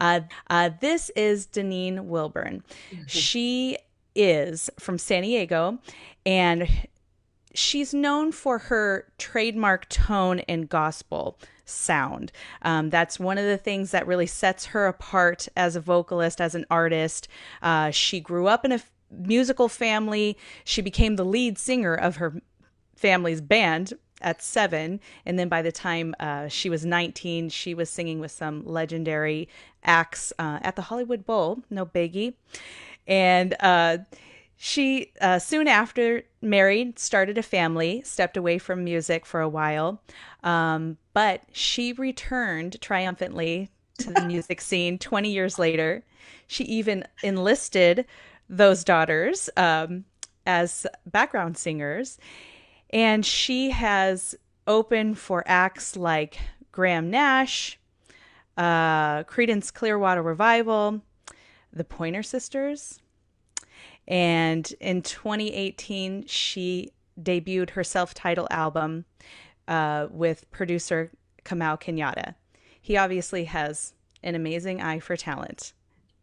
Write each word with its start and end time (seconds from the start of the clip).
Uh, 0.00 0.20
uh, 0.48 0.70
this 0.80 1.10
is 1.10 1.46
Daneen 1.46 2.04
Wilburn. 2.04 2.62
she 3.06 3.78
is 4.14 4.70
from 4.78 4.98
San 4.98 5.22
Diego, 5.22 5.78
and 6.26 6.68
she's 7.54 7.94
known 7.94 8.32
for 8.32 8.58
her 8.58 9.10
trademark 9.18 9.88
tone 9.88 10.40
and 10.40 10.68
gospel 10.68 11.38
sound. 11.64 12.32
Um, 12.62 12.90
that's 12.90 13.20
one 13.20 13.38
of 13.38 13.44
the 13.44 13.58
things 13.58 13.90
that 13.90 14.06
really 14.06 14.26
sets 14.26 14.66
her 14.66 14.86
apart 14.86 15.48
as 15.56 15.76
a 15.76 15.80
vocalist, 15.80 16.40
as 16.40 16.54
an 16.54 16.64
artist. 16.70 17.28
Uh, 17.62 17.90
she 17.90 18.20
grew 18.20 18.46
up 18.46 18.64
in 18.64 18.72
a 18.72 18.76
f- 18.76 18.90
musical 19.10 19.68
family. 19.68 20.36
She 20.64 20.80
became 20.82 21.16
the 21.16 21.24
lead 21.24 21.58
singer 21.58 21.94
of 21.94 22.16
her 22.16 22.40
family's 22.96 23.40
band 23.40 23.92
at 24.20 24.42
seven. 24.42 25.00
And 25.24 25.38
then 25.38 25.48
by 25.48 25.62
the 25.62 25.72
time 25.72 26.14
uh, 26.20 26.48
she 26.48 26.70
was 26.70 26.84
19, 26.84 27.48
she 27.50 27.74
was 27.74 27.90
singing 27.90 28.20
with 28.20 28.30
some 28.30 28.64
legendary 28.66 29.48
acts 29.84 30.32
uh, 30.38 30.58
at 30.62 30.76
the 30.76 30.82
Hollywood 30.82 31.24
Bowl, 31.24 31.60
no 31.70 31.86
biggie. 31.86 32.34
And 33.06 33.54
uh, 33.60 33.98
she 34.56 35.12
uh, 35.20 35.38
soon 35.38 35.68
after 35.68 36.24
married, 36.42 36.98
started 36.98 37.38
a 37.38 37.42
family, 37.42 38.02
stepped 38.04 38.36
away 38.36 38.58
from 38.58 38.84
music 38.84 39.24
for 39.24 39.40
a 39.40 39.48
while, 39.48 40.02
um, 40.42 40.98
but 41.14 41.42
she 41.52 41.92
returned 41.92 42.80
triumphantly 42.80 43.70
to 43.98 44.10
the 44.10 44.20
music 44.26 44.60
scene 44.60 44.98
20 44.98 45.30
years 45.30 45.58
later. 45.58 46.02
She 46.48 46.64
even 46.64 47.04
enlisted 47.22 48.04
those 48.48 48.82
daughters 48.82 49.48
um, 49.56 50.04
as 50.44 50.86
background 51.06 51.56
singers, 51.56 52.18
and 52.90 53.24
she 53.24 53.70
has 53.70 54.34
opened 54.66 55.18
for 55.18 55.42
acts 55.46 55.96
like 55.96 56.38
Graham 56.72 57.10
Nash, 57.10 57.78
uh, 58.56 59.24
Creedence 59.24 59.72
Clearwater 59.72 60.22
Revival, 60.22 61.00
the 61.72 61.84
Pointer 61.84 62.22
Sisters 62.22 63.00
and 64.08 64.72
in 64.80 65.02
2018, 65.02 66.26
she 66.26 66.90
debuted 67.20 67.70
her 67.70 67.84
self 67.84 68.14
titled 68.14 68.48
album 68.50 69.04
uh, 69.68 70.08
with 70.10 70.50
producer 70.50 71.10
Kamau 71.44 71.78
Kenyatta. 71.80 72.34
He 72.80 72.96
obviously 72.96 73.44
has 73.44 73.92
an 74.22 74.34
amazing 74.34 74.80
eye 74.80 74.98
for 74.98 75.14
talent, 75.16 75.74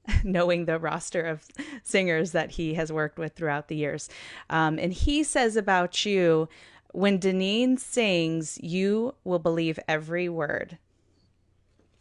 knowing 0.24 0.66
the 0.66 0.80
roster 0.80 1.22
of 1.22 1.46
singers 1.84 2.32
that 2.32 2.52
he 2.52 2.74
has 2.76 2.92
worked 2.92 3.18
with 3.18 3.34
throughout 3.34 3.68
the 3.68 3.76
years. 3.76 4.10
Um, 4.50 4.80
and 4.80 4.94
he 4.94 5.24
says 5.24 5.56
about 5.56 6.06
you 6.06 6.48
when 6.92 7.20
Daneen 7.20 7.78
sings, 7.78 8.58
you 8.62 9.16
will 9.26 9.40
believe 9.40 9.78
every 9.88 10.30
word. 10.30 10.78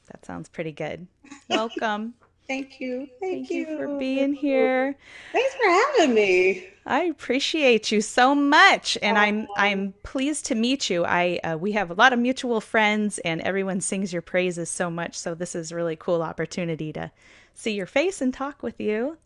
That 0.06 0.25
sounds 0.25 0.48
pretty 0.48 0.72
good. 0.72 1.08
Welcome. 1.50 2.14
Thank 2.47 2.78
you. 2.78 3.08
Thank, 3.20 3.48
Thank 3.48 3.50
you. 3.50 3.66
you 3.66 3.78
for 3.78 3.98
being 3.98 4.34
here. 4.34 4.94
Thanks 5.32 5.55
for 5.55 5.69
having 5.69 6.14
me. 6.14 6.69
I 6.86 7.05
appreciate 7.05 7.91
you 7.91 8.02
so 8.02 8.34
much, 8.34 8.98
and 9.00 9.16
I'm 9.16 9.48
I'm 9.56 9.94
pleased 10.02 10.44
to 10.47 10.55
meet 10.55 10.91
you. 10.91 11.06
I 11.06 11.41
uh, 11.42 11.56
we 11.56 11.72
have 11.72 11.91
a 11.91 11.94
lot 11.94 12.12
of 12.12 12.19
mutual 12.19 12.60
friends, 12.60 13.19
and 13.20 13.41
everyone 13.41 13.80
sings 13.80 14.12
your 14.12 14.20
praises 14.20 14.69
so 14.69 14.91
much. 14.91 15.16
So 15.16 15.34
this 15.34 15.55
is 15.55 15.72
a 15.72 15.77
really 15.77 15.97
cool 15.97 16.22
opportunity 16.22 16.92
to 16.92 17.10
see 17.55 17.72
your 17.72 17.86
face 17.86 18.20
and 18.20 18.33
talk 18.33 18.62
with 18.62 18.80
you. 18.80 19.16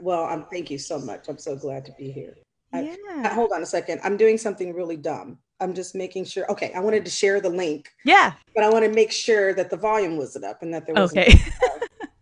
Well, 0.00 0.24
um, 0.24 0.46
thank 0.50 0.70
you 0.70 0.78
so 0.78 0.98
much. 0.98 1.28
I'm 1.28 1.38
so 1.38 1.56
glad 1.56 1.84
to 1.86 1.92
be 1.98 2.10
here. 2.10 2.34
Yeah. 2.72 2.94
I, 3.24 3.28
hold 3.28 3.52
on 3.52 3.62
a 3.62 3.66
second. 3.66 4.00
I'm 4.04 4.16
doing 4.16 4.38
something 4.38 4.74
really 4.74 4.96
dumb. 4.96 5.38
I'm 5.60 5.74
just 5.74 5.94
making 5.94 6.24
sure. 6.24 6.50
Okay, 6.50 6.72
I 6.74 6.80
wanted 6.80 7.04
to 7.04 7.10
share 7.10 7.40
the 7.40 7.50
link. 7.50 7.88
Yeah. 8.04 8.32
But 8.54 8.64
I 8.64 8.70
want 8.70 8.84
to 8.84 8.90
make 8.90 9.12
sure 9.12 9.54
that 9.54 9.70
the 9.70 9.76
volume 9.76 10.16
wasn't 10.16 10.44
up 10.44 10.62
and 10.62 10.72
that 10.72 10.86
there 10.86 10.94
was 10.94 11.10
okay. 11.10 11.34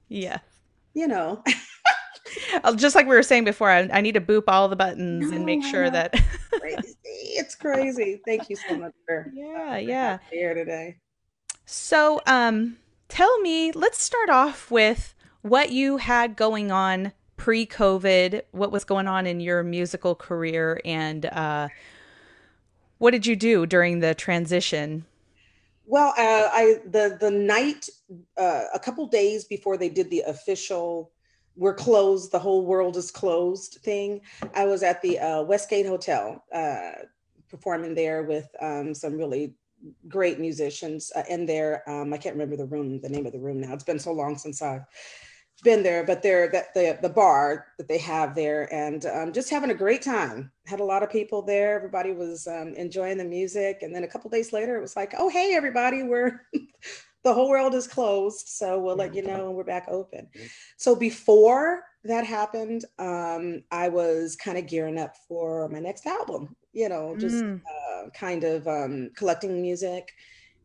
Yeah. 0.08 0.38
You 0.94 1.06
know. 1.06 1.42
Uh, 2.64 2.74
just 2.74 2.94
like 2.94 3.06
we 3.06 3.14
were 3.14 3.22
saying 3.22 3.44
before, 3.44 3.70
I, 3.70 3.88
I 3.92 4.00
need 4.00 4.12
to 4.12 4.20
boop 4.20 4.44
all 4.48 4.68
the 4.68 4.76
buttons 4.76 5.30
no, 5.30 5.36
and 5.36 5.46
make 5.46 5.62
sure 5.64 5.90
that 5.90 6.14
crazy. 6.52 6.94
it's 7.04 7.54
crazy. 7.54 8.20
Thank 8.26 8.48
you 8.50 8.56
so 8.56 8.76
much 8.76 8.92
for 9.06 9.30
yeah, 9.34 9.76
yeah 9.76 10.18
here 10.30 10.54
today. 10.54 10.96
So, 11.66 12.20
um, 12.26 12.76
tell 13.08 13.38
me. 13.40 13.72
Let's 13.72 14.02
start 14.02 14.30
off 14.30 14.70
with 14.70 15.14
what 15.42 15.70
you 15.70 15.96
had 15.96 16.36
going 16.36 16.70
on 16.70 17.12
pre-COVID. 17.36 18.42
What 18.50 18.72
was 18.72 18.84
going 18.84 19.06
on 19.06 19.26
in 19.26 19.40
your 19.40 19.62
musical 19.62 20.14
career, 20.14 20.80
and 20.84 21.26
uh, 21.26 21.68
what 22.98 23.12
did 23.12 23.26
you 23.26 23.36
do 23.36 23.64
during 23.64 24.00
the 24.00 24.14
transition? 24.14 25.04
Well, 25.86 26.12
uh, 26.18 26.48
I 26.52 26.80
the 26.84 27.16
the 27.18 27.30
night 27.30 27.88
uh, 28.36 28.64
a 28.74 28.78
couple 28.78 29.06
days 29.06 29.44
before 29.44 29.78
they 29.78 29.88
did 29.88 30.10
the 30.10 30.20
official 30.26 31.12
"we're 31.56 31.74
closed, 31.74 32.30
the 32.30 32.38
whole 32.38 32.66
world 32.66 32.96
is 32.96 33.10
closed" 33.10 33.78
thing, 33.82 34.20
I 34.54 34.66
was 34.66 34.82
at 34.82 35.00
the 35.00 35.18
uh, 35.18 35.42
Westgate 35.42 35.86
Hotel 35.86 36.44
uh, 36.52 36.90
performing 37.48 37.94
there 37.94 38.22
with 38.24 38.48
um, 38.60 38.94
some 38.94 39.16
really 39.16 39.54
great 40.08 40.38
musicians 40.40 41.12
uh, 41.16 41.22
in 41.30 41.46
there. 41.46 41.88
Um, 41.88 42.12
I 42.12 42.18
can't 42.18 42.34
remember 42.34 42.56
the 42.56 42.66
room, 42.66 43.00
the 43.00 43.08
name 43.08 43.26
of 43.26 43.32
the 43.32 43.38
room 43.38 43.60
now. 43.60 43.72
It's 43.72 43.84
been 43.84 43.98
so 43.98 44.12
long 44.12 44.36
since 44.36 44.60
I've 44.60 44.84
been 45.62 45.82
there, 45.82 46.04
but 46.04 46.22
they're 46.22 46.48
that 46.50 46.72
the 46.74 46.98
the 47.02 47.08
bar 47.08 47.66
that 47.78 47.88
they 47.88 47.98
have 47.98 48.34
there, 48.34 48.72
and 48.72 49.04
um, 49.06 49.32
just 49.32 49.50
having 49.50 49.70
a 49.70 49.74
great 49.74 50.02
time. 50.02 50.50
Had 50.66 50.80
a 50.80 50.84
lot 50.84 51.02
of 51.02 51.10
people 51.10 51.42
there. 51.42 51.74
Everybody 51.74 52.12
was 52.12 52.46
um, 52.46 52.74
enjoying 52.74 53.18
the 53.18 53.24
music, 53.24 53.78
and 53.82 53.94
then 53.94 54.04
a 54.04 54.08
couple 54.08 54.30
days 54.30 54.52
later, 54.52 54.76
it 54.76 54.80
was 54.80 54.96
like, 54.96 55.14
"Oh, 55.18 55.28
hey, 55.28 55.54
everybody, 55.54 56.02
we're 56.02 56.46
the 57.24 57.34
whole 57.34 57.48
world 57.48 57.74
is 57.74 57.88
closed, 57.88 58.48
so 58.48 58.78
we'll 58.78 58.96
let 58.96 59.14
you 59.14 59.22
know 59.22 59.46
when 59.46 59.54
we're 59.54 59.64
back 59.64 59.86
open." 59.88 60.28
So 60.76 60.94
before 60.94 61.82
that 62.04 62.24
happened, 62.24 62.84
um, 62.98 63.62
I 63.70 63.88
was 63.88 64.36
kind 64.36 64.58
of 64.58 64.66
gearing 64.66 64.98
up 64.98 65.16
for 65.26 65.68
my 65.68 65.80
next 65.80 66.06
album. 66.06 66.54
You 66.72 66.88
know, 66.88 67.16
just 67.16 67.42
mm. 67.42 67.60
uh, 67.60 68.10
kind 68.10 68.44
of 68.44 68.68
um, 68.68 69.10
collecting 69.16 69.60
music, 69.60 70.12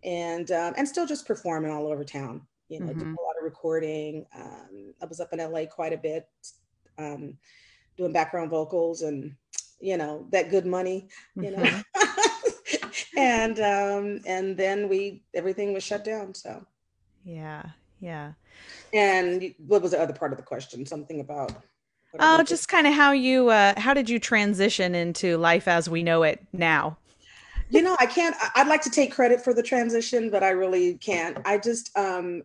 and 0.03 0.51
um, 0.51 0.73
and 0.77 0.87
still 0.87 1.07
just 1.07 1.25
performing 1.25 1.71
all 1.71 1.87
over 1.87 2.03
town 2.03 2.45
you 2.73 2.79
know, 2.79 2.87
mm-hmm. 2.87 2.99
doing 2.99 3.15
a 3.19 3.21
lot 3.21 3.37
of 3.37 3.43
recording. 3.43 4.25
Um, 4.35 4.93
I 5.01 5.05
was 5.05 5.19
up 5.19 5.31
in 5.31 5.39
LA 5.39 5.65
quite 5.65 5.93
a 5.93 5.97
bit, 5.97 6.27
um, 6.97 7.37
doing 7.97 8.11
background 8.11 8.49
vocals 8.49 9.03
and, 9.03 9.35
you 9.79 9.95
know, 9.95 10.25
that 10.31 10.49
good 10.49 10.65
money, 10.65 11.07
you 11.35 11.51
know. 11.51 11.63
Mm-hmm. 11.63 13.17
and 13.17 13.59
um, 13.59 14.21
and 14.25 14.57
then 14.57 14.89
we 14.89 15.21
everything 15.35 15.71
was 15.71 15.83
shut 15.83 16.03
down. 16.03 16.33
So 16.33 16.65
yeah, 17.23 17.63
yeah. 17.99 18.33
And 18.91 19.53
what 19.67 19.83
was 19.83 19.91
the 19.91 20.01
other 20.01 20.13
part 20.13 20.31
of 20.31 20.37
the 20.37 20.43
question? 20.43 20.85
Something 20.85 21.19
about 21.19 21.53
Oh, 22.19 22.43
just 22.43 22.69
kind 22.69 22.85
of 22.85 22.93
how 22.93 23.11
you 23.11 23.49
uh, 23.49 23.79
how 23.79 23.93
did 23.93 24.09
you 24.09 24.19
transition 24.19 24.95
into 24.95 25.37
life 25.37 25.67
as 25.67 25.89
we 25.89 26.01
know 26.01 26.23
it 26.23 26.43
now? 26.53 26.97
you 27.73 27.81
know, 27.81 27.97
I 27.99 28.05
can't. 28.05 28.35
I'd 28.55 28.67
like 28.67 28.81
to 28.83 28.89
take 28.91 29.11
credit 29.11 29.43
for 29.43 29.51
the 29.51 29.63
transition, 29.63 30.29
but 30.29 30.43
I 30.43 30.51
really 30.51 30.93
can't. 30.95 31.39
I 31.43 31.57
just 31.57 31.95
um, 31.97 32.43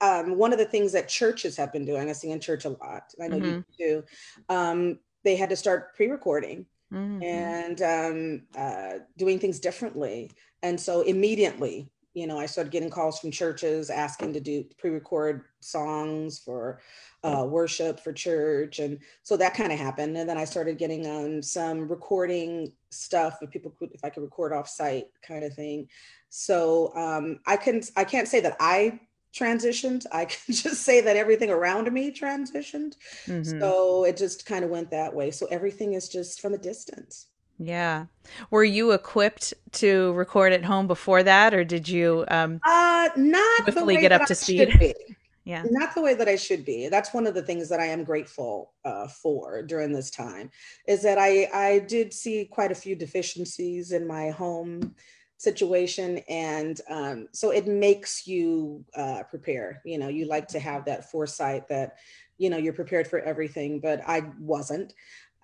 um, 0.00 0.36
one 0.36 0.52
of 0.52 0.58
the 0.58 0.64
things 0.64 0.92
that 0.92 1.08
churches 1.08 1.56
have 1.56 1.72
been 1.72 1.84
doing, 1.84 2.08
I 2.08 2.12
sing 2.12 2.30
in 2.30 2.40
church 2.40 2.64
a 2.64 2.70
lot, 2.70 3.12
I 3.22 3.28
know 3.28 3.38
mm-hmm. 3.38 3.46
you 3.46 3.64
do, 3.78 4.04
um, 4.48 4.98
they 5.24 5.36
had 5.36 5.50
to 5.50 5.56
start 5.56 5.94
pre 5.96 6.08
recording 6.08 6.66
mm-hmm. 6.92 7.22
and 7.22 7.82
um, 7.82 8.42
uh, 8.56 8.98
doing 9.16 9.38
things 9.38 9.58
differently. 9.58 10.30
And 10.62 10.80
so 10.80 11.02
immediately, 11.02 11.90
you 12.14 12.26
know, 12.26 12.38
I 12.38 12.46
started 12.46 12.72
getting 12.72 12.90
calls 12.90 13.18
from 13.18 13.30
churches 13.30 13.90
asking 13.90 14.32
to 14.34 14.40
do 14.40 14.64
pre 14.78 14.90
record 14.90 15.42
songs 15.60 16.38
for 16.38 16.80
uh, 17.22 17.44
worship 17.46 18.00
for 18.00 18.12
church. 18.12 18.78
And 18.78 18.98
so 19.22 19.36
that 19.36 19.54
kind 19.54 19.72
of 19.72 19.78
happened. 19.78 20.16
And 20.16 20.28
then 20.28 20.38
I 20.38 20.44
started 20.44 20.78
getting 20.78 21.06
um, 21.06 21.42
some 21.42 21.88
recording 21.88 22.72
stuff 22.90 23.38
if 23.42 23.50
people 23.50 23.72
could, 23.78 23.90
if 23.92 24.02
I 24.02 24.10
could 24.10 24.22
record 24.22 24.52
off 24.52 24.68
site 24.68 25.08
kind 25.26 25.44
of 25.44 25.52
thing. 25.54 25.88
So 26.30 26.94
um, 26.96 27.40
I 27.46 27.56
couldn't, 27.56 27.90
I 27.96 28.04
can't 28.04 28.28
say 28.28 28.40
that 28.40 28.56
I 28.60 29.00
transitioned. 29.36 30.04
I 30.12 30.26
can 30.26 30.38
just 30.54 30.82
say 30.82 31.00
that 31.00 31.16
everything 31.16 31.50
around 31.50 31.92
me 31.92 32.10
transitioned. 32.10 32.96
Mm-hmm. 33.26 33.60
So 33.60 34.04
it 34.04 34.16
just 34.16 34.46
kind 34.46 34.64
of 34.64 34.70
went 34.70 34.90
that 34.90 35.14
way. 35.14 35.30
So 35.30 35.46
everything 35.46 35.94
is 35.94 36.08
just 36.08 36.40
from 36.40 36.54
a 36.54 36.58
distance. 36.58 37.26
Yeah. 37.58 38.06
Were 38.50 38.64
you 38.64 38.92
equipped 38.92 39.54
to 39.72 40.12
record 40.12 40.52
at 40.52 40.64
home 40.64 40.86
before 40.86 41.22
that 41.22 41.54
or 41.54 41.64
did 41.64 41.88
you 41.88 42.24
um 42.28 42.60
uh 42.66 43.08
not 43.16 43.62
swiftly 43.62 43.96
get 43.96 44.12
up 44.12 44.26
to 44.26 44.34
speed? 44.34 44.94
Yeah. 45.46 45.62
Not 45.70 45.94
the 45.94 46.02
way 46.02 46.14
that 46.14 46.26
I 46.26 46.34
should 46.34 46.64
be. 46.64 46.88
That's 46.88 47.14
one 47.14 47.24
of 47.24 47.34
the 47.34 47.42
things 47.42 47.68
that 47.68 47.78
I 47.78 47.86
am 47.86 48.02
grateful 48.02 48.72
uh, 48.84 49.06
for 49.06 49.62
during 49.62 49.92
this 49.92 50.10
time 50.10 50.50
is 50.88 51.04
that 51.04 51.18
I 51.18 51.48
I 51.54 51.78
did 51.78 52.12
see 52.12 52.46
quite 52.46 52.72
a 52.72 52.74
few 52.74 52.96
deficiencies 52.96 53.92
in 53.92 54.08
my 54.08 54.30
home 54.30 54.96
situation 55.38 56.18
and 56.28 56.80
um, 56.88 57.28
so 57.32 57.50
it 57.50 57.66
makes 57.66 58.26
you 58.26 58.84
uh, 58.96 59.22
prepare 59.28 59.82
you 59.84 59.98
know 59.98 60.08
you 60.08 60.26
like 60.26 60.48
to 60.48 60.58
have 60.58 60.84
that 60.84 61.10
foresight 61.10 61.68
that 61.68 61.96
you 62.38 62.48
know 62.48 62.56
you're 62.56 62.72
prepared 62.72 63.06
for 63.06 63.20
everything 63.20 63.78
but 63.80 64.00
i 64.06 64.22
wasn't 64.40 64.94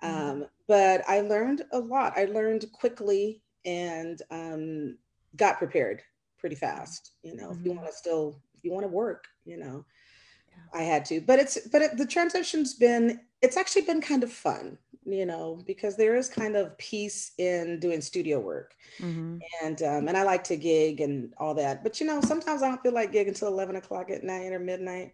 mm-hmm. 0.03 0.41
um, 0.41 0.45
but 0.67 1.03
i 1.07 1.21
learned 1.21 1.63
a 1.71 1.79
lot 1.79 2.13
i 2.17 2.25
learned 2.25 2.65
quickly 2.71 3.41
and 3.65 4.21
um, 4.31 4.97
got 5.35 5.57
prepared 5.57 6.01
pretty 6.37 6.55
fast 6.55 7.11
you 7.21 7.35
know 7.35 7.49
mm-hmm. 7.49 7.59
if 7.59 7.65
you 7.65 7.71
mm-hmm. 7.71 7.81
want 7.81 7.91
to 7.91 7.95
still 7.95 8.41
if 8.57 8.63
you 8.63 8.71
want 8.71 8.83
to 8.83 8.89
work 8.89 9.25
you 9.45 9.57
know 9.57 9.85
yeah. 10.49 10.79
I 10.79 10.83
had 10.83 11.05
to. 11.05 11.21
But 11.21 11.39
it's 11.39 11.57
but 11.67 11.81
it, 11.81 11.97
the 11.97 12.05
transition's 12.05 12.73
been 12.73 13.21
it's 13.41 13.57
actually 13.57 13.83
been 13.83 14.01
kind 14.01 14.23
of 14.23 14.31
fun 14.31 14.77
you 15.05 15.25
know, 15.25 15.61
because 15.65 15.95
there 15.95 16.15
is 16.15 16.29
kind 16.29 16.55
of 16.55 16.77
peace 16.77 17.31
in 17.37 17.79
doing 17.79 18.01
studio 18.01 18.39
work. 18.39 18.75
Mm-hmm. 18.99 19.37
And 19.63 19.81
um, 19.83 20.07
and 20.07 20.17
I 20.17 20.23
like 20.23 20.43
to 20.45 20.57
gig 20.57 21.01
and 21.01 21.33
all 21.37 21.53
that. 21.55 21.83
But 21.83 21.99
you 21.99 22.07
know, 22.07 22.21
sometimes 22.21 22.61
I 22.61 22.69
don't 22.69 22.81
feel 22.81 22.93
like 22.93 23.11
gig 23.11 23.27
until 23.27 23.47
11 23.49 23.75
o'clock 23.75 24.09
at 24.09 24.23
night 24.23 24.51
or 24.51 24.59
midnight. 24.59 25.13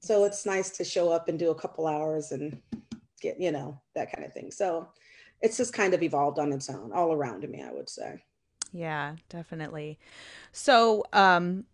So 0.00 0.24
it's 0.24 0.46
nice 0.46 0.70
to 0.70 0.84
show 0.84 1.10
up 1.10 1.28
and 1.28 1.38
do 1.38 1.50
a 1.50 1.54
couple 1.54 1.86
hours 1.86 2.32
and 2.32 2.60
get, 3.20 3.40
you 3.40 3.50
know, 3.50 3.80
that 3.94 4.12
kind 4.12 4.24
of 4.24 4.32
thing. 4.32 4.50
So 4.50 4.88
it's 5.40 5.56
just 5.56 5.72
kind 5.72 5.94
of 5.94 6.02
evolved 6.02 6.38
on 6.38 6.52
its 6.52 6.70
own 6.70 6.92
all 6.92 7.12
around 7.12 7.48
me, 7.48 7.62
I 7.62 7.72
would 7.72 7.88
say. 7.88 8.22
Yeah, 8.72 9.16
definitely. 9.28 9.98
So, 10.52 11.04
um, 11.12 11.64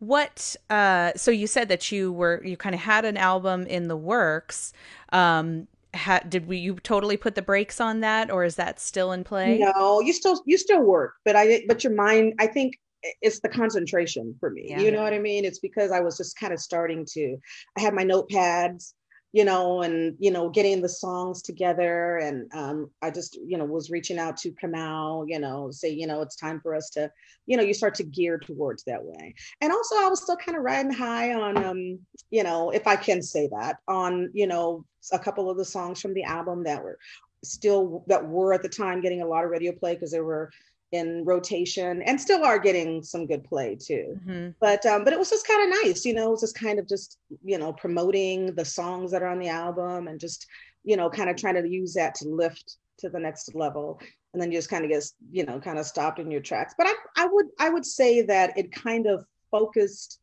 what 0.00 0.56
uh 0.70 1.12
so 1.16 1.30
you 1.30 1.46
said 1.46 1.68
that 1.68 1.90
you 1.90 2.12
were 2.12 2.42
you 2.44 2.56
kind 2.56 2.74
of 2.74 2.80
had 2.80 3.04
an 3.04 3.16
album 3.16 3.64
in 3.66 3.88
the 3.88 3.96
works 3.96 4.72
um 5.12 5.66
ha- 5.94 6.20
did 6.28 6.46
we 6.46 6.58
you 6.58 6.74
totally 6.76 7.16
put 7.16 7.34
the 7.34 7.42
brakes 7.42 7.80
on 7.80 8.00
that 8.00 8.30
or 8.30 8.44
is 8.44 8.56
that 8.56 8.80
still 8.80 9.12
in 9.12 9.24
play 9.24 9.58
no 9.58 10.00
you 10.00 10.12
still 10.12 10.42
you 10.46 10.58
still 10.58 10.82
work 10.82 11.14
but 11.24 11.36
i 11.36 11.62
but 11.68 11.84
your 11.84 11.94
mind 11.94 12.34
i 12.38 12.46
think 12.46 12.78
it's 13.20 13.40
the 13.40 13.48
concentration 13.48 14.34
for 14.40 14.50
me 14.50 14.66
yeah. 14.68 14.80
you 14.80 14.90
know 14.90 15.02
what 15.02 15.12
i 15.12 15.18
mean 15.18 15.44
it's 15.44 15.58
because 15.58 15.90
i 15.90 16.00
was 16.00 16.16
just 16.16 16.38
kind 16.38 16.52
of 16.52 16.60
starting 16.60 17.06
to 17.08 17.36
i 17.76 17.80
had 17.80 17.94
my 17.94 18.04
notepads 18.04 18.92
you 19.34 19.44
know, 19.44 19.82
and 19.82 20.14
you 20.20 20.30
know, 20.30 20.48
getting 20.48 20.80
the 20.80 20.88
songs 20.88 21.42
together. 21.42 22.18
And 22.18 22.48
um, 22.54 22.88
I 23.02 23.10
just, 23.10 23.36
you 23.44 23.58
know, 23.58 23.64
was 23.64 23.90
reaching 23.90 24.16
out 24.16 24.36
to 24.38 24.52
Kamau, 24.52 25.24
you 25.26 25.40
know, 25.40 25.72
say, 25.72 25.90
you 25.90 26.06
know, 26.06 26.22
it's 26.22 26.36
time 26.36 26.60
for 26.60 26.72
us 26.72 26.88
to, 26.90 27.10
you 27.46 27.56
know, 27.56 27.64
you 27.64 27.74
start 27.74 27.96
to 27.96 28.04
gear 28.04 28.38
towards 28.38 28.84
that 28.84 29.02
way. 29.02 29.34
And 29.60 29.72
also, 29.72 29.96
I 29.96 30.08
was 30.08 30.22
still 30.22 30.36
kind 30.36 30.56
of 30.56 30.62
riding 30.62 30.92
high 30.92 31.34
on, 31.34 31.56
um, 31.56 31.98
you 32.30 32.44
know, 32.44 32.70
if 32.70 32.86
I 32.86 32.94
can 32.94 33.22
say 33.22 33.48
that, 33.48 33.78
on, 33.88 34.30
you 34.34 34.46
know, 34.46 34.84
a 35.12 35.18
couple 35.18 35.50
of 35.50 35.56
the 35.56 35.64
songs 35.64 36.00
from 36.00 36.14
the 36.14 36.22
album 36.22 36.62
that 36.62 36.84
were 36.84 37.00
still 37.42 38.04
that 38.06 38.24
were 38.24 38.54
at 38.54 38.62
the 38.62 38.68
time 38.68 39.00
getting 39.00 39.20
a 39.20 39.26
lot 39.26 39.44
of 39.44 39.50
radio 39.50 39.72
play 39.72 39.94
because 39.94 40.12
there 40.12 40.24
were 40.24 40.48
in 40.92 41.24
rotation 41.24 42.02
and 42.02 42.20
still 42.20 42.44
are 42.44 42.58
getting 42.58 43.02
some 43.02 43.26
good 43.26 43.42
play 43.44 43.76
too. 43.76 44.18
Mm-hmm. 44.26 44.50
But 44.60 44.86
um, 44.86 45.04
but 45.04 45.12
it 45.12 45.18
was 45.18 45.30
just 45.30 45.46
kind 45.46 45.62
of 45.62 45.82
nice, 45.82 46.04
you 46.04 46.14
know, 46.14 46.28
it 46.28 46.30
was 46.32 46.40
just 46.40 46.58
kind 46.58 46.78
of 46.78 46.88
just, 46.88 47.18
you 47.44 47.58
know, 47.58 47.72
promoting 47.72 48.54
the 48.54 48.64
songs 48.64 49.10
that 49.10 49.22
are 49.22 49.28
on 49.28 49.40
the 49.40 49.48
album 49.48 50.08
and 50.08 50.20
just, 50.20 50.46
you 50.84 50.96
know, 50.96 51.10
kind 51.10 51.28
of 51.28 51.36
trying 51.36 51.60
to 51.60 51.68
use 51.68 51.94
that 51.94 52.14
to 52.16 52.28
lift 52.28 52.76
to 52.98 53.08
the 53.08 53.18
next 53.18 53.54
level. 53.54 54.00
And 54.32 54.40
then 54.42 54.50
you 54.50 54.58
just 54.58 54.70
kind 54.70 54.84
of 54.84 54.90
get, 54.90 55.04
you 55.32 55.44
know, 55.44 55.60
kind 55.60 55.78
of 55.78 55.86
stopped 55.86 56.18
in 56.18 56.30
your 56.30 56.40
tracks. 56.40 56.74
But 56.76 56.86
I, 56.86 56.94
I 57.16 57.26
would 57.26 57.46
I 57.58 57.70
would 57.70 57.86
say 57.86 58.22
that 58.22 58.56
it 58.56 58.72
kind 58.72 59.06
of 59.06 59.24
focused 59.50 60.20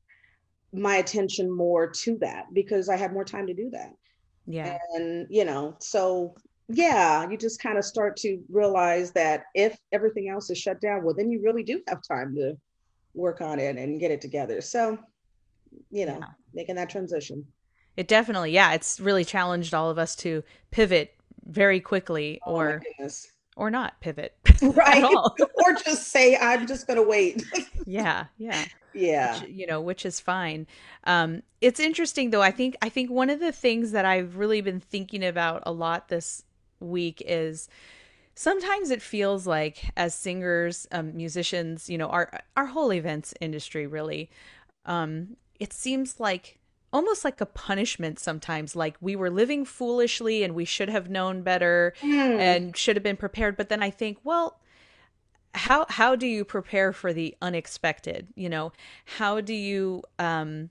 my 0.73 0.97
attention 0.97 1.51
more 1.51 1.87
to 1.87 2.17
that 2.19 2.53
because 2.53 2.87
I 2.87 2.95
had 2.95 3.13
more 3.13 3.25
time 3.25 3.47
to 3.47 3.53
do 3.53 3.69
that. 3.71 3.93
Yeah. 4.47 4.77
And 4.93 5.27
you 5.29 5.45
know, 5.45 5.75
so 5.79 6.35
yeah, 6.73 7.29
you 7.29 7.37
just 7.37 7.61
kind 7.61 7.77
of 7.77 7.85
start 7.85 8.17
to 8.17 8.39
realize 8.49 9.11
that 9.11 9.45
if 9.55 9.77
everything 9.91 10.29
else 10.29 10.49
is 10.49 10.57
shut 10.57 10.81
down, 10.81 11.03
well, 11.03 11.15
then 11.15 11.31
you 11.31 11.41
really 11.43 11.63
do 11.63 11.81
have 11.87 12.01
time 12.01 12.35
to 12.35 12.57
work 13.13 13.41
on 13.41 13.59
it 13.59 13.77
and 13.77 13.99
get 13.99 14.11
it 14.11 14.21
together. 14.21 14.61
So, 14.61 14.97
you 15.91 16.05
know, 16.05 16.17
yeah. 16.19 16.27
making 16.53 16.75
that 16.75 16.89
transition. 16.89 17.45
It 17.97 18.07
definitely, 18.07 18.51
yeah, 18.51 18.73
it's 18.73 18.99
really 18.99 19.25
challenged 19.25 19.73
all 19.73 19.89
of 19.89 19.97
us 19.97 20.15
to 20.17 20.43
pivot 20.71 21.13
very 21.45 21.79
quickly 21.79 22.39
oh, 22.45 22.55
or 22.55 22.81
or 23.55 23.69
not 23.69 23.99
pivot 23.99 24.35
right. 24.61 25.03
or 25.55 25.73
just 25.73 26.07
say 26.07 26.37
i'm 26.37 26.67
just 26.67 26.87
going 26.87 26.97
to 26.97 27.07
wait. 27.07 27.43
Yeah 27.85 28.25
yeah. 28.37 28.65
Yeah. 28.93 29.39
Which, 29.39 29.49
you 29.49 29.67
know 29.67 29.81
which 29.81 30.05
is 30.05 30.19
fine. 30.19 30.67
Um 31.03 31.43
it's 31.59 31.79
interesting 31.79 32.29
though 32.29 32.41
i 32.41 32.51
think 32.51 32.77
i 32.81 32.89
think 32.89 33.09
one 33.09 33.29
of 33.29 33.39
the 33.39 33.51
things 33.51 33.91
that 33.91 34.05
i've 34.05 34.37
really 34.37 34.61
been 34.61 34.79
thinking 34.79 35.23
about 35.25 35.63
a 35.65 35.71
lot 35.71 36.07
this 36.07 36.43
week 36.81 37.21
is 37.25 37.69
sometimes 38.35 38.91
it 38.91 39.01
feels 39.01 39.45
like 39.45 39.91
as 39.95 40.15
singers 40.15 40.87
um, 40.91 41.15
musicians 41.15 41.89
you 41.89 41.97
know 41.97 42.07
our 42.07 42.31
our 42.55 42.67
whole 42.67 42.91
events 42.93 43.33
industry 43.41 43.85
really 43.85 44.29
um, 44.85 45.37
it 45.59 45.71
seems 45.73 46.19
like 46.19 46.57
almost 46.93 47.23
like 47.23 47.39
a 47.39 47.45
punishment 47.45 48.19
sometimes 48.19 48.75
like 48.75 48.95
we 48.99 49.15
were 49.15 49.29
living 49.29 49.63
foolishly 49.63 50.43
and 50.43 50.55
we 50.55 50.65
should 50.65 50.89
have 50.89 51.09
known 51.09 51.41
better 51.41 51.93
mm. 52.01 52.39
and 52.39 52.75
should 52.75 52.95
have 52.95 53.03
been 53.03 53.17
prepared 53.17 53.55
but 53.55 53.69
then 53.69 53.81
i 53.81 53.89
think 53.89 54.17
well 54.23 54.59
how 55.53 55.85
how 55.89 56.15
do 56.15 56.27
you 56.27 56.43
prepare 56.43 56.91
for 56.91 57.13
the 57.13 57.35
unexpected 57.41 58.27
you 58.35 58.49
know 58.49 58.71
how 59.05 59.39
do 59.39 59.53
you 59.53 60.01
um 60.19 60.69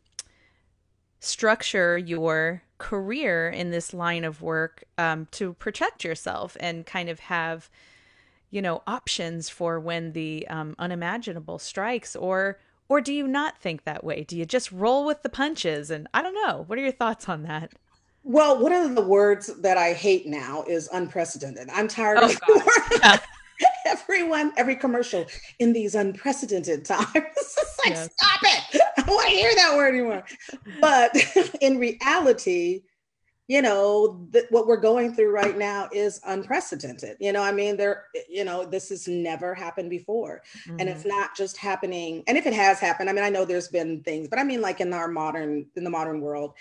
structure 1.20 1.96
your 1.96 2.62
career 2.80 3.48
in 3.48 3.70
this 3.70 3.94
line 3.94 4.24
of 4.24 4.42
work 4.42 4.82
um, 4.98 5.28
to 5.30 5.52
protect 5.54 6.02
yourself 6.02 6.56
and 6.58 6.84
kind 6.84 7.08
of 7.08 7.20
have 7.20 7.70
you 8.50 8.60
know 8.60 8.82
options 8.86 9.48
for 9.48 9.78
when 9.78 10.12
the 10.12 10.48
um, 10.48 10.74
unimaginable 10.78 11.58
strikes 11.60 12.16
or 12.16 12.58
or 12.88 13.00
do 13.00 13.12
you 13.12 13.28
not 13.28 13.56
think 13.56 13.84
that 13.84 14.02
way? 14.02 14.24
Do 14.24 14.36
you 14.36 14.44
just 14.44 14.72
roll 14.72 15.06
with 15.06 15.22
the 15.22 15.28
punches? 15.28 15.92
And 15.92 16.08
i 16.12 16.20
don't 16.22 16.34
know. 16.34 16.64
What 16.66 16.76
are 16.76 16.82
your 16.82 16.90
thoughts 16.90 17.28
on 17.28 17.44
that? 17.44 17.70
Well 18.24 18.58
one 18.58 18.72
of 18.72 18.94
the 18.96 19.02
words 19.02 19.46
that 19.60 19.76
i 19.76 19.92
hate 19.92 20.26
now 20.26 20.64
is 20.66 20.88
unprecedented. 20.92 21.68
I'm 21.72 21.86
tired 21.86 22.18
oh, 22.20 22.30
of. 23.04 23.20
everyone 23.86 24.52
every 24.56 24.76
commercial 24.76 25.26
in 25.58 25.72
these 25.72 25.94
unprecedented 25.94 26.84
times. 26.84 27.08
It's 27.14 27.78
like 27.84 27.94
yes. 27.94 28.10
stop 28.14 28.40
it. 28.42 28.80
I 28.98 29.02
don't 29.02 29.14
want 29.14 29.28
to 29.28 29.34
hear 29.34 29.54
that 29.54 29.76
word 29.76 29.94
anymore. 29.94 30.24
But 30.80 31.16
in 31.60 31.78
reality 31.78 32.82
you 33.50 33.60
know 33.60 34.28
th- 34.32 34.44
what 34.50 34.68
we're 34.68 34.76
going 34.76 35.12
through 35.12 35.32
right 35.32 35.58
now 35.58 35.88
is 35.92 36.20
unprecedented 36.26 37.16
you 37.18 37.32
know 37.32 37.42
i 37.42 37.50
mean 37.50 37.76
there 37.76 38.04
you 38.28 38.44
know 38.44 38.64
this 38.64 38.90
has 38.90 39.08
never 39.08 39.56
happened 39.56 39.90
before 39.90 40.40
mm-hmm. 40.68 40.76
and 40.78 40.88
it's 40.88 41.00
mm-hmm. 41.00 41.18
not 41.18 41.36
just 41.36 41.56
happening 41.56 42.22
and 42.28 42.38
if 42.38 42.46
it 42.46 42.52
has 42.52 42.78
happened 42.78 43.10
i 43.10 43.12
mean 43.12 43.24
i 43.24 43.28
know 43.28 43.44
there's 43.44 43.66
been 43.66 44.04
things 44.04 44.28
but 44.28 44.38
i 44.38 44.44
mean 44.44 44.60
like 44.60 44.80
in 44.80 44.92
our 44.92 45.08
modern 45.08 45.66
in 45.74 45.82
the 45.82 45.90
modern 45.90 46.20
world 46.20 46.54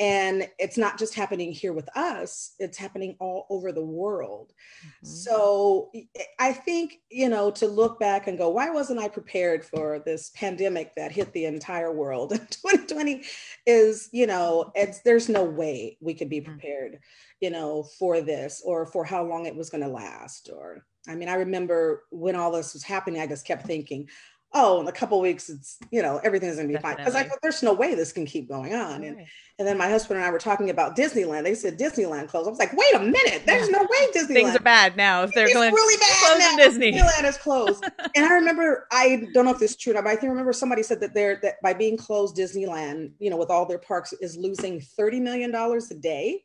and 0.00 0.48
it's 0.58 0.76
not 0.76 0.98
just 0.98 1.14
happening 1.14 1.52
here 1.52 1.72
with 1.72 1.88
us 1.96 2.56
it's 2.58 2.76
happening 2.76 3.14
all 3.20 3.46
over 3.48 3.70
the 3.70 3.84
world 3.84 4.52
mm-hmm. 4.84 5.06
so 5.06 5.92
i 6.40 6.52
think 6.52 7.02
you 7.08 7.28
know 7.28 7.52
to 7.52 7.68
look 7.68 8.00
back 8.00 8.26
and 8.26 8.36
go 8.36 8.48
why 8.48 8.68
wasn't 8.68 8.98
i 8.98 9.06
prepared 9.06 9.64
for 9.64 10.00
this 10.00 10.32
pandemic 10.34 10.92
that 10.96 11.12
hit 11.12 11.32
the 11.34 11.44
entire 11.44 11.92
world 11.92 12.32
in 12.32 12.38
2020 12.50 13.22
is 13.64 14.08
you 14.10 14.26
know 14.26 14.72
it's 14.74 15.02
there's 15.02 15.28
no 15.28 15.44
way 15.44 15.96
we 16.00 16.12
could 16.12 16.31
be 16.32 16.40
mm. 16.40 16.46
prepared, 16.46 16.98
you 17.40 17.50
know, 17.50 17.84
for 17.98 18.20
this 18.20 18.62
or 18.64 18.86
for 18.86 19.04
how 19.04 19.24
long 19.24 19.46
it 19.46 19.56
was 19.56 19.70
going 19.70 19.82
to 19.82 19.88
last. 19.88 20.50
Or, 20.52 20.84
I 21.08 21.14
mean, 21.14 21.28
I 21.28 21.34
remember 21.34 22.04
when 22.10 22.36
all 22.36 22.52
this 22.52 22.72
was 22.72 22.82
happening, 22.82 23.20
I 23.20 23.26
just 23.26 23.46
kept 23.46 23.66
thinking, 23.66 24.08
oh, 24.54 24.80
in 24.80 24.88
a 24.88 24.92
couple 24.92 25.20
weeks, 25.20 25.48
it's, 25.48 25.78
you 25.90 26.02
know, 26.02 26.20
everything's 26.22 26.56
going 26.56 26.68
to 26.68 26.72
be 26.72 26.74
Definitely. 26.74 26.96
fine. 26.96 27.04
Because 27.04 27.14
I 27.14 27.28
thought 27.28 27.38
there's 27.42 27.62
no 27.62 27.72
way 27.72 27.94
this 27.94 28.12
can 28.12 28.26
keep 28.26 28.48
going 28.48 28.74
on. 28.74 29.02
And, 29.02 29.26
and 29.58 29.68
then 29.68 29.78
my 29.78 29.88
husband 29.88 30.18
and 30.18 30.26
I 30.26 30.30
were 30.30 30.38
talking 30.38 30.70
about 30.70 30.96
Disneyland. 30.96 31.44
They 31.44 31.54
said 31.54 31.78
Disneyland 31.78 32.28
closed. 32.28 32.46
I 32.46 32.50
was 32.50 32.58
like, 32.58 32.72
wait 32.72 32.94
a 32.94 32.98
minute, 32.98 33.42
there's 33.46 33.70
no 33.70 33.80
way 33.80 34.06
Disneyland. 34.14 34.26
Things 34.26 34.56
are 34.56 34.60
bad 34.60 34.96
now. 34.96 35.22
If 35.22 35.32
they're 35.32 35.44
it's 35.44 35.54
going 35.54 35.72
really 35.72 35.98
bad 35.98 36.38
now. 36.38 36.56
Disney. 36.56 36.92
Disneyland 36.92 37.24
is 37.24 37.38
closed. 37.38 37.84
and 38.14 38.24
I 38.26 38.32
remember, 38.34 38.86
I 38.90 39.26
don't 39.32 39.44
know 39.44 39.52
if 39.52 39.58
this 39.58 39.72
is 39.72 39.76
true, 39.76 39.94
but 39.94 40.06
I 40.06 40.16
think 40.16 40.30
remember 40.30 40.52
somebody 40.52 40.82
said 40.82 41.00
that 41.00 41.14
they're 41.14 41.38
that 41.42 41.60
by 41.62 41.72
being 41.72 41.96
closed, 41.96 42.36
Disneyland, 42.36 43.12
you 43.18 43.30
know, 43.30 43.36
with 43.36 43.50
all 43.50 43.66
their 43.66 43.78
parks, 43.78 44.12
is 44.14 44.36
losing 44.36 44.80
$30 44.80 45.20
million 45.22 45.54
a 45.54 45.94
day. 45.94 46.42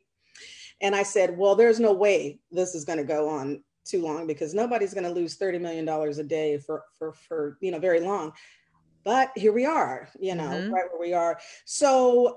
And 0.80 0.94
I 0.94 1.02
said, 1.02 1.36
well, 1.36 1.56
there's 1.56 1.80
no 1.80 1.92
way 1.92 2.38
this 2.52 2.74
is 2.74 2.84
going 2.84 2.98
to 2.98 3.04
go 3.04 3.28
on 3.28 3.62
too 3.88 4.02
long 4.02 4.26
because 4.26 4.54
nobody's 4.54 4.94
going 4.94 5.04
to 5.04 5.10
lose 5.10 5.38
$30 5.38 5.60
million 5.60 5.88
a 5.88 6.22
day 6.22 6.58
for, 6.58 6.84
for, 6.98 7.12
for, 7.12 7.58
you 7.60 7.70
know, 7.70 7.78
very 7.78 8.00
long. 8.00 8.32
But 9.04 9.30
here 9.36 9.52
we 9.52 9.64
are, 9.64 10.08
you 10.20 10.34
know, 10.34 10.44
mm-hmm. 10.44 10.72
right 10.72 10.84
where 10.90 11.00
we 11.00 11.14
are. 11.14 11.38
So, 11.64 12.36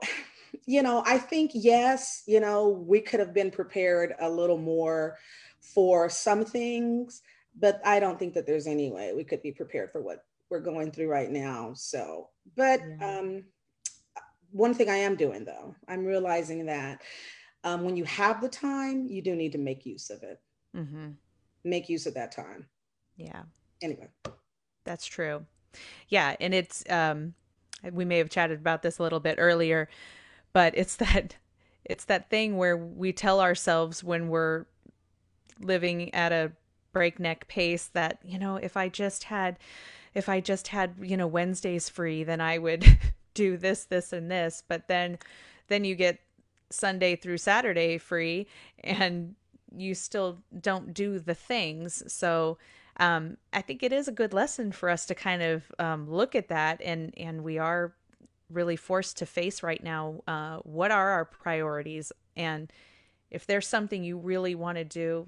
you 0.65 0.83
know, 0.83 1.03
I 1.05 1.17
think, 1.17 1.51
yes, 1.53 2.23
you 2.25 2.39
know, 2.39 2.69
we 2.69 3.01
could 3.01 3.19
have 3.19 3.33
been 3.33 3.51
prepared 3.51 4.15
a 4.19 4.29
little 4.29 4.57
more 4.57 5.17
for 5.59 6.09
some 6.09 6.45
things, 6.45 7.21
but 7.59 7.81
I 7.85 7.99
don't 7.99 8.17
think 8.17 8.33
that 8.33 8.45
there's 8.45 8.67
any 8.67 8.91
way 8.91 9.13
we 9.13 9.23
could 9.23 9.41
be 9.41 9.51
prepared 9.51 9.91
for 9.91 10.01
what 10.01 10.23
we're 10.49 10.59
going 10.59 10.91
through 10.91 11.09
right 11.09 11.31
now. 11.31 11.73
So, 11.75 12.29
but 12.55 12.81
yeah. 12.99 13.19
um, 13.19 13.43
one 14.51 14.73
thing 14.73 14.89
I 14.89 14.97
am 14.97 15.15
doing 15.15 15.45
though, 15.45 15.75
I'm 15.87 16.05
realizing 16.05 16.65
that 16.67 17.01
um, 17.63 17.83
when 17.83 17.95
you 17.95 18.03
have 18.05 18.41
the 18.41 18.49
time, 18.49 19.07
you 19.07 19.21
do 19.21 19.35
need 19.35 19.53
to 19.53 19.57
make 19.57 19.85
use 19.85 20.09
of 20.09 20.23
it. 20.23 20.39
Mm-hmm. 20.75 21.09
Make 21.63 21.89
use 21.89 22.05
of 22.05 22.13
that 22.15 22.31
time. 22.31 22.67
Yeah. 23.17 23.43
Anyway, 23.81 24.07
that's 24.83 25.05
true. 25.05 25.45
Yeah, 26.09 26.35
and 26.39 26.53
it's 26.53 26.83
um, 26.89 27.33
we 27.91 28.05
may 28.05 28.17
have 28.17 28.29
chatted 28.29 28.59
about 28.59 28.81
this 28.81 28.99
a 28.99 29.03
little 29.03 29.19
bit 29.19 29.35
earlier, 29.37 29.89
but 30.53 30.73
it's 30.75 30.95
that 30.97 31.35
it's 31.85 32.05
that 32.05 32.29
thing 32.29 32.57
where 32.57 32.77
we 32.77 33.11
tell 33.11 33.41
ourselves 33.41 34.03
when 34.03 34.29
we're 34.29 34.65
living 35.59 36.13
at 36.13 36.31
a 36.31 36.51
breakneck 36.93 37.47
pace 37.47 37.85
that 37.93 38.19
you 38.23 38.37
know 38.37 38.57
if 38.57 38.75
I 38.75 38.89
just 38.89 39.25
had 39.25 39.57
if 40.13 40.27
I 40.27 40.39
just 40.41 40.69
had 40.69 40.95
you 41.01 41.17
know 41.17 41.27
Wednesdays 41.27 41.89
free, 41.89 42.23
then 42.23 42.41
I 42.41 42.57
would 42.57 42.85
do 43.33 43.57
this, 43.57 43.85
this, 43.85 44.13
and 44.13 44.29
this. 44.29 44.63
But 44.67 44.87
then 44.87 45.17
then 45.67 45.83
you 45.83 45.95
get 45.95 46.19
Sunday 46.69 47.15
through 47.15 47.37
Saturday 47.37 47.97
free 47.97 48.47
and 48.83 49.35
you 49.75 49.95
still 49.95 50.39
don't 50.59 50.93
do 50.93 51.19
the 51.19 51.35
things. 51.35 52.03
So 52.11 52.57
um, 52.97 53.37
I 53.53 53.61
think 53.61 53.83
it 53.83 53.93
is 53.93 54.07
a 54.07 54.11
good 54.11 54.33
lesson 54.33 54.71
for 54.71 54.89
us 54.89 55.05
to 55.07 55.15
kind 55.15 55.41
of 55.41 55.63
um, 55.79 56.09
look 56.09 56.35
at 56.35 56.49
that, 56.49 56.81
and 56.83 57.13
and 57.17 57.43
we 57.43 57.57
are 57.57 57.93
really 58.49 58.75
forced 58.75 59.17
to 59.17 59.25
face 59.25 59.63
right 59.63 59.81
now 59.83 60.21
uh, 60.27 60.57
what 60.57 60.91
are 60.91 61.09
our 61.11 61.25
priorities, 61.25 62.11
and 62.35 62.71
if 63.29 63.45
there's 63.45 63.67
something 63.67 64.03
you 64.03 64.17
really 64.17 64.55
want 64.55 64.77
to 64.77 64.83
do, 64.83 65.25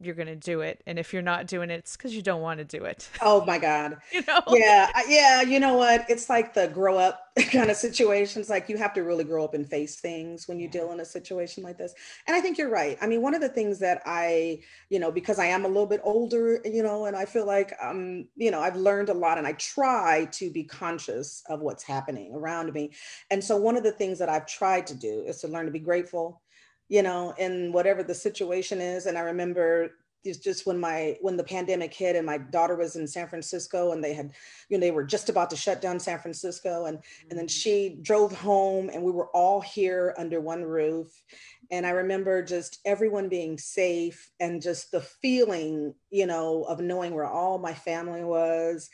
you're 0.00 0.14
going 0.14 0.28
to 0.28 0.36
do 0.36 0.60
it 0.60 0.82
and 0.86 0.98
if 0.98 1.12
you're 1.12 1.22
not 1.22 1.46
doing 1.46 1.70
it 1.70 1.78
it's 1.78 1.96
because 1.96 2.14
you 2.14 2.22
don't 2.22 2.40
want 2.40 2.58
to 2.58 2.64
do 2.64 2.84
it. 2.84 3.08
Oh 3.20 3.44
my 3.44 3.58
god. 3.58 3.98
You 4.12 4.22
know? 4.26 4.40
Yeah 4.48 4.90
yeah 5.08 5.42
you 5.42 5.60
know 5.60 5.74
what? 5.74 6.06
It's 6.08 6.28
like 6.28 6.54
the 6.54 6.68
grow 6.68 6.98
up 6.98 7.28
kind 7.52 7.70
of 7.70 7.76
situations 7.76 8.48
like 8.50 8.68
you 8.68 8.76
have 8.76 8.92
to 8.94 9.02
really 9.02 9.24
grow 9.24 9.44
up 9.44 9.54
and 9.54 9.68
face 9.68 10.00
things 10.00 10.48
when 10.48 10.58
you 10.58 10.68
deal 10.68 10.92
in 10.92 11.00
a 11.00 11.04
situation 11.04 11.62
like 11.62 11.78
this. 11.78 11.94
And 12.26 12.36
i 12.36 12.40
think 12.40 12.58
you're 12.58 12.70
right. 12.70 12.98
I 13.00 13.06
mean 13.06 13.22
one 13.22 13.34
of 13.34 13.40
the 13.40 13.48
things 13.48 13.78
that 13.80 14.02
i 14.06 14.60
you 14.88 14.98
know 14.98 15.10
because 15.10 15.38
i 15.38 15.46
am 15.46 15.64
a 15.64 15.68
little 15.68 15.86
bit 15.86 16.00
older 16.04 16.60
you 16.64 16.82
know 16.82 17.06
and 17.06 17.16
i 17.16 17.24
feel 17.24 17.46
like 17.46 17.72
um 17.82 18.26
you 18.36 18.50
know 18.50 18.60
i've 18.60 18.76
learned 18.76 19.08
a 19.08 19.14
lot 19.14 19.38
and 19.38 19.46
i 19.46 19.52
try 19.52 20.26
to 20.32 20.50
be 20.50 20.64
conscious 20.64 21.42
of 21.48 21.60
what's 21.60 21.82
happening 21.82 22.32
around 22.34 22.72
me. 22.72 22.92
And 23.30 23.42
so 23.42 23.56
one 23.56 23.76
of 23.76 23.82
the 23.82 23.92
things 23.92 24.18
that 24.18 24.28
i've 24.28 24.46
tried 24.46 24.86
to 24.88 24.94
do 24.94 25.24
is 25.26 25.40
to 25.40 25.48
learn 25.48 25.66
to 25.66 25.72
be 25.72 25.78
grateful 25.78 26.40
you 26.88 27.02
know, 27.02 27.34
in 27.38 27.72
whatever 27.72 28.02
the 28.02 28.14
situation 28.14 28.80
is. 28.80 29.06
And 29.06 29.18
I 29.18 29.22
remember 29.22 29.90
it's 30.24 30.38
just 30.38 30.66
when 30.66 30.78
my 30.78 31.16
when 31.20 31.36
the 31.36 31.44
pandemic 31.44 31.94
hit 31.94 32.16
and 32.16 32.26
my 32.26 32.38
daughter 32.38 32.76
was 32.76 32.96
in 32.96 33.06
San 33.06 33.28
Francisco 33.28 33.92
and 33.92 34.02
they 34.02 34.12
had 34.12 34.32
you 34.68 34.76
know 34.76 34.80
they 34.80 34.90
were 34.90 35.04
just 35.04 35.28
about 35.28 35.48
to 35.50 35.56
shut 35.56 35.80
down 35.80 36.00
San 36.00 36.18
Francisco 36.18 36.86
and 36.86 36.98
and 37.30 37.38
then 37.38 37.46
mm-hmm. 37.46 37.46
she 37.46 37.98
drove 38.02 38.32
home 38.32 38.90
and 38.92 39.02
we 39.02 39.12
were 39.12 39.28
all 39.28 39.60
here 39.60 40.14
under 40.18 40.40
one 40.40 40.62
roof 40.62 41.22
and 41.70 41.86
I 41.86 41.90
remember 41.90 42.42
just 42.42 42.78
everyone 42.84 43.28
being 43.28 43.58
safe 43.58 44.30
and 44.40 44.62
just 44.62 44.90
the 44.90 45.00
feeling 45.00 45.94
you 46.10 46.26
know 46.26 46.64
of 46.64 46.80
knowing 46.80 47.14
where 47.14 47.26
all 47.26 47.58
my 47.58 47.74
family 47.74 48.24
was 48.24 48.88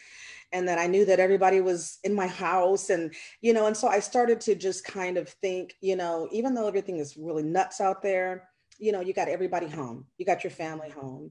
and 0.53 0.69
that 0.69 0.79
I 0.79 0.87
knew 0.87 1.05
that 1.05 1.21
everybody 1.21 1.61
was 1.61 1.99
in 2.05 2.15
my 2.15 2.27
house 2.27 2.91
and 2.91 3.15
you 3.41 3.53
know 3.53 3.67
and 3.67 3.77
so 3.77 3.89
I 3.89 4.01
started 4.01 4.41
to 4.43 4.55
just 4.55 4.85
kind 4.85 5.17
of 5.17 5.29
think 5.29 5.75
you 5.81 5.97
know 5.97 6.29
even 6.33 6.55
though 6.55 6.69
everything 6.69 6.99
is 6.99 7.17
really 7.17 7.43
nuts 7.43 7.81
out 7.81 8.03
there 8.03 8.49
you 8.79 8.93
know 8.93 9.01
you 9.01 9.13
got 9.13 9.29
everybody 9.29 9.69
home 9.69 10.07
you 10.19 10.27
got 10.27 10.45
your 10.45 10.51
family 10.51 10.91
home. 10.91 11.31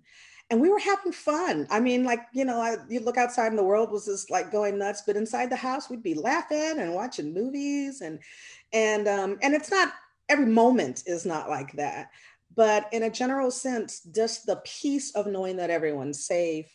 And 0.50 0.62
we 0.62 0.70
were 0.70 0.78
having 0.78 1.14
fun. 1.14 1.68
I 1.72 1.80
mean 1.80 2.04
like 2.04 2.20
you 2.34 2.46
know 2.46 2.60
I, 2.60 2.76
you 2.90 3.00
look 3.00 3.18
outside 3.18 3.48
and 3.48 3.58
the 3.58 3.64
world 3.64 3.92
was 3.92 4.06
just 4.06 4.30
like 4.30 4.52
going 4.52 4.78
nuts 4.78 5.04
but 5.06 5.16
inside 5.16 5.50
the 5.50 5.56
house 5.56 5.90
we'd 5.90 6.04
be 6.04 6.14
laughing 6.14 6.76
and 6.80 6.94
watching 6.94 7.34
movies 7.34 8.02
and 8.02 8.20
and 8.72 9.08
um 9.08 9.38
and 9.42 9.54
it's 9.54 9.72
not 9.72 9.94
every 10.30 10.46
moment 10.46 11.04
is 11.06 11.26
not 11.26 11.50
like 11.50 11.74
that. 11.74 12.10
But 12.56 12.88
in 12.92 13.04
a 13.04 13.10
general 13.10 13.50
sense 13.50 14.02
just 14.14 14.46
the 14.46 14.62
peace 14.64 15.16
of 15.16 15.28
knowing 15.28 15.58
that 15.58 15.72
everyone's 15.72 16.26
safe 16.26 16.70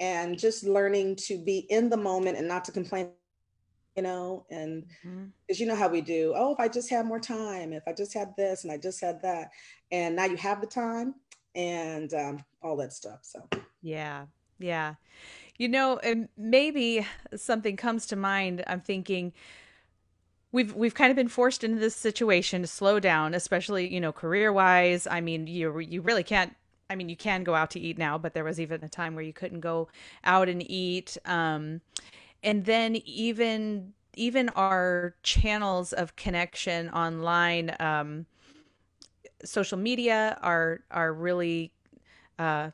and 0.00 0.38
just 0.38 0.64
learning 0.64 1.14
to 1.14 1.38
be 1.38 1.58
in 1.70 1.88
the 1.88 1.96
moment 1.96 2.38
and 2.38 2.48
not 2.48 2.64
to 2.64 2.72
complain 2.72 3.10
you 3.96 4.02
know 4.02 4.46
and 4.50 4.86
because 4.86 5.58
mm-hmm. 5.58 5.62
you 5.62 5.66
know 5.66 5.74
how 5.74 5.88
we 5.88 6.00
do 6.00 6.32
oh 6.36 6.52
if 6.52 6.60
i 6.60 6.68
just 6.68 6.88
had 6.88 7.04
more 7.04 7.20
time 7.20 7.72
if 7.72 7.82
i 7.86 7.92
just 7.92 8.14
had 8.14 8.32
this 8.36 8.64
and 8.64 8.72
i 8.72 8.76
just 8.76 9.00
had 9.00 9.20
that 9.20 9.50
and 9.90 10.16
now 10.16 10.24
you 10.24 10.36
have 10.36 10.60
the 10.60 10.66
time 10.66 11.14
and 11.54 12.14
um, 12.14 12.44
all 12.62 12.76
that 12.76 12.92
stuff 12.92 13.18
so. 13.22 13.46
Yeah 13.82 14.26
yeah. 14.58 14.94
You 15.58 15.68
know 15.68 15.98
and 15.98 16.28
maybe 16.38 17.06
something 17.36 17.76
comes 17.76 18.06
to 18.06 18.16
mind 18.16 18.64
i'm 18.66 18.80
thinking 18.80 19.32
we've 20.52 20.74
we've 20.74 20.94
kind 20.94 21.10
of 21.10 21.16
been 21.16 21.28
forced 21.28 21.64
into 21.64 21.78
this 21.78 21.94
situation 21.94 22.62
to 22.62 22.66
slow 22.66 22.98
down 23.00 23.34
especially 23.34 23.92
you 23.92 24.00
know 24.00 24.12
career 24.12 24.52
wise 24.52 25.06
i 25.06 25.20
mean 25.20 25.46
you 25.46 25.78
you 25.78 26.00
really 26.00 26.24
can't 26.24 26.54
I 26.90 26.96
mean, 26.96 27.08
you 27.08 27.16
can 27.16 27.44
go 27.44 27.54
out 27.54 27.70
to 27.70 27.80
eat 27.80 27.96
now, 27.98 28.18
but 28.18 28.34
there 28.34 28.42
was 28.42 28.60
even 28.60 28.82
a 28.82 28.88
time 28.88 29.14
where 29.14 29.22
you 29.22 29.32
couldn't 29.32 29.60
go 29.60 29.88
out 30.24 30.48
and 30.48 30.68
eat. 30.68 31.16
Um, 31.24 31.80
and 32.42 32.64
then 32.64 32.96
even 33.06 33.92
even 34.16 34.48
our 34.50 35.14
channels 35.22 35.92
of 35.92 36.16
connection 36.16 36.90
online, 36.90 37.74
um, 37.78 38.26
social 39.44 39.78
media 39.78 40.36
are 40.42 40.80
are 40.90 41.12
really 41.12 41.70
uh, 42.40 42.70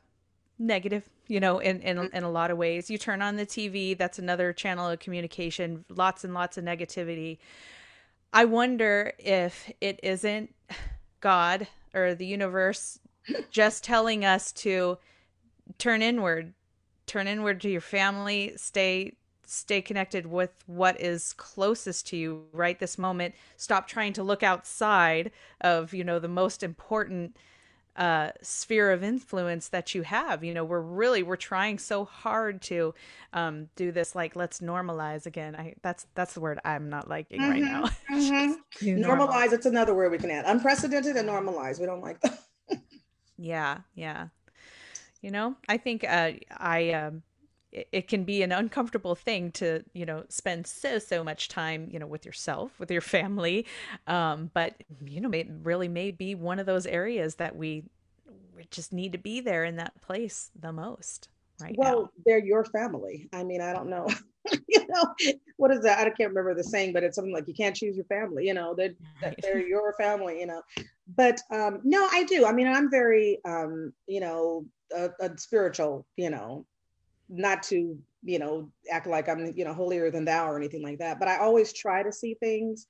negative. 0.59 1.09
You 1.27 1.39
know, 1.39 1.59
in, 1.59 1.81
in 1.81 1.97
mm. 1.97 2.13
in 2.13 2.23
a 2.23 2.29
lot 2.29 2.51
of 2.51 2.57
ways. 2.57 2.89
You 2.89 2.97
turn 2.97 3.21
on 3.21 3.35
the 3.35 3.45
TV, 3.45 3.97
that's 3.97 4.19
another 4.19 4.53
channel 4.53 4.89
of 4.89 4.99
communication. 4.99 5.83
Lots 5.89 6.23
and 6.23 6.33
lots 6.33 6.57
of 6.57 6.63
negativity. 6.63 7.37
I 8.33 8.45
wonder 8.45 9.13
if 9.19 9.71
it 9.81 9.99
isn't 10.03 10.53
God 11.21 11.67
or 11.93 12.13
the 12.13 12.25
universe 12.25 12.99
just 13.49 13.83
telling 13.83 14.23
us 14.23 14.51
to 14.53 14.97
turn 15.77 16.01
inward, 16.01 16.53
turn 17.05 17.27
inward 17.27 17.61
to 17.61 17.69
your 17.69 17.81
family, 17.81 18.53
stay 18.55 19.13
stay 19.49 19.81
connected 19.81 20.25
with 20.25 20.51
what 20.65 20.99
is 20.99 21.31
closest 21.33 22.05
to 22.05 22.17
you 22.17 22.43
right 22.51 22.79
this 22.79 22.97
moment. 22.97 23.33
Stop 23.55 23.87
trying 23.87 24.11
to 24.11 24.21
look 24.21 24.43
outside 24.43 25.31
of, 25.61 25.93
you 25.93 26.03
know, 26.03 26.19
the 26.19 26.27
most 26.27 26.63
important 26.63 27.37
uh, 27.97 28.31
sphere 28.41 28.91
of 28.91 29.03
influence 29.03 29.69
that 29.69 29.95
you 29.95 30.03
have. 30.03 30.43
You 30.43 30.53
know, 30.53 30.63
we're 30.63 30.79
really 30.81 31.23
we're 31.23 31.35
trying 31.35 31.79
so 31.79 32.05
hard 32.05 32.61
to 32.63 32.93
um, 33.33 33.69
do 33.75 33.91
this. 33.91 34.15
Like, 34.15 34.35
let's 34.35 34.59
normalize 34.59 35.25
again. 35.25 35.55
I 35.55 35.73
that's 35.81 36.05
that's 36.13 36.33
the 36.33 36.39
word 36.39 36.59
I'm 36.63 36.89
not 36.89 37.09
liking 37.09 37.41
mm-hmm, 37.41 37.51
right 37.51 37.61
now. 37.61 37.83
mm-hmm. 38.11 39.03
normalize. 39.03 39.51
It's 39.51 39.65
another 39.65 39.93
word 39.93 40.11
we 40.11 40.17
can 40.17 40.31
add. 40.31 40.45
Unprecedented 40.45 41.15
and 41.15 41.27
normalize. 41.27 41.79
We 41.79 41.85
don't 41.85 42.01
like 42.01 42.21
that. 42.21 42.39
Yeah, 43.39 43.81
yeah. 43.93 44.29
You 45.21 45.29
know, 45.29 45.55
I 45.69 45.77
think 45.77 46.03
uh, 46.03 46.31
I 46.57 46.91
um, 46.93 47.21
it, 47.77 47.87
it, 47.91 48.07
can 48.07 48.23
be 48.23 48.41
an 48.41 48.51
uncomfortable 48.51 49.13
thing 49.15 49.51
to 49.51 49.83
you 49.93 50.05
know 50.05 50.23
spend 50.29 50.65
so 50.65 50.97
so 50.99 51.23
much 51.23 51.47
time 51.47 51.89
you 51.91 51.99
know 51.99 52.07
with 52.07 52.25
yourself, 52.25 52.79
with 52.79 52.89
your 52.89 53.01
family, 53.01 53.65
um, 54.07 54.49
but 54.53 54.75
you 55.05 55.21
know, 55.21 55.29
it 55.31 55.47
really 55.63 55.87
may 55.87 56.11
be 56.11 56.35
one 56.35 56.59
of 56.59 56.65
those 56.65 56.85
areas 56.85 57.35
that 57.35 57.55
we 57.55 57.83
we 58.55 58.65
just 58.71 58.91
need 58.91 59.11
to 59.11 59.17
be 59.17 59.39
there 59.39 59.63
in 59.63 59.75
that 59.75 59.99
place 60.01 60.49
the 60.59 60.71
most 60.71 61.29
right 61.61 61.75
well 61.77 62.01
now. 62.01 62.09
they're 62.25 62.43
your 62.43 62.65
family. 62.65 63.29
I 63.31 63.43
mean 63.43 63.61
i 63.61 63.73
don't 63.73 63.89
know. 63.89 64.07
You 64.69 64.87
know 64.87 65.13
what 65.57 65.71
is 65.71 65.81
that? 65.81 65.99
I 65.99 66.09
can't 66.11 66.29
remember 66.29 66.53
the 66.53 66.63
saying 66.63 66.93
but 66.93 67.03
it's 67.03 67.15
something 67.15 67.33
like 67.33 67.49
you 67.49 67.53
can't 67.53 67.75
choose 67.75 67.97
your 67.97 68.05
family 68.05 68.45
you 68.47 68.53
know 68.53 68.73
they're, 68.73 68.93
right. 69.21 69.35
they're 69.41 69.67
your 69.67 69.93
family 69.99 70.39
you 70.39 70.47
know. 70.47 70.61
But 71.17 71.41
um 71.51 71.81
no 71.83 72.07
i 72.13 72.23
do. 72.23 72.45
I 72.45 72.53
mean 72.53 72.67
i'm 72.67 72.89
very 72.89 73.39
um 73.43 73.91
you 74.07 74.21
know 74.21 74.65
a, 74.95 75.09
a 75.19 75.37
spiritual 75.37 76.07
you 76.15 76.29
know 76.29 76.65
not 77.29 77.63
to 77.63 77.97
you 78.23 78.39
know 78.39 78.69
act 78.91 79.07
like 79.07 79.29
i'm 79.29 79.53
you 79.55 79.65
know 79.65 79.73
holier 79.73 80.09
than 80.09 80.25
thou 80.25 80.49
or 80.49 80.57
anything 80.57 80.83
like 80.83 80.97
that 80.99 81.19
but 81.19 81.27
i 81.27 81.37
always 81.37 81.71
try 81.73 82.01
to 82.01 82.11
see 82.11 82.33
things 82.35 82.87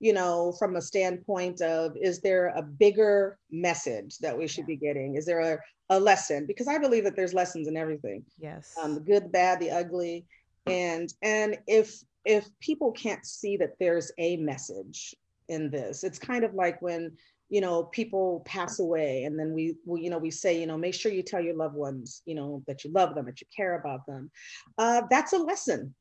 you 0.00 0.14
know, 0.14 0.52
from 0.58 0.76
a 0.76 0.82
standpoint 0.82 1.60
of 1.60 1.94
is 2.00 2.20
there 2.20 2.54
a 2.56 2.62
bigger 2.62 3.38
message 3.50 4.16
that 4.18 4.36
we 4.36 4.48
should 4.48 4.66
be 4.66 4.76
getting? 4.76 5.14
Is 5.14 5.26
there 5.26 5.40
a, 5.40 5.58
a 5.90 6.00
lesson? 6.00 6.46
Because 6.46 6.66
I 6.66 6.78
believe 6.78 7.04
that 7.04 7.14
there's 7.14 7.34
lessons 7.34 7.68
in 7.68 7.76
everything. 7.76 8.24
Yes. 8.38 8.74
Um, 8.82 8.94
the 8.94 9.00
good, 9.00 9.24
the 9.24 9.28
bad, 9.28 9.60
the 9.60 9.70
ugly. 9.70 10.24
And 10.66 11.12
and 11.22 11.58
if 11.66 12.02
if 12.24 12.48
people 12.60 12.92
can't 12.92 13.24
see 13.24 13.58
that 13.58 13.78
there's 13.78 14.10
a 14.18 14.38
message 14.38 15.14
in 15.48 15.70
this, 15.70 16.02
it's 16.02 16.18
kind 16.18 16.44
of 16.44 16.54
like 16.54 16.80
when 16.80 17.12
you 17.50 17.60
know 17.60 17.84
people 17.84 18.42
pass 18.46 18.78
away 18.78 19.24
and 19.24 19.38
then 19.38 19.52
we, 19.52 19.74
we 19.84 20.00
you 20.00 20.10
know 20.10 20.18
we 20.18 20.30
say 20.30 20.58
you 20.58 20.66
know 20.66 20.78
make 20.78 20.94
sure 20.94 21.12
you 21.12 21.22
tell 21.22 21.40
your 21.40 21.56
loved 21.56 21.74
ones 21.74 22.22
you 22.24 22.34
know 22.34 22.62
that 22.66 22.84
you 22.84 22.90
love 22.92 23.14
them 23.14 23.26
that 23.26 23.40
you 23.40 23.46
care 23.54 23.78
about 23.78 24.06
them 24.06 24.30
uh, 24.78 25.02
that's 25.10 25.32
a 25.32 25.38
lesson 25.38 25.94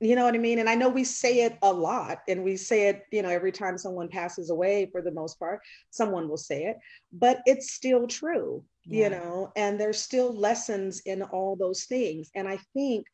you 0.00 0.16
know 0.16 0.24
what 0.24 0.34
I 0.34 0.38
mean? 0.38 0.58
And 0.58 0.68
I 0.68 0.74
know 0.74 0.88
we 0.88 1.04
say 1.04 1.44
it 1.44 1.56
a 1.62 1.72
lot 1.72 2.18
and 2.28 2.44
we 2.44 2.56
say 2.56 2.88
it, 2.88 3.04
you 3.10 3.22
know, 3.22 3.28
every 3.28 3.52
time 3.52 3.78
someone 3.78 4.08
passes 4.08 4.50
away 4.50 4.88
for 4.92 5.00
the 5.00 5.12
most 5.12 5.38
part, 5.38 5.60
someone 5.90 6.28
will 6.28 6.36
say 6.36 6.64
it, 6.64 6.78
but 7.12 7.40
it's 7.46 7.72
still 7.72 8.06
true, 8.06 8.62
yeah. 8.84 9.04
you 9.04 9.10
know, 9.10 9.52
and 9.56 9.80
there's 9.80 9.98
still 9.98 10.32
lessons 10.32 11.00
in 11.06 11.22
all 11.22 11.56
those 11.56 11.84
things. 11.84 12.30
And 12.34 12.48
I 12.48 12.58
think 12.74 13.06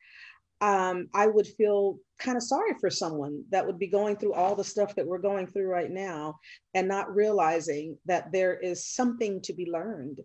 um, 0.61 1.09
I 1.15 1.27
would 1.27 1.47
feel 1.47 1.99
kind 2.19 2.37
of 2.37 2.43
sorry 2.43 2.75
for 2.81 2.91
someone 2.91 3.45
that 3.51 3.67
would 3.67 3.79
be 3.79 3.87
going 3.87 4.17
through 4.17 4.35
all 4.35 4.55
the 4.55 4.65
stuff 4.65 4.95
that 4.95 5.07
we're 5.07 5.19
going 5.19 5.47
through 5.47 5.69
right 5.69 5.91
now 5.91 6.39
and 6.75 6.87
not 6.87 7.15
realizing 7.15 7.97
that 8.07 8.31
there 8.33 8.55
is 8.59 8.87
something 8.87 9.41
to 9.43 9.53
be 9.55 9.71
learned 9.71 10.21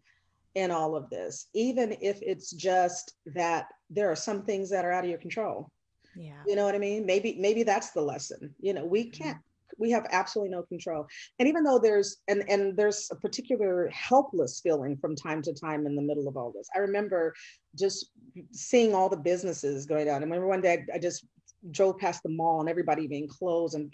in 0.56 0.72
all 0.72 0.96
of 0.96 1.10
this, 1.10 1.48
even 1.54 1.96
if 2.02 2.20
it's 2.22 2.52
just 2.52 3.14
that 3.34 3.68
there 3.90 4.10
are 4.10 4.16
some 4.16 4.44
things 4.44 4.70
that 4.70 4.86
are 4.86 4.92
out 4.92 5.04
of 5.04 5.10
your 5.10 5.20
control 5.20 5.70
yeah. 6.16 6.42
You 6.48 6.56
know 6.56 6.64
what 6.64 6.76
I 6.76 6.80
mean? 6.80 7.06
Maybe 7.06 7.36
maybe 7.40 7.64
that's 7.64 7.92
the 7.92 8.02
lesson. 8.02 8.56
You 8.60 8.74
know, 8.74 8.86
we 8.86 9.06
mm-hmm. 9.06 9.24
can't 9.24 9.38
we 9.80 9.92
have 9.92 10.06
absolutely 10.12 10.52
no 10.52 10.64
control. 10.64 11.08
And 11.40 11.48
even 11.48 11.64
though 11.64 11.80
there's 11.80 12.18
and 12.28 12.44
and 12.50 12.76
there's 12.78 13.10
a 13.12 13.16
particular 13.16 13.90
helpless 13.90 14.62
feeling 14.62 14.98
from 14.98 15.16
time 15.16 15.42
to 15.44 15.54
time 15.54 15.86
in 15.86 15.96
the 15.96 16.02
middle 16.02 16.28
of 16.28 16.38
all 16.38 16.52
this. 16.52 16.68
I 16.76 16.80
remember 16.80 17.34
just 17.78 18.10
seeing 18.52 18.94
all 18.94 19.10
the 19.10 19.18
businesses 19.18 19.86
going 19.86 20.06
down. 20.06 20.22
I 20.22 20.26
remember 20.26 20.48
one 20.48 20.62
day 20.62 20.86
I 20.94 21.00
just 21.00 21.26
drove 21.72 21.98
past 21.98 22.24
the 22.24 22.30
mall 22.30 22.60
and 22.60 22.70
everybody 22.70 23.08
being 23.08 23.28
closed 23.28 23.76
and 23.76 23.92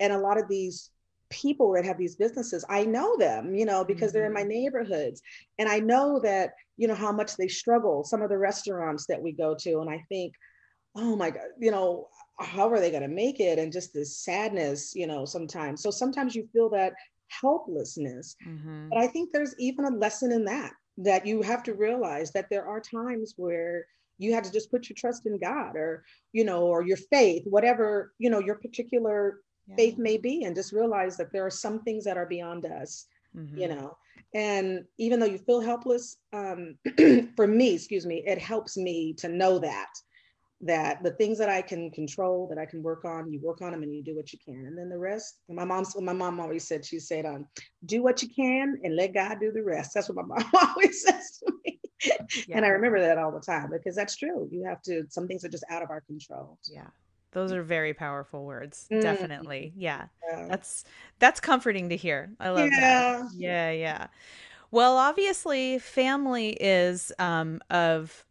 and 0.00 0.12
a 0.12 0.18
lot 0.18 0.38
of 0.38 0.48
these 0.48 0.90
people 1.30 1.72
that 1.72 1.84
have 1.84 1.96
these 1.96 2.16
businesses 2.16 2.64
i 2.68 2.84
know 2.84 3.16
them 3.16 3.54
you 3.54 3.64
know 3.64 3.84
because 3.84 4.10
mm-hmm. 4.10 4.18
they're 4.18 4.26
in 4.26 4.32
my 4.32 4.40
mm-hmm. 4.40 4.48
neighborhoods 4.48 5.22
and 5.58 5.68
i 5.68 5.78
know 5.78 6.20
that 6.20 6.50
you 6.76 6.88
know 6.88 6.94
how 6.94 7.12
much 7.12 7.36
they 7.36 7.48
struggle 7.48 8.04
some 8.04 8.20
of 8.20 8.28
the 8.28 8.36
restaurants 8.36 9.06
that 9.06 9.22
we 9.22 9.32
go 9.32 9.54
to 9.54 9.80
and 9.80 9.88
i 9.88 10.04
think 10.08 10.34
oh 10.96 11.14
my 11.14 11.30
god 11.30 11.46
you 11.60 11.70
know 11.70 12.08
how 12.40 12.68
are 12.70 12.80
they 12.80 12.90
going 12.90 13.02
to 13.02 13.08
make 13.08 13.40
it 13.40 13.58
and 13.58 13.72
just 13.72 13.92
this 13.92 14.16
sadness 14.18 14.94
you 14.94 15.06
know 15.06 15.24
sometimes 15.24 15.82
so 15.82 15.90
sometimes 15.90 16.34
you 16.34 16.48
feel 16.52 16.68
that 16.68 16.94
helplessness 17.28 18.36
mm-hmm. 18.46 18.88
but 18.88 18.98
i 18.98 19.06
think 19.06 19.30
there's 19.32 19.54
even 19.58 19.84
a 19.84 19.96
lesson 19.96 20.32
in 20.32 20.44
that 20.44 20.72
that 20.96 21.26
you 21.26 21.42
have 21.42 21.62
to 21.62 21.74
realize 21.74 22.32
that 22.32 22.48
there 22.50 22.66
are 22.66 22.80
times 22.80 23.34
where 23.36 23.86
you 24.18 24.34
have 24.34 24.44
to 24.44 24.52
just 24.52 24.70
put 24.70 24.88
your 24.88 24.96
trust 24.96 25.26
in 25.26 25.38
god 25.38 25.76
or 25.76 26.04
you 26.32 26.44
know 26.44 26.62
or 26.62 26.82
your 26.82 26.96
faith 26.96 27.42
whatever 27.46 28.12
you 28.18 28.30
know 28.30 28.40
your 28.40 28.56
particular 28.56 29.40
yeah. 29.66 29.76
faith 29.76 29.98
may 29.98 30.16
be 30.16 30.44
and 30.44 30.56
just 30.56 30.72
realize 30.72 31.16
that 31.16 31.32
there 31.32 31.44
are 31.44 31.50
some 31.50 31.82
things 31.82 32.04
that 32.04 32.16
are 32.16 32.26
beyond 32.26 32.64
us 32.64 33.06
mm-hmm. 33.36 33.58
you 33.58 33.68
know 33.68 33.96
and 34.34 34.84
even 34.98 35.18
though 35.18 35.26
you 35.26 35.38
feel 35.38 35.60
helpless 35.60 36.18
um, 36.32 36.76
for 37.36 37.46
me 37.46 37.74
excuse 37.74 38.06
me 38.06 38.22
it 38.26 38.38
helps 38.38 38.76
me 38.76 39.12
to 39.14 39.28
know 39.28 39.58
that 39.58 39.88
that 40.60 41.02
the 41.02 41.12
things 41.12 41.38
that 41.38 41.48
i 41.48 41.62
can 41.62 41.90
control 41.90 42.46
that 42.48 42.58
i 42.58 42.66
can 42.66 42.82
work 42.82 43.04
on 43.04 43.32
you 43.32 43.40
work 43.40 43.62
on 43.62 43.72
them 43.72 43.82
and 43.82 43.94
you 43.94 44.02
do 44.02 44.14
what 44.14 44.32
you 44.32 44.38
can 44.44 44.66
and 44.66 44.76
then 44.76 44.88
the 44.88 44.98
rest 44.98 45.38
my 45.48 45.64
mom's 45.64 45.98
my 46.00 46.12
mom 46.12 46.38
always 46.38 46.66
said 46.66 46.84
she 46.84 46.98
said 46.98 47.24
um, 47.24 47.46
do 47.86 48.02
what 48.02 48.22
you 48.22 48.28
can 48.28 48.78
and 48.84 48.96
let 48.96 49.14
god 49.14 49.38
do 49.40 49.50
the 49.52 49.62
rest 49.62 49.92
that's 49.94 50.08
what 50.08 50.26
my 50.26 50.36
mom 50.52 50.68
always 50.68 51.02
says 51.02 51.38
to 51.38 51.52
me 51.64 51.80
yeah. 52.46 52.56
and 52.56 52.64
i 52.64 52.68
remember 52.68 53.00
that 53.00 53.18
all 53.18 53.32
the 53.32 53.40
time 53.40 53.70
because 53.70 53.96
that's 53.96 54.16
true 54.16 54.48
you 54.52 54.64
have 54.64 54.82
to 54.82 55.04
some 55.08 55.26
things 55.26 55.44
are 55.44 55.48
just 55.48 55.64
out 55.70 55.82
of 55.82 55.90
our 55.90 56.02
control 56.02 56.58
yeah 56.70 56.88
those 57.32 57.52
are 57.52 57.62
very 57.62 57.94
powerful 57.94 58.44
words. 58.44 58.88
Mm. 58.90 59.02
Definitely. 59.02 59.72
Yeah. 59.76 60.06
yeah. 60.28 60.46
That's 60.48 60.84
that's 61.18 61.40
comforting 61.40 61.90
to 61.90 61.96
hear. 61.96 62.30
I 62.40 62.50
love 62.50 62.70
yeah. 62.72 62.80
that. 62.80 63.30
Yeah, 63.36 63.70
yeah. 63.70 64.06
Well, 64.72 64.96
obviously 64.96 65.78
family 65.78 66.50
is 66.60 67.12
um, 67.18 67.60
of 67.70 68.24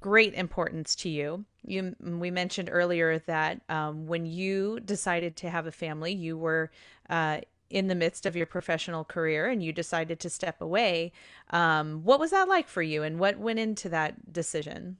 great 0.00 0.34
importance 0.34 0.94
to 0.96 1.08
you. 1.08 1.44
You 1.62 1.94
we 2.00 2.30
mentioned 2.30 2.70
earlier 2.72 3.18
that 3.20 3.60
um, 3.68 4.06
when 4.06 4.26
you 4.26 4.80
decided 4.80 5.36
to 5.36 5.50
have 5.50 5.66
a 5.66 5.72
family, 5.72 6.12
you 6.12 6.36
were 6.36 6.70
uh, 7.08 7.40
in 7.68 7.86
the 7.86 7.94
midst 7.94 8.26
of 8.26 8.34
your 8.34 8.46
professional 8.46 9.04
career 9.04 9.48
and 9.48 9.62
you 9.62 9.72
decided 9.72 10.18
to 10.20 10.30
step 10.30 10.60
away. 10.60 11.12
Um, 11.50 12.02
what 12.02 12.18
was 12.18 12.30
that 12.30 12.48
like 12.48 12.68
for 12.68 12.82
you, 12.82 13.02
and 13.02 13.18
what 13.18 13.38
went 13.38 13.58
into 13.58 13.88
that 13.90 14.32
decision? 14.32 14.96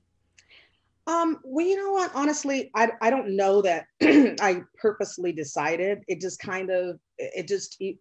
Um, 1.07 1.41
well, 1.43 1.67
you 1.67 1.77
know 1.77 1.93
what? 1.93 2.13
Honestly, 2.15 2.71
I, 2.75 2.91
I 3.01 3.11
don't 3.11 3.35
know 3.35 3.63
that 3.63 3.87
I 4.41 4.63
purposely 4.81 5.33
decided. 5.33 6.05
It 6.07 6.21
just 6.21 6.39
kind 6.39 6.71
of 6.71 7.01
it 7.19 7.49
just 7.49 7.77
it 7.81 7.97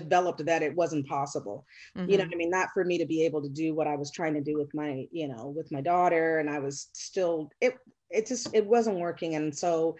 developed 0.00 0.44
that 0.44 0.62
it 0.62 0.74
wasn't 0.74 1.06
possible. 1.06 1.64
Mm-hmm. 1.96 2.10
You 2.10 2.18
know 2.18 2.24
mm-hmm. 2.24 2.34
I 2.34 2.36
mean? 2.36 2.50
Not 2.50 2.68
for 2.74 2.84
me 2.84 2.98
to 2.98 3.06
be 3.06 3.24
able 3.24 3.42
to 3.42 3.48
do 3.48 3.74
what 3.74 3.86
I 3.86 3.96
was 3.96 4.10
trying 4.10 4.34
to 4.34 4.40
do 4.40 4.58
with 4.58 4.72
my, 4.74 5.06
you 5.10 5.28
know, 5.28 5.52
with 5.56 5.72
my 5.72 5.80
daughter. 5.80 6.38
And 6.38 6.50
I 6.50 6.58
was 6.58 6.88
still 6.92 7.50
it 7.60 7.74
it 8.10 8.26
just 8.26 8.54
it 8.54 8.66
wasn't 8.66 8.98
working. 8.98 9.34
And 9.34 9.56
so 9.56 9.96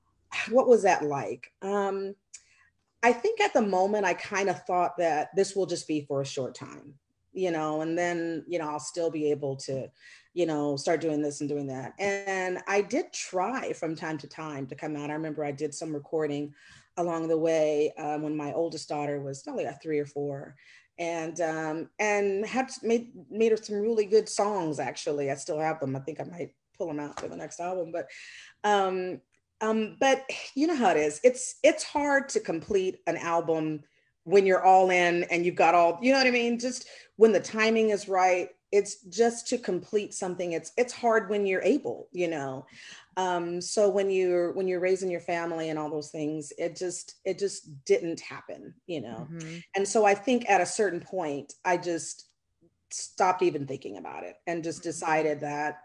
what 0.50 0.68
was 0.68 0.82
that 0.84 1.04
like? 1.04 1.52
Um, 1.62 2.14
I 3.02 3.12
think 3.12 3.40
at 3.40 3.54
the 3.54 3.62
moment 3.62 4.04
I 4.04 4.14
kind 4.14 4.50
of 4.50 4.62
thought 4.66 4.98
that 4.98 5.34
this 5.34 5.56
will 5.56 5.66
just 5.66 5.88
be 5.88 6.04
for 6.06 6.20
a 6.20 6.26
short 6.26 6.54
time, 6.54 6.94
you 7.32 7.50
know, 7.50 7.80
and 7.80 7.96
then, 7.96 8.44
you 8.46 8.58
know, 8.58 8.68
I'll 8.68 8.78
still 8.78 9.10
be 9.10 9.30
able 9.30 9.56
to 9.56 9.88
you 10.32 10.46
know, 10.46 10.76
start 10.76 11.00
doing 11.00 11.22
this 11.22 11.40
and 11.40 11.48
doing 11.48 11.66
that. 11.66 11.92
And 11.98 12.58
I 12.68 12.82
did 12.82 13.12
try 13.12 13.72
from 13.72 13.96
time 13.96 14.16
to 14.18 14.28
time 14.28 14.66
to 14.68 14.74
come 14.74 14.96
out. 14.96 15.10
I 15.10 15.14
remember 15.14 15.44
I 15.44 15.50
did 15.50 15.74
some 15.74 15.92
recording 15.92 16.54
along 16.96 17.28
the 17.28 17.38
way 17.38 17.92
um, 17.98 18.22
when 18.22 18.36
my 18.36 18.52
oldest 18.52 18.88
daughter 18.88 19.20
was 19.20 19.42
probably 19.42 19.64
a 19.64 19.78
three 19.82 19.98
or 19.98 20.06
four. 20.06 20.56
And 20.98 21.40
um, 21.40 21.88
and 21.98 22.44
had 22.44 22.70
made 22.82 23.12
made 23.30 23.52
her 23.52 23.56
some 23.56 23.80
really 23.80 24.04
good 24.04 24.28
songs 24.28 24.78
actually. 24.78 25.30
I 25.30 25.34
still 25.34 25.58
have 25.58 25.80
them. 25.80 25.96
I 25.96 26.00
think 26.00 26.20
i 26.20 26.24
might 26.24 26.54
pull 26.76 26.88
them 26.88 27.00
out 27.00 27.18
for 27.20 27.28
the 27.28 27.36
next 27.36 27.60
album 27.60 27.92
but 27.92 28.08
um, 28.64 29.20
um, 29.60 29.96
but 30.00 30.24
you 30.54 30.66
know 30.66 30.76
how 30.76 30.90
it 30.90 30.96
is. 30.96 31.20
It's 31.24 31.56
it's 31.62 31.84
hard 31.84 32.28
to 32.30 32.40
complete 32.40 32.98
an 33.06 33.16
album 33.16 33.82
when 34.24 34.44
you're 34.44 34.62
all 34.62 34.90
in 34.90 35.24
and 35.24 35.44
you've 35.46 35.54
got 35.54 35.74
all 35.74 35.98
you 36.02 36.12
know 36.12 36.18
what 36.18 36.26
i 36.26 36.30
mean? 36.30 36.58
Just 36.58 36.86
when 37.16 37.32
the 37.32 37.40
timing 37.40 37.90
is 37.90 38.08
right 38.08 38.50
it's 38.72 39.02
just 39.04 39.48
to 39.48 39.58
complete 39.58 40.14
something 40.14 40.52
it's 40.52 40.72
it's 40.76 40.92
hard 40.92 41.28
when 41.28 41.46
you're 41.46 41.62
able 41.62 42.08
you 42.12 42.28
know 42.28 42.64
um 43.20 43.60
so 43.60 43.88
when 43.88 44.10
you're 44.10 44.52
when 44.52 44.66
you're 44.66 44.80
raising 44.80 45.10
your 45.10 45.20
family 45.20 45.68
and 45.68 45.78
all 45.78 45.90
those 45.90 46.10
things 46.10 46.52
it 46.58 46.76
just 46.76 47.16
it 47.24 47.38
just 47.38 47.68
didn't 47.84 48.20
happen 48.20 48.74
you 48.86 49.00
know 49.00 49.28
mm-hmm. 49.30 49.58
and 49.76 49.86
so 49.86 50.04
i 50.04 50.14
think 50.14 50.48
at 50.48 50.60
a 50.60 50.66
certain 50.66 51.00
point 51.00 51.52
i 51.64 51.76
just 51.76 52.28
stopped 52.90 53.42
even 53.42 53.66
thinking 53.66 53.98
about 53.98 54.24
it 54.24 54.36
and 54.46 54.64
just 54.64 54.80
mm-hmm. 54.80 54.90
decided 54.90 55.40
that 55.40 55.78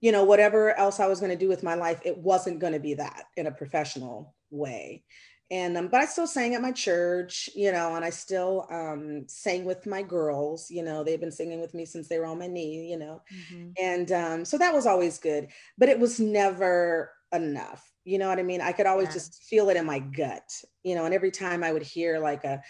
you 0.00 0.12
know 0.12 0.24
whatever 0.24 0.76
else 0.78 1.00
i 1.00 1.06
was 1.06 1.20
going 1.20 1.32
to 1.32 1.38
do 1.38 1.48
with 1.48 1.62
my 1.62 1.74
life 1.74 2.00
it 2.04 2.16
wasn't 2.16 2.58
going 2.58 2.72
to 2.72 2.80
be 2.80 2.94
that 2.94 3.24
in 3.36 3.46
a 3.46 3.52
professional 3.52 4.34
way 4.50 5.02
and 5.50 5.76
um, 5.76 5.88
but 5.88 6.00
I 6.00 6.06
still 6.06 6.26
sang 6.26 6.54
at 6.54 6.62
my 6.62 6.72
church, 6.72 7.48
you 7.54 7.70
know, 7.70 7.94
and 7.94 8.04
I 8.04 8.10
still 8.10 8.66
um, 8.70 9.24
sang 9.28 9.64
with 9.64 9.86
my 9.86 10.02
girls. 10.02 10.70
You 10.70 10.82
know, 10.82 11.04
they've 11.04 11.20
been 11.20 11.30
singing 11.30 11.60
with 11.60 11.74
me 11.74 11.84
since 11.84 12.08
they 12.08 12.18
were 12.18 12.26
on 12.26 12.38
my 12.38 12.48
knee, 12.48 12.90
you 12.90 12.98
know, 12.98 13.22
mm-hmm. 13.32 13.70
and 13.80 14.10
um, 14.12 14.44
so 14.44 14.58
that 14.58 14.74
was 14.74 14.86
always 14.86 15.18
good. 15.18 15.48
But 15.78 15.88
it 15.88 16.00
was 16.00 16.18
never 16.18 17.12
enough. 17.32 17.88
You 18.04 18.18
know 18.18 18.28
what 18.28 18.38
I 18.38 18.42
mean? 18.42 18.60
I 18.60 18.72
could 18.72 18.86
always 18.86 19.08
yeah. 19.08 19.14
just 19.14 19.42
feel 19.44 19.68
it 19.68 19.76
in 19.76 19.86
my 19.86 19.98
gut, 19.98 20.48
you 20.82 20.94
know, 20.94 21.04
and 21.04 21.14
every 21.14 21.30
time 21.30 21.62
I 21.62 21.72
would 21.72 21.82
hear 21.82 22.18
like 22.18 22.44
a 22.44 22.62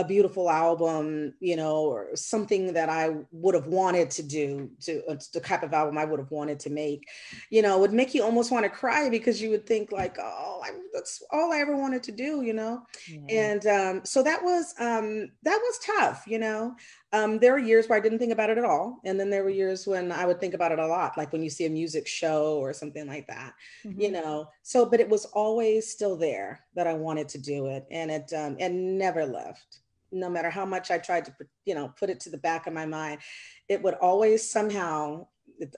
a 0.00 0.04
beautiful 0.04 0.48
album, 0.48 1.34
you 1.40 1.56
know, 1.56 1.84
or 1.84 2.08
something 2.14 2.72
that 2.72 2.88
I 2.88 3.16
would 3.32 3.54
have 3.54 3.66
wanted 3.66 4.10
to 4.12 4.22
do, 4.22 4.70
to 4.80 5.04
uh, 5.06 5.16
the 5.34 5.40
type 5.40 5.62
of 5.62 5.74
album 5.74 5.98
I 5.98 6.06
would 6.06 6.18
have 6.18 6.30
wanted 6.30 6.58
to 6.60 6.70
make, 6.70 7.06
you 7.50 7.60
know, 7.60 7.78
would 7.78 7.92
make 7.92 8.14
you 8.14 8.22
almost 8.22 8.50
want 8.50 8.64
to 8.64 8.70
cry 8.70 9.10
because 9.10 9.42
you 9.42 9.50
would 9.50 9.66
think 9.66 9.92
like, 9.92 10.16
oh, 10.18 10.62
I, 10.64 10.70
that's 10.94 11.22
all 11.30 11.52
I 11.52 11.58
ever 11.58 11.76
wanted 11.76 12.02
to 12.04 12.12
do, 12.12 12.40
you 12.42 12.54
know, 12.54 12.82
and 13.28 13.66
um, 13.66 14.00
so 14.04 14.22
that 14.22 14.42
was 14.42 14.74
um, 14.78 15.30
that 15.42 15.58
was 15.62 15.78
tough, 15.84 16.24
you 16.26 16.38
know. 16.38 16.74
Um, 17.12 17.38
there 17.38 17.52
were 17.52 17.58
years 17.58 17.88
where 17.88 17.98
I 17.98 18.00
didn't 18.00 18.20
think 18.20 18.32
about 18.32 18.50
it 18.50 18.58
at 18.58 18.64
all, 18.64 19.00
and 19.04 19.18
then 19.18 19.30
there 19.30 19.42
were 19.42 19.50
years 19.50 19.86
when 19.86 20.12
I 20.12 20.24
would 20.24 20.40
think 20.40 20.54
about 20.54 20.72
it 20.72 20.78
a 20.78 20.86
lot, 20.86 21.18
like 21.18 21.32
when 21.32 21.42
you 21.42 21.50
see 21.50 21.66
a 21.66 21.70
music 21.70 22.06
show 22.06 22.58
or 22.58 22.72
something 22.72 23.06
like 23.06 23.26
that, 23.26 23.52
mm-hmm. 23.84 24.00
you 24.00 24.12
know. 24.12 24.48
So, 24.62 24.86
but 24.86 25.00
it 25.00 25.08
was 25.08 25.24
always 25.26 25.90
still 25.90 26.16
there 26.16 26.60
that 26.74 26.86
I 26.86 26.94
wanted 26.94 27.28
to 27.30 27.38
do 27.38 27.66
it, 27.66 27.86
and 27.90 28.10
it 28.10 28.32
um, 28.32 28.56
and 28.60 28.96
never 28.96 29.26
left 29.26 29.80
no 30.12 30.28
matter 30.28 30.50
how 30.50 30.64
much 30.64 30.90
I 30.90 30.98
tried 30.98 31.24
to, 31.26 31.34
you 31.64 31.74
know, 31.74 31.92
put 31.98 32.10
it 32.10 32.20
to 32.20 32.30
the 32.30 32.38
back 32.38 32.66
of 32.66 32.72
my 32.72 32.86
mind, 32.86 33.20
it 33.68 33.82
would 33.82 33.94
always 33.94 34.48
somehow, 34.48 35.26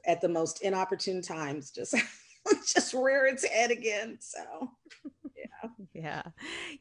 at 0.07 0.21
the 0.21 0.29
most 0.29 0.63
inopportune 0.63 1.23
times, 1.23 1.71
just 1.71 1.95
just 2.67 2.95
rear 2.95 3.27
its 3.27 3.45
head 3.45 3.71
again. 3.71 4.19
So, 4.21 4.71
yeah, 5.37 5.71
yeah. 5.93 6.23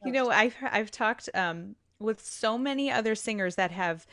You 0.04 0.12
know, 0.12 0.30
I've 0.30 0.54
I've 0.62 0.90
talked 0.90 1.28
um, 1.34 1.76
with 1.98 2.24
so 2.24 2.58
many 2.58 2.90
other 2.90 3.14
singers 3.14 3.56
that 3.56 3.70
have 3.70 4.06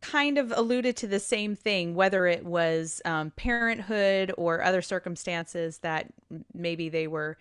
kind 0.00 0.36
of 0.36 0.52
alluded 0.54 0.96
to 0.98 1.06
the 1.06 1.18
same 1.18 1.56
thing, 1.56 1.94
whether 1.94 2.26
it 2.26 2.44
was 2.44 3.00
um, 3.06 3.30
parenthood 3.32 4.32
or 4.36 4.62
other 4.62 4.82
circumstances 4.82 5.78
that 5.78 6.12
maybe 6.52 6.90
they 6.90 7.06
were 7.06 7.38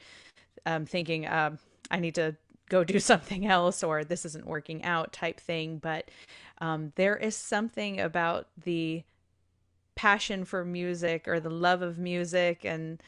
um, 0.65 0.85
thinking, 0.85 1.25
uh, 1.25 1.57
I 1.91 1.99
need 1.99 2.15
to 2.15 2.35
go 2.69 2.83
do 2.83 2.99
something 3.11 3.45
else 3.45 3.83
or 3.83 4.03
this 4.03 4.25
isn't 4.25 4.45
working 4.45 4.83
out 4.83 5.13
type 5.13 5.39
thing. 5.39 5.77
But 5.77 6.09
um, 6.59 6.93
there 6.95 7.15
is 7.15 7.35
something 7.35 7.99
about 7.99 8.47
the 8.63 9.03
passion 9.95 10.43
for 10.45 10.65
music 10.65 11.27
or 11.27 11.39
the 11.39 11.49
love 11.49 11.81
of 11.81 11.99
music 11.99 12.65
and 12.65 13.01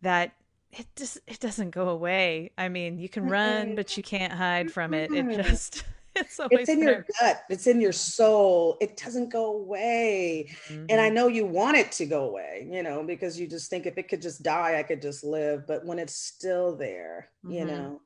that 0.00 0.32
it 0.72 0.86
just 0.96 1.18
it 1.26 1.40
doesn't 1.40 1.70
go 1.70 1.88
away. 1.88 2.50
I 2.58 2.68
mean, 2.68 2.98
you 2.98 3.08
can 3.08 3.28
run, 3.28 3.74
but 3.74 3.96
you 3.96 4.02
can't 4.02 4.32
hide 4.32 4.72
from 4.72 4.94
it. 4.94 5.12
It 5.12 5.42
just 5.44 5.84
it's, 6.16 6.40
it's 6.50 6.68
in 6.68 6.80
there. 6.80 6.90
your 6.90 7.06
gut. 7.20 7.42
It's 7.48 7.66
in 7.66 7.80
your 7.80 7.92
soul. 7.92 8.76
It 8.80 8.96
doesn't 8.96 9.30
go 9.30 9.56
away. 9.56 10.50
Mm-hmm. 10.68 10.86
And 10.88 11.00
I 11.00 11.06
mm-hmm. 11.06 11.14
know 11.14 11.28
you 11.28 11.46
want 11.46 11.76
it 11.76 11.92
to 11.92 12.06
go 12.06 12.28
away, 12.28 12.68
you 12.70 12.82
know, 12.82 13.02
because 13.02 13.38
you 13.38 13.46
just 13.46 13.70
think 13.70 13.86
if 13.86 13.98
it 13.98 14.08
could 14.08 14.22
just 14.22 14.42
die, 14.42 14.78
I 14.78 14.82
could 14.82 15.02
just 15.02 15.24
live. 15.24 15.66
But 15.66 15.84
when 15.84 15.98
it's 15.98 16.14
still 16.14 16.76
there, 16.76 17.30
mm-hmm. 17.44 17.54
you 17.54 17.64
know, 17.64 18.00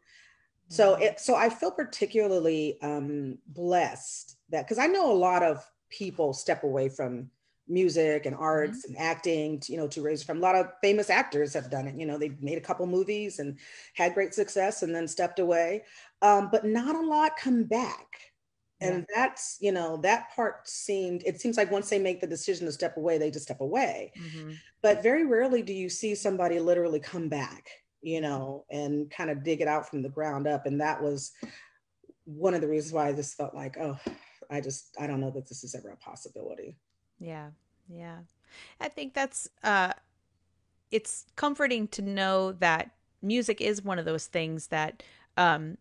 so 0.69 0.95
mm-hmm. 0.95 1.03
it 1.03 1.21
so 1.21 1.35
I 1.35 1.49
feel 1.49 1.71
particularly 1.71 2.79
um, 2.83 3.39
blessed 3.47 4.37
that 4.51 4.65
because 4.67 4.79
I 4.79 4.87
know 4.87 5.11
a 5.11 5.15
lot 5.15 5.43
of 5.43 5.65
people 5.91 6.33
step 6.33 6.63
away 6.63 6.89
from 6.89 7.31
music 7.69 8.27
and 8.27 8.35
arts 8.35 8.87
mm-hmm. 8.87 8.95
and 8.95 9.03
acting 9.03 9.61
to, 9.61 9.73
you 9.73 9.79
know 9.79 9.89
to 9.89 10.03
raise 10.03 10.23
from 10.23 10.39
a 10.39 10.41
lot 10.41 10.55
of 10.55 10.73
famous 10.83 11.11
actors 11.11 11.53
have 11.53 11.71
done 11.71 11.87
it 11.87 11.95
you 11.95 12.07
know 12.07 12.19
they 12.19 12.33
made 12.41 12.59
a 12.59 12.63
couple 12.63 12.87
movies 12.87 13.39
and 13.39 13.59
had 13.95 14.15
great 14.15 14.33
success 14.35 14.83
and 14.83 14.95
then 14.95 15.07
stepped 15.07 15.39
away 15.39 15.83
um, 16.23 16.49
but 16.51 16.65
not 16.65 16.97
a 16.97 17.07
lot 17.07 17.37
come 17.37 17.65
back 17.65 18.07
and 18.81 19.07
yeah. 19.09 19.15
that's 19.15 19.59
you 19.61 19.73
know 19.73 19.97
that 19.99 20.31
part 20.35 20.67
seemed 20.69 21.23
it 21.27 21.41
seems 21.41 21.57
like 21.57 21.71
once 21.71 21.91
they 21.91 21.99
make 21.99 22.21
the 22.21 22.27
decision 22.27 22.67
to 22.67 22.73
step 22.73 22.97
away 22.97 23.19
they 23.19 23.31
just 23.31 23.45
step 23.45 23.61
away 23.61 24.13
mm-hmm. 24.19 24.53
but 24.83 25.03
very 25.03 25.27
rarely 25.27 25.63
do 25.63 25.73
you 25.73 25.89
see 25.89 26.15
somebody 26.15 26.59
literally 26.59 27.01
come 27.01 27.29
back 27.29 27.69
you 28.03 28.21
know, 28.21 28.65
and 28.71 29.11
kind 29.11 29.31
of 29.31 29.43
dig 29.43 29.61
it 29.61 29.69
out 29.69 29.89
from 29.89 30.03
the 30.03 30.09
ground 30.09 30.47
up. 30.47 30.67
And 30.67 30.81
that 30.81 31.03
was 31.03 31.33
one 32.25 32.55
of 32.55 32.61
the 32.61 32.69
reasons 32.69 32.93
why 32.93 33.09
I 33.09 33.13
just 33.13 33.37
felt 33.37 33.55
like, 33.55 33.77
oh, 33.79 33.99
I 34.51 34.61
just, 34.61 34.97
I 35.01 35.07
don't 35.07 35.21
know 35.21 35.31
that 35.31 35.49
this 35.49 35.65
is 35.65 35.75
ever 35.75 35.91
a 35.91 35.97
possibility. 35.97 36.77
Yeah. 37.19 37.49
Yeah. 37.89 38.19
I 38.81 38.89
think 38.89 39.15
that's, 39.15 39.49
uh, 39.63 39.93
it's 40.91 41.27
comforting 41.37 41.89
to 41.89 42.03
know 42.03 42.53
that 42.53 42.91
music 43.21 43.61
is 43.61 43.83
one 43.83 43.99
of 43.99 44.05
those 44.05 44.27
things 44.27 44.69
that, 44.69 45.03
um, 45.37 45.77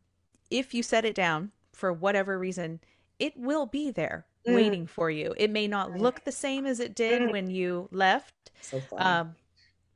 if 0.50 0.74
you 0.74 0.84
set 0.84 1.06
it 1.06 1.16
down 1.16 1.52
for 1.74 1.94
whatever 1.94 2.40
reason, 2.40 2.80
it 3.20 3.34
will 3.38 3.66
be 3.66 3.92
there 3.92 4.26
mm. 4.48 4.56
waiting 4.56 4.88
for 4.88 5.12
you. 5.12 5.34
It 5.38 5.52
may 5.52 5.68
not 5.68 5.98
look 5.98 6.24
the 6.24 6.32
same 6.32 6.66
as 6.66 6.80
it 6.80 6.96
did 6.96 7.22
mm. 7.22 7.32
when 7.32 7.50
you 7.50 7.90
left. 7.92 8.52
So 8.62 8.82
um, 8.98 9.36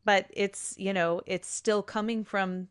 but 0.06 0.26
it's, 0.32 0.76
you 0.78 0.94
know, 0.94 1.22
it's 1.26 1.50
still 1.50 1.82
coming 1.82 2.24
from 2.24 2.68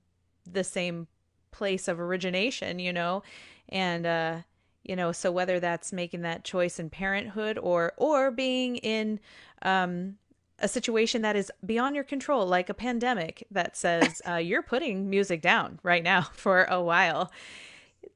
the 0.51 0.65
same 0.65 1.07
place 1.51 1.89
of 1.89 2.01
origination, 2.01 2.79
you 2.79 2.93
know, 2.93 3.23
and, 3.69 4.07
uh, 4.07 4.37
you 4.83 4.97
know, 4.97 5.13
so 5.13 5.31
whether 5.31 5.61
that's 5.61 5.93
making 5.93 6.23
that 6.23 6.45
choice 6.45 6.79
in 6.79 6.91
parenthood 6.91 7.59
or, 7.59 7.93
or 7.97 8.31
being 8.31 8.77
in, 8.77 9.21
um, 9.63 10.17
a 10.63 10.69
situation 10.69 11.23
that 11.23 11.37
is 11.37 11.51
beyond 11.65 11.95
your 11.95 12.05
control, 12.05 12.47
like 12.47 12.69
a 12.69 12.75
pandemic 12.75 13.47
that 13.51 13.77
says 13.77 14.21
uh, 14.29 14.35
you're 14.35 14.63
putting 14.63 15.09
music 15.09 15.41
down 15.41 15.79
right 15.83 16.03
now 16.03 16.23
for 16.33 16.65
a 16.65 16.81
while 16.81 17.31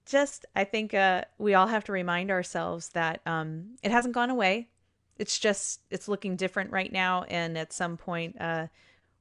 just 0.07 0.47
I 0.55 0.65
think 0.65 0.95
uh, 0.95 1.25
we 1.39 1.55
all 1.55 1.67
have 1.67 1.85
to 1.85 1.93
remind 1.93 2.31
ourselves 2.31 2.91
that 2.91 3.21
um, 3.27 3.77
it 3.83 3.91
hasn't 3.91 4.15
gone 4.15 4.31
away. 4.31 4.69
It's 5.19 5.39
just 5.39 5.81
it's 5.91 6.09
looking 6.09 6.37
different 6.37 6.71
right 6.71 6.93
now, 6.93 7.25
and 7.25 7.57
at 7.57 7.73
some 7.73 7.97
point, 7.97 8.37
uh, 8.41 8.67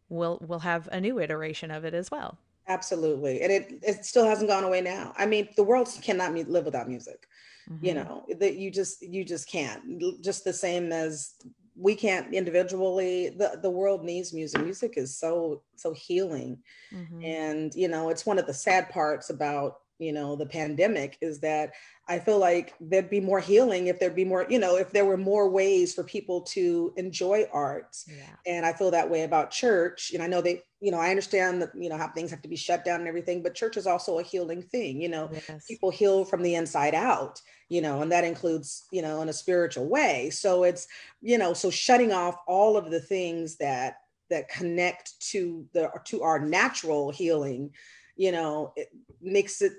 we'll 0.10 0.40
we'll 0.42 0.60
have 0.60 0.88
a 0.92 1.00
new 1.00 1.20
iteration 1.20 1.72
of 1.72 1.86
it 1.86 1.94
as 1.94 2.12
well. 2.12 2.38
Absolutely, 2.68 3.42
and 3.42 3.52
it 3.52 3.80
it 3.82 4.06
still 4.06 4.26
hasn't 4.26 4.50
gone 4.50 4.64
away 4.64 4.82
now. 4.82 5.14
I 5.18 5.26
mean, 5.26 5.50
the 5.56 5.64
world 5.64 5.90
cannot 6.02 6.34
live 6.34 6.66
without 6.66 6.88
music. 6.88 7.28
Mm-hmm. 7.70 7.86
You 7.86 7.94
know 7.94 8.26
that 8.40 8.56
you 8.56 8.72
just 8.72 9.02
you 9.02 9.24
just 9.24 9.50
can't. 9.50 10.02
Just 10.22 10.44
the 10.44 10.54
same 10.54 10.92
as 10.92 11.36
we 11.76 11.96
can't 11.96 12.34
individually 12.34 13.30
the 13.30 13.60
the 13.62 13.70
world 13.70 14.04
needs 14.04 14.34
music 14.34 14.62
music 14.62 14.94
is 14.96 15.18
so 15.18 15.64
so 15.76 15.92
healing 15.94 16.58
mm-hmm. 16.94 17.24
and 17.24 17.74
you 17.74 17.88
know 17.88 18.10
it's 18.10 18.26
one 18.26 18.38
of 18.38 18.46
the 18.46 18.54
sad 18.54 18.90
parts 18.90 19.30
about 19.32 19.78
you 20.00 20.12
know 20.12 20.36
the 20.36 20.46
pandemic 20.46 21.18
is 21.22 21.40
that 21.40 21.72
i 22.08 22.18
feel 22.18 22.40
like 22.40 22.74
there'd 22.80 23.10
be 23.10 23.20
more 23.20 23.40
healing 23.40 23.88
if 23.88 24.00
there'd 24.00 24.16
be 24.16 24.26
more 24.26 24.46
you 24.50 24.60
know 24.60 24.76
if 24.76 24.92
there 24.92 25.06
were 25.06 25.18
more 25.18 25.50
ways 25.50 25.94
for 25.94 26.04
people 26.04 26.42
to 26.42 26.94
enjoy 26.98 27.46
art 27.54 27.96
yeah. 28.08 28.36
and 28.46 28.66
i 28.66 28.74
feel 28.74 28.92
that 28.92 29.10
way 29.10 29.24
about 29.24 29.52
church 29.52 30.12
and 30.14 30.24
i 30.24 30.28
know 30.28 30.42
they 30.42 30.62
you 30.80 30.92
know 30.92 31.00
i 31.00 31.10
understand 31.10 31.62
that 31.62 31.70
you 31.76 31.90
know 31.90 31.98
how 31.98 32.08
things 32.08 32.32
have 32.32 32.42
to 32.42 32.50
be 32.50 32.56
shut 32.56 32.84
down 32.84 33.00
and 33.00 33.08
everything 33.08 33.44
but 33.44 33.56
church 33.56 33.78
is 33.78 33.88
also 33.88 34.20
a 34.20 34.24
healing 34.24 34.62
thing 34.62 35.02
you 35.02 35.10
know 35.10 35.30
yes. 35.32 35.66
people 35.68 35.92
heal 35.92 36.26
from 36.26 36.42
the 36.42 36.56
inside 36.56 36.96
out 36.96 37.40
you 37.70 37.82
know 37.82 38.02
and 38.02 38.12
that 38.12 38.24
includes 38.24 38.86
you 38.92 39.02
know 39.02 39.22
in 39.22 39.30
a 39.30 39.34
spiritual 39.34 39.88
way 39.88 40.30
so 40.30 40.64
it's 40.64 40.88
you 41.22 41.38
know 41.38 41.54
so 41.54 41.70
shutting 41.70 42.12
off 42.12 42.36
all 42.48 42.78
of 42.78 42.90
the 42.90 43.00
things 43.00 43.58
that 43.58 43.98
that 44.30 44.50
connect 44.50 45.20
to 45.20 45.66
the 45.74 45.90
to 46.06 46.24
our 46.24 46.40
natural 46.40 47.12
healing 47.12 47.72
you 48.16 48.32
know, 48.32 48.74
it 48.76 48.90
makes 49.22 49.62
it 49.62 49.74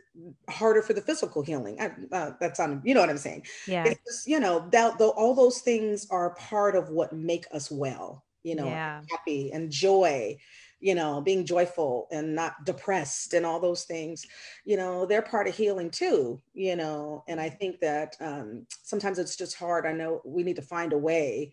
harder 0.49 0.83
for 0.83 0.93
the 0.93 1.01
physical 1.01 1.43
healing. 1.43 1.81
Uh, 1.81 2.33
that's 2.41 2.59
on, 2.59 2.83
you 2.85 2.95
know 2.95 3.01
what 3.01 3.11
I'm 3.11 3.19
saying? 3.19 3.47
Yeah. 3.67 3.85
It's 3.87 4.01
just, 4.07 4.27
you 4.27 4.41
know, 4.41 4.69
that 4.73 4.99
though 4.99 5.11
all 5.11 5.35
those 5.35 5.61
things 5.61 6.07
are 6.11 6.35
part 6.35 6.75
of 6.75 6.91
what 6.91 7.13
make 7.13 7.47
us 7.53 7.71
well, 7.71 8.25
you 8.43 8.57
know, 8.57 8.67
yeah. 8.67 9.03
happy 9.11 9.53
and 9.53 9.71
joy, 9.71 10.37
you 10.81 10.95
know, 10.95 11.21
being 11.21 11.47
joyful 11.47 12.09
and 12.11 12.35
not 12.35 12.65
depressed 12.65 13.35
and 13.35 13.47
all 13.47 13.61
those 13.61 13.85
things, 13.85 14.27
you 14.65 14.77
know, 14.77 15.07
they're 15.07 15.23
part 15.23 15.47
of 15.47 15.55
healing 15.55 15.91
too, 15.91 16.41
you 16.53 16.77
know, 16.77 17.25
and 17.29 17.41
I 17.41 17.49
think 17.49 17.81
that 17.81 18.17
um, 18.21 18.67
sometimes 18.83 19.19
it's 19.19 19.37
just 19.37 19.57
hard. 19.57 19.87
I 19.87 19.93
know 19.93 20.21
we 20.25 20.43
need 20.43 20.57
to 20.57 20.63
find 20.63 20.93
a 20.93 20.99
way 20.99 21.53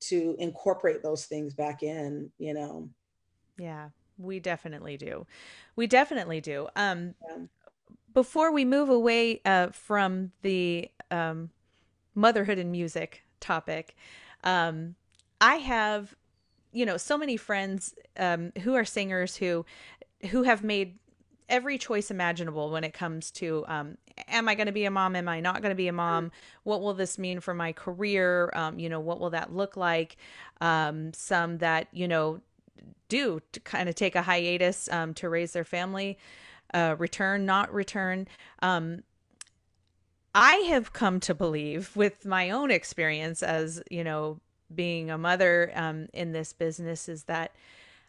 to 0.00 0.36
incorporate 0.38 1.02
those 1.02 1.24
things 1.24 1.54
back 1.54 1.82
in, 1.82 2.30
you 2.38 2.52
know. 2.52 2.90
Yeah, 3.58 3.88
we 4.18 4.40
definitely 4.40 4.96
do. 4.96 5.26
We 5.74 5.86
definitely 5.86 6.40
do. 6.40 6.68
Um, 6.76 7.14
yeah. 7.28 7.36
Before 8.14 8.50
we 8.50 8.64
move 8.64 8.88
away 8.88 9.42
uh, 9.44 9.68
from 9.68 10.32
the 10.42 10.90
um, 11.10 11.50
motherhood 12.14 12.58
and 12.58 12.72
music 12.72 13.24
topic, 13.40 13.94
um, 14.42 14.94
I 15.40 15.56
have, 15.56 16.14
you 16.72 16.86
know, 16.86 16.96
so 16.96 17.18
many 17.18 17.36
friends 17.36 17.94
um, 18.16 18.52
who 18.62 18.74
are 18.74 18.84
singers 18.84 19.36
who 19.36 19.66
who 20.30 20.44
have 20.44 20.64
made 20.64 20.98
every 21.48 21.78
choice 21.78 22.10
imaginable 22.10 22.70
when 22.70 22.84
it 22.84 22.94
comes 22.94 23.30
to 23.30 23.64
um, 23.68 23.98
am 24.28 24.48
I 24.48 24.54
going 24.54 24.66
to 24.66 24.72
be 24.72 24.84
a 24.84 24.90
mom? 24.90 25.16
Am 25.16 25.28
I 25.28 25.40
not 25.40 25.62
going 25.62 25.70
to 25.70 25.76
be 25.76 25.88
a 25.88 25.92
mom? 25.92 26.32
What 26.64 26.80
will 26.80 26.94
this 26.94 27.18
mean 27.18 27.40
for 27.40 27.54
my 27.54 27.72
career? 27.72 28.50
Um, 28.54 28.78
you 28.78 28.88
know, 28.88 29.00
what 29.00 29.20
will 29.20 29.30
that 29.30 29.54
look 29.54 29.76
like? 29.76 30.16
Um, 30.60 31.12
some 31.12 31.58
that, 31.58 31.88
you 31.92 32.08
know, 32.08 32.40
do 33.08 33.40
to 33.52 33.60
kind 33.60 33.88
of 33.88 33.94
take 33.94 34.14
a 34.14 34.22
hiatus 34.22 34.88
um, 34.90 35.14
to 35.14 35.28
raise 35.28 35.52
their 35.52 35.64
family, 35.64 36.18
uh, 36.74 36.96
return, 36.98 37.46
not 37.46 37.72
return. 37.72 38.28
Um, 38.62 39.02
I 40.34 40.56
have 40.68 40.92
come 40.92 41.20
to 41.20 41.34
believe 41.34 41.96
with 41.96 42.26
my 42.26 42.50
own 42.50 42.70
experience 42.70 43.42
as, 43.42 43.82
you 43.90 44.04
know, 44.04 44.40
being 44.74 45.10
a 45.10 45.18
mother 45.18 45.72
um, 45.74 46.08
in 46.12 46.32
this 46.32 46.52
business 46.52 47.08
is 47.08 47.24
that 47.24 47.54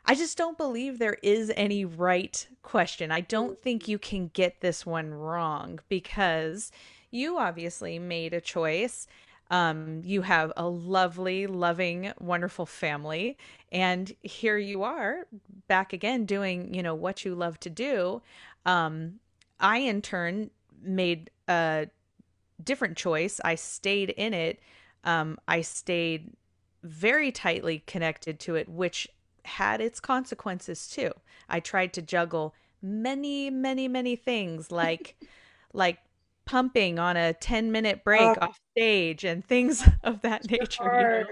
I 0.06 0.16
just 0.16 0.38
don't 0.38 0.58
believe 0.58 1.00
there 1.00 1.18
is 1.22 1.52
any 1.56 1.84
right 1.84 2.48
question. 2.64 3.12
I 3.12 3.22
don't 3.22 3.60
think 3.60 3.88
you 3.88 4.00
can 4.00 4.30
get 4.34 4.62
this 4.62 4.86
one 4.86 5.14
wrong 5.14 5.80
because 5.90 6.72
you 7.12 7.38
obviously 7.38 8.00
made 8.00 8.34
a 8.34 8.42
choice 8.42 9.08
um, 9.50 10.02
you 10.04 10.22
have 10.24 10.52
a 10.58 10.68
lovely, 10.68 11.48
loving, 11.48 12.12
wonderful 12.20 12.66
family. 12.66 13.38
And 13.72 14.14
here 14.22 14.58
you 14.58 14.84
are 14.84 15.28
back 15.68 15.94
again 15.94 16.26
doing, 16.26 16.74
you 16.74 16.84
know, 16.84 16.96
what 16.96 17.24
you 17.24 17.36
love 17.36 17.60
to 17.62 17.70
do. 17.70 18.22
Um, 18.66 19.20
I, 19.60 19.78
in 19.78 20.02
turn, 20.02 20.50
made 20.82 21.32
a 21.48 21.88
different 22.64 22.98
choice. 22.98 23.40
I 23.44 23.56
stayed 23.56 24.10
in 24.12 24.34
it. 24.34 24.60
Um, 25.04 25.38
I 25.48 25.62
stayed 25.62 26.34
very 26.84 27.32
tightly 27.32 27.84
connected 27.88 28.40
to 28.42 28.56
it, 28.56 28.68
which 28.68 29.08
had 29.46 29.80
its 29.80 30.00
consequences 30.00 30.88
too. 30.88 31.12
I 31.48 31.62
tried 31.62 31.94
to 31.94 32.02
juggle 32.02 32.54
many, 32.82 33.50
many, 33.50 33.88
many 33.88 34.16
things 34.16 34.72
like 34.72 35.16
like 35.74 36.00
pumping 36.48 36.98
on 36.98 37.18
a 37.18 37.34
10 37.34 37.72
minute 37.72 38.04
break 38.04 38.22
oh. 38.22 38.36
off 38.42 38.60
stage 38.72 39.24
and 39.24 39.46
things 39.46 39.88
of 40.04 40.22
that 40.22 40.50
nature. 40.50 40.84
You 40.84 40.90
know? 40.90 41.26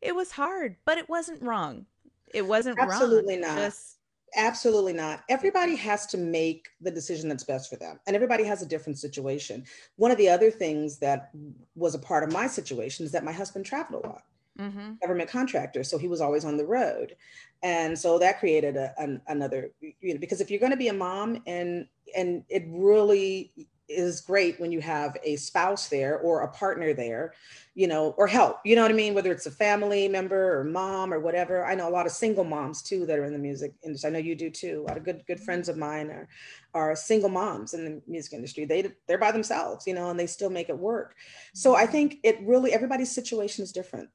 It 0.00 0.14
was 0.14 0.32
hard, 0.32 0.76
but 0.86 0.96
it 0.96 1.08
wasn't 1.08 1.42
wrong. 1.42 1.86
It 2.32 2.46
wasn't 2.46 2.78
absolutely 2.78 3.34
wrong. 3.34 3.56
not. 3.56 3.58
Just... 3.58 3.96
Absolutely 4.36 4.92
not. 4.92 5.24
Everybody 5.28 5.74
has 5.74 6.06
to 6.06 6.16
make 6.16 6.68
the 6.80 6.90
decision 6.90 7.28
that's 7.28 7.42
best 7.42 7.68
for 7.68 7.76
them, 7.76 7.98
and 8.06 8.14
everybody 8.14 8.44
has 8.44 8.62
a 8.62 8.66
different 8.66 8.96
situation. 8.96 9.64
One 9.96 10.12
of 10.12 10.18
the 10.18 10.28
other 10.28 10.52
things 10.52 10.98
that 11.00 11.30
was 11.74 11.96
a 11.96 11.98
part 11.98 12.22
of 12.22 12.32
my 12.32 12.46
situation 12.46 13.04
is 13.04 13.12
that 13.12 13.24
my 13.24 13.32
husband 13.32 13.66
traveled 13.66 14.04
a 14.04 14.08
lot. 14.08 14.22
Mm-hmm. 14.58 14.94
government 15.00 15.30
contractor 15.30 15.82
so 15.82 15.96
he 15.96 16.08
was 16.08 16.20
always 16.20 16.44
on 16.44 16.58
the 16.58 16.66
road 16.66 17.16
and 17.62 17.98
so 17.98 18.18
that 18.18 18.40
created 18.40 18.76
a, 18.76 18.92
an, 18.98 19.22
another 19.28 19.70
you 19.80 20.12
know 20.12 20.20
because 20.20 20.42
if 20.42 20.50
you're 20.50 20.60
going 20.60 20.72
to 20.72 20.76
be 20.76 20.88
a 20.88 20.92
mom 20.92 21.40
and 21.46 21.86
and 22.14 22.44
it 22.50 22.64
really 22.68 23.52
is 23.90 24.20
great 24.20 24.60
when 24.60 24.70
you 24.70 24.80
have 24.80 25.16
a 25.24 25.36
spouse 25.36 25.88
there 25.88 26.18
or 26.18 26.42
a 26.42 26.48
partner 26.48 26.94
there, 26.94 27.34
you 27.74 27.86
know, 27.86 28.14
or 28.16 28.26
help, 28.26 28.58
you 28.64 28.76
know 28.76 28.82
what 28.82 28.90
I 28.90 28.94
mean? 28.94 29.14
Whether 29.14 29.32
it's 29.32 29.46
a 29.46 29.50
family 29.50 30.08
member 30.08 30.58
or 30.58 30.64
mom 30.64 31.12
or 31.12 31.20
whatever. 31.20 31.66
I 31.66 31.74
know 31.74 31.88
a 31.88 31.90
lot 31.90 32.06
of 32.06 32.12
single 32.12 32.44
moms 32.44 32.82
too 32.82 33.04
that 33.06 33.18
are 33.18 33.24
in 33.24 33.32
the 33.32 33.38
music 33.38 33.74
industry. 33.84 34.08
I 34.08 34.12
know 34.12 34.18
you 34.18 34.34
do 34.34 34.50
too. 34.50 34.84
A 34.84 34.88
lot 34.88 34.96
of 34.96 35.04
good 35.04 35.24
good 35.26 35.36
mm-hmm. 35.36 35.44
friends 35.44 35.68
of 35.68 35.76
mine 35.76 36.10
are 36.10 36.28
are 36.72 36.94
single 36.94 37.28
moms 37.28 37.74
in 37.74 37.84
the 37.84 38.02
music 38.06 38.32
industry. 38.32 38.64
They 38.64 38.92
they're 39.06 39.18
by 39.18 39.32
themselves, 39.32 39.86
you 39.86 39.94
know, 39.94 40.10
and 40.10 40.18
they 40.18 40.26
still 40.26 40.50
make 40.50 40.68
it 40.68 40.78
work. 40.78 41.16
So 41.54 41.72
mm-hmm. 41.72 41.82
I 41.82 41.86
think 41.86 42.18
it 42.22 42.38
really 42.42 42.72
everybody's 42.72 43.12
situation 43.12 43.64
is 43.64 43.72
different. 43.72 44.08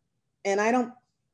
And 0.45 0.61
I 0.61 0.71
don't, 0.71 0.93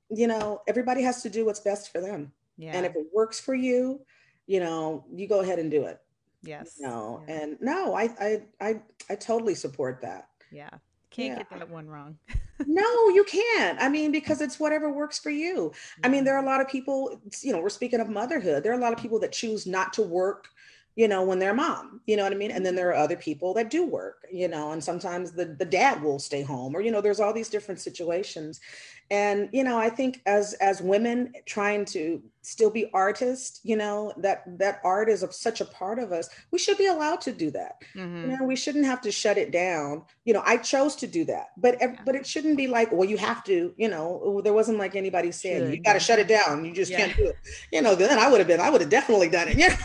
you 0.09 0.27
know, 0.27 0.61
everybody 0.67 1.03
has 1.03 1.21
to 1.23 1.29
do 1.29 1.45
what's 1.45 1.59
best 1.59 1.91
for 1.91 2.01
them. 2.01 2.31
Yeah. 2.57 2.71
And 2.73 2.85
if 2.85 2.95
it 2.95 3.05
works 3.13 3.39
for 3.39 3.53
you, 3.53 4.01
you 4.47 4.59
know, 4.59 5.05
you 5.13 5.27
go 5.27 5.41
ahead 5.41 5.59
and 5.59 5.69
do 5.69 5.85
it. 5.85 5.99
Yes. 6.43 6.77
No, 6.79 7.23
yeah. 7.27 7.33
and 7.35 7.57
no, 7.61 7.93
I, 7.93 8.09
I, 8.19 8.41
I, 8.59 8.81
I 9.09 9.15
totally 9.15 9.55
support 9.55 10.01
that. 10.01 10.29
Yeah. 10.51 10.69
Can't 11.11 11.33
yeah. 11.33 11.37
get 11.39 11.59
that 11.59 11.69
one 11.69 11.87
wrong. 11.87 12.17
no, 12.65 13.09
you 13.09 13.25
can't. 13.25 13.81
I 13.81 13.89
mean, 13.89 14.11
because 14.11 14.41
it's 14.41 14.59
whatever 14.59 14.91
works 14.91 15.19
for 15.19 15.29
you. 15.29 15.73
Yeah. 15.99 16.07
I 16.07 16.09
mean, 16.09 16.23
there 16.23 16.35
are 16.35 16.37
a 16.37 16.41
mm-hmm. 16.41 16.49
lot 16.49 16.61
of 16.61 16.69
people, 16.69 17.21
you 17.41 17.51
know, 17.51 17.61
we're 17.61 17.69
speaking 17.69 17.99
of 17.99 18.09
motherhood. 18.09 18.63
There 18.63 18.71
are 18.71 18.77
a 18.77 18.81
lot 18.81 18.93
of 18.93 18.99
people 18.99 19.19
that 19.19 19.33
choose 19.33 19.67
not 19.67 19.91
to 19.93 20.01
work, 20.01 20.47
you 20.95 21.09
know, 21.09 21.23
when 21.23 21.37
they're 21.37 21.53
mom, 21.53 21.99
you 22.05 22.15
know 22.15 22.23
what 22.23 22.31
I 22.31 22.37
mean? 22.37 22.51
And 22.51 22.65
then 22.65 22.75
there 22.75 22.91
mm-hmm. 22.91 22.99
are 22.99 23.03
other 23.03 23.17
people 23.17 23.53
that 23.55 23.69
do 23.69 23.85
work, 23.85 24.25
you 24.31 24.47
know, 24.47 24.71
and 24.71 24.81
sometimes 24.81 25.33
the, 25.33 25.45
the 25.45 25.65
dad 25.65 26.01
will 26.01 26.17
stay 26.17 26.43
home 26.43 26.75
or, 26.75 26.81
you 26.81 26.91
know, 26.91 27.01
there's 27.01 27.19
all 27.19 27.33
these 27.33 27.49
different 27.49 27.81
situations. 27.81 28.61
And, 29.09 29.49
you 29.51 29.65
know, 29.65 29.77
I 29.77 29.89
think 29.89 30.21
as, 30.25 30.53
as 30.55 30.81
women 30.81 31.33
trying 31.45 31.83
to 31.85 32.23
still 32.41 32.69
be 32.69 32.89
artists 32.93 33.59
you 33.63 33.75
know 33.75 34.11
that 34.17 34.43
that 34.57 34.81
art 34.83 35.09
is 35.09 35.23
a, 35.23 35.31
such 35.31 35.61
a 35.61 35.65
part 35.65 35.99
of 35.99 36.11
us 36.11 36.29
we 36.51 36.57
should 36.57 36.77
be 36.77 36.87
allowed 36.87 37.21
to 37.21 37.31
do 37.31 37.51
that. 37.51 37.81
Mm-hmm. 37.95 38.31
you 38.31 38.37
know 38.37 38.45
we 38.45 38.55
shouldn't 38.55 38.85
have 38.85 39.01
to 39.01 39.11
shut 39.11 39.37
it 39.37 39.51
down. 39.51 40.03
You 40.25 40.33
know 40.33 40.43
i 40.45 40.57
chose 40.57 40.95
to 40.97 41.07
do 41.07 41.25
that 41.25 41.47
but 41.57 41.79
but 42.05 42.15
it 42.15 42.25
shouldn't 42.25 42.57
be 42.57 42.67
like 42.67 42.91
well 42.91 43.07
you 43.07 43.17
have 43.17 43.43
to 43.45 43.73
you 43.77 43.89
know 43.89 44.41
there 44.43 44.53
wasn't 44.53 44.77
like 44.77 44.95
anybody 44.95 45.31
saying 45.31 45.65
Should. 45.65 45.73
you 45.73 45.81
got 45.81 45.93
to 45.93 45.99
shut 45.99 46.19
it 46.19 46.27
down 46.27 46.65
you 46.65 46.73
just 46.73 46.91
yeah. 46.91 47.05
can't 47.05 47.17
do 47.17 47.27
it. 47.27 47.35
You 47.71 47.81
know 47.81 47.95
then 47.95 48.17
i 48.17 48.29
would 48.29 48.39
have 48.39 48.47
been 48.47 48.59
i 48.59 48.69
would 48.69 48.81
have 48.81 48.89
definitely 48.89 49.29
done 49.29 49.47
it 49.49 49.57
yeah 49.57 49.77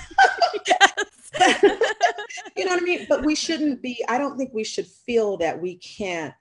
you 2.56 2.64
know 2.64 2.72
what 2.72 2.82
i 2.82 2.84
mean? 2.84 3.06
But 3.08 3.24
we 3.24 3.34
shouldn't 3.34 3.82
be 3.82 4.02
i 4.08 4.18
don't 4.18 4.36
think 4.36 4.52
we 4.54 4.64
should 4.64 4.86
feel 4.86 5.36
that 5.38 5.60
we 5.60 5.76
can't 5.76 6.34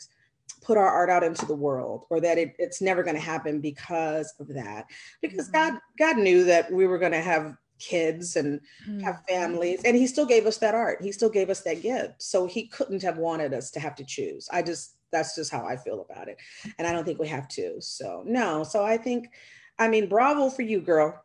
put 0.66 0.78
our 0.78 0.90
art 0.90 1.10
out 1.10 1.24
into 1.24 1.46
the 1.46 1.56
world 1.56 2.06
or 2.10 2.20
that 2.20 2.38
it, 2.38 2.56
it's 2.58 2.82
never 2.82 3.04
going 3.04 3.16
to 3.16 3.22
happen 3.22 3.62
because 3.62 4.34
of 4.40 4.48
that. 4.48 4.86
Because 5.22 5.50
mm-hmm. 5.50 5.74
god 5.74 5.80
god 6.00 6.18
knew 6.18 6.44
that 6.44 6.72
we 6.72 6.88
were 6.88 6.98
going 6.98 7.12
to 7.12 7.22
have 7.22 7.56
kids 7.78 8.36
and 8.36 8.60
mm-hmm. 8.88 9.02
have 9.02 9.22
families 9.28 9.82
and 9.84 9.96
he 9.96 10.08
still 10.08 10.26
gave 10.26 10.46
us 10.46 10.58
that 10.58 10.74
art. 10.74 11.02
He 11.02 11.12
still 11.12 11.30
gave 11.30 11.50
us 11.50 11.62
that 11.62 11.82
gift. 11.82 12.22
So 12.22 12.48
he 12.48 12.68
couldn't 12.68 13.04
have 13.04 13.18
wanted 13.18 13.54
us 13.54 13.70
to 13.72 13.80
have 13.80 13.96
to 13.96 14.04
choose. 14.04 14.50
I 14.52 14.62
just 14.62 14.94
that's 15.12 15.36
just 15.36 15.52
how 15.52 15.66
i 15.66 15.78
feel 15.78 16.02
about 16.10 16.28
it. 16.28 16.38
And 16.80 16.88
i 16.88 16.92
don't 16.92 17.06
think 17.06 17.20
we 17.20 17.28
have 17.28 17.48
to. 17.50 17.80
So 17.80 18.24
no. 18.26 18.64
So 18.64 18.84
i 18.84 18.98
think 18.98 19.30
i 19.78 19.88
mean 19.88 20.10
bravo 20.10 20.50
for 20.50 20.64
you 20.64 20.82
girl. 20.82 21.22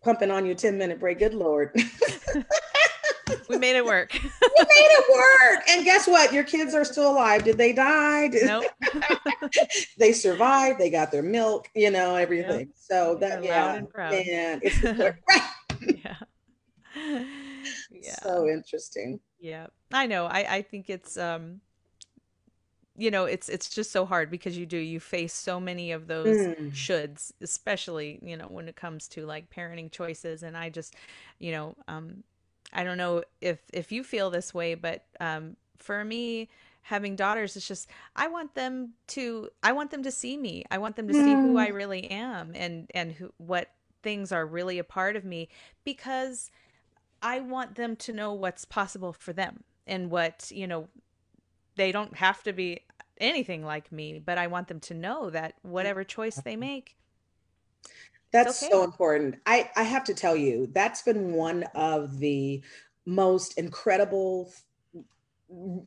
Pumping 0.00 0.30
on 0.30 0.46
your 0.46 0.54
10 0.54 0.78
minute 0.78 1.00
break. 1.00 1.18
Good 1.18 1.34
lord 1.34 1.74
we 3.48 3.58
made 3.58 3.76
it 3.76 3.84
work. 3.84 4.12
we 4.14 4.20
made 4.20 4.28
it 4.40 5.04
work. 5.12 5.64
And 5.68 5.84
guess 5.84 6.06
what? 6.06 6.32
Your 6.32 6.44
kids 6.44 6.74
are 6.74 6.84
still 6.84 7.10
alive. 7.10 7.44
Did 7.44 7.58
they 7.58 7.72
die? 7.72 8.28
Did 8.28 8.46
nope. 8.46 8.64
they 9.98 10.12
survived. 10.12 10.78
They 10.78 10.90
got 10.90 11.10
their 11.10 11.22
milk, 11.22 11.68
you 11.74 11.90
know, 11.90 12.14
everything. 12.14 12.58
Yep. 12.58 12.68
So 12.74 13.14
that 13.16 13.42
yeah, 13.44 13.80
man, 13.96 14.60
it's 14.62 14.82
yeah. 14.82 16.14
yeah. 17.90 18.14
So 18.22 18.48
interesting. 18.48 19.20
Yeah. 19.40 19.66
I 19.92 20.06
know. 20.06 20.26
I 20.26 20.56
I 20.56 20.62
think 20.62 20.90
it's 20.90 21.16
um 21.16 21.60
you 22.98 23.10
know 23.10 23.24
it's 23.24 23.48
it's 23.48 23.70
just 23.70 23.92
so 23.92 24.04
hard 24.04 24.30
because 24.30 24.58
you 24.58 24.66
do 24.66 24.76
you 24.76 24.98
face 24.98 25.32
so 25.32 25.60
many 25.60 25.92
of 25.92 26.08
those 26.08 26.36
mm. 26.36 26.70
shoulds 26.72 27.32
especially 27.40 28.18
you 28.22 28.36
know 28.36 28.46
when 28.46 28.68
it 28.68 28.74
comes 28.74 29.06
to 29.06 29.24
like 29.24 29.48
parenting 29.50 29.90
choices 29.90 30.42
and 30.42 30.56
i 30.56 30.68
just 30.68 30.96
you 31.38 31.52
know 31.52 31.76
um 31.86 32.24
I 32.72 32.84
don't 32.84 32.98
know 32.98 33.22
if 33.40 33.60
if 33.72 33.92
you 33.92 34.04
feel 34.04 34.30
this 34.30 34.52
way, 34.52 34.74
but 34.74 35.04
um, 35.20 35.56
for 35.78 36.04
me, 36.04 36.48
having 36.82 37.16
daughters 37.16 37.56
it's 37.56 37.68
just 37.68 37.88
I 38.16 38.28
want 38.28 38.54
them 38.54 38.94
to 39.08 39.48
I 39.62 39.72
want 39.72 39.90
them 39.90 40.02
to 40.02 40.10
see 40.10 40.36
me. 40.36 40.64
I 40.70 40.78
want 40.78 40.96
them 40.96 41.08
to 41.08 41.14
mm. 41.14 41.24
see 41.24 41.32
who 41.32 41.58
I 41.58 41.68
mm. 41.70 41.74
really 41.74 42.10
am 42.10 42.52
and 42.54 42.90
and 42.94 43.12
who 43.12 43.32
what 43.38 43.70
things 44.02 44.32
are 44.32 44.46
really 44.46 44.78
a 44.78 44.84
part 44.84 45.16
of 45.16 45.24
me 45.24 45.48
because 45.84 46.50
I 47.22 47.40
want 47.40 47.74
them 47.74 47.96
to 47.96 48.12
know 48.12 48.32
what's 48.32 48.64
possible 48.64 49.12
for 49.12 49.32
them 49.32 49.64
and 49.86 50.10
what, 50.10 50.50
you 50.54 50.66
know, 50.66 50.88
they 51.76 51.92
don't 51.92 52.16
have 52.16 52.42
to 52.44 52.52
be 52.52 52.80
anything 53.20 53.64
like 53.64 53.90
me, 53.90 54.20
but 54.24 54.38
I 54.38 54.46
want 54.46 54.68
them 54.68 54.80
to 54.80 54.94
know 54.94 55.30
that 55.30 55.54
whatever 55.62 56.04
choice 56.04 56.36
they 56.36 56.56
make 56.56 56.96
that's 58.32 58.62
okay. 58.62 58.70
so 58.70 58.84
important. 58.84 59.36
I, 59.46 59.70
I 59.76 59.82
have 59.82 60.04
to 60.04 60.14
tell 60.14 60.36
you, 60.36 60.68
that's 60.72 61.02
been 61.02 61.32
one 61.32 61.64
of 61.74 62.18
the 62.18 62.62
most 63.06 63.58
incredible, 63.58 64.52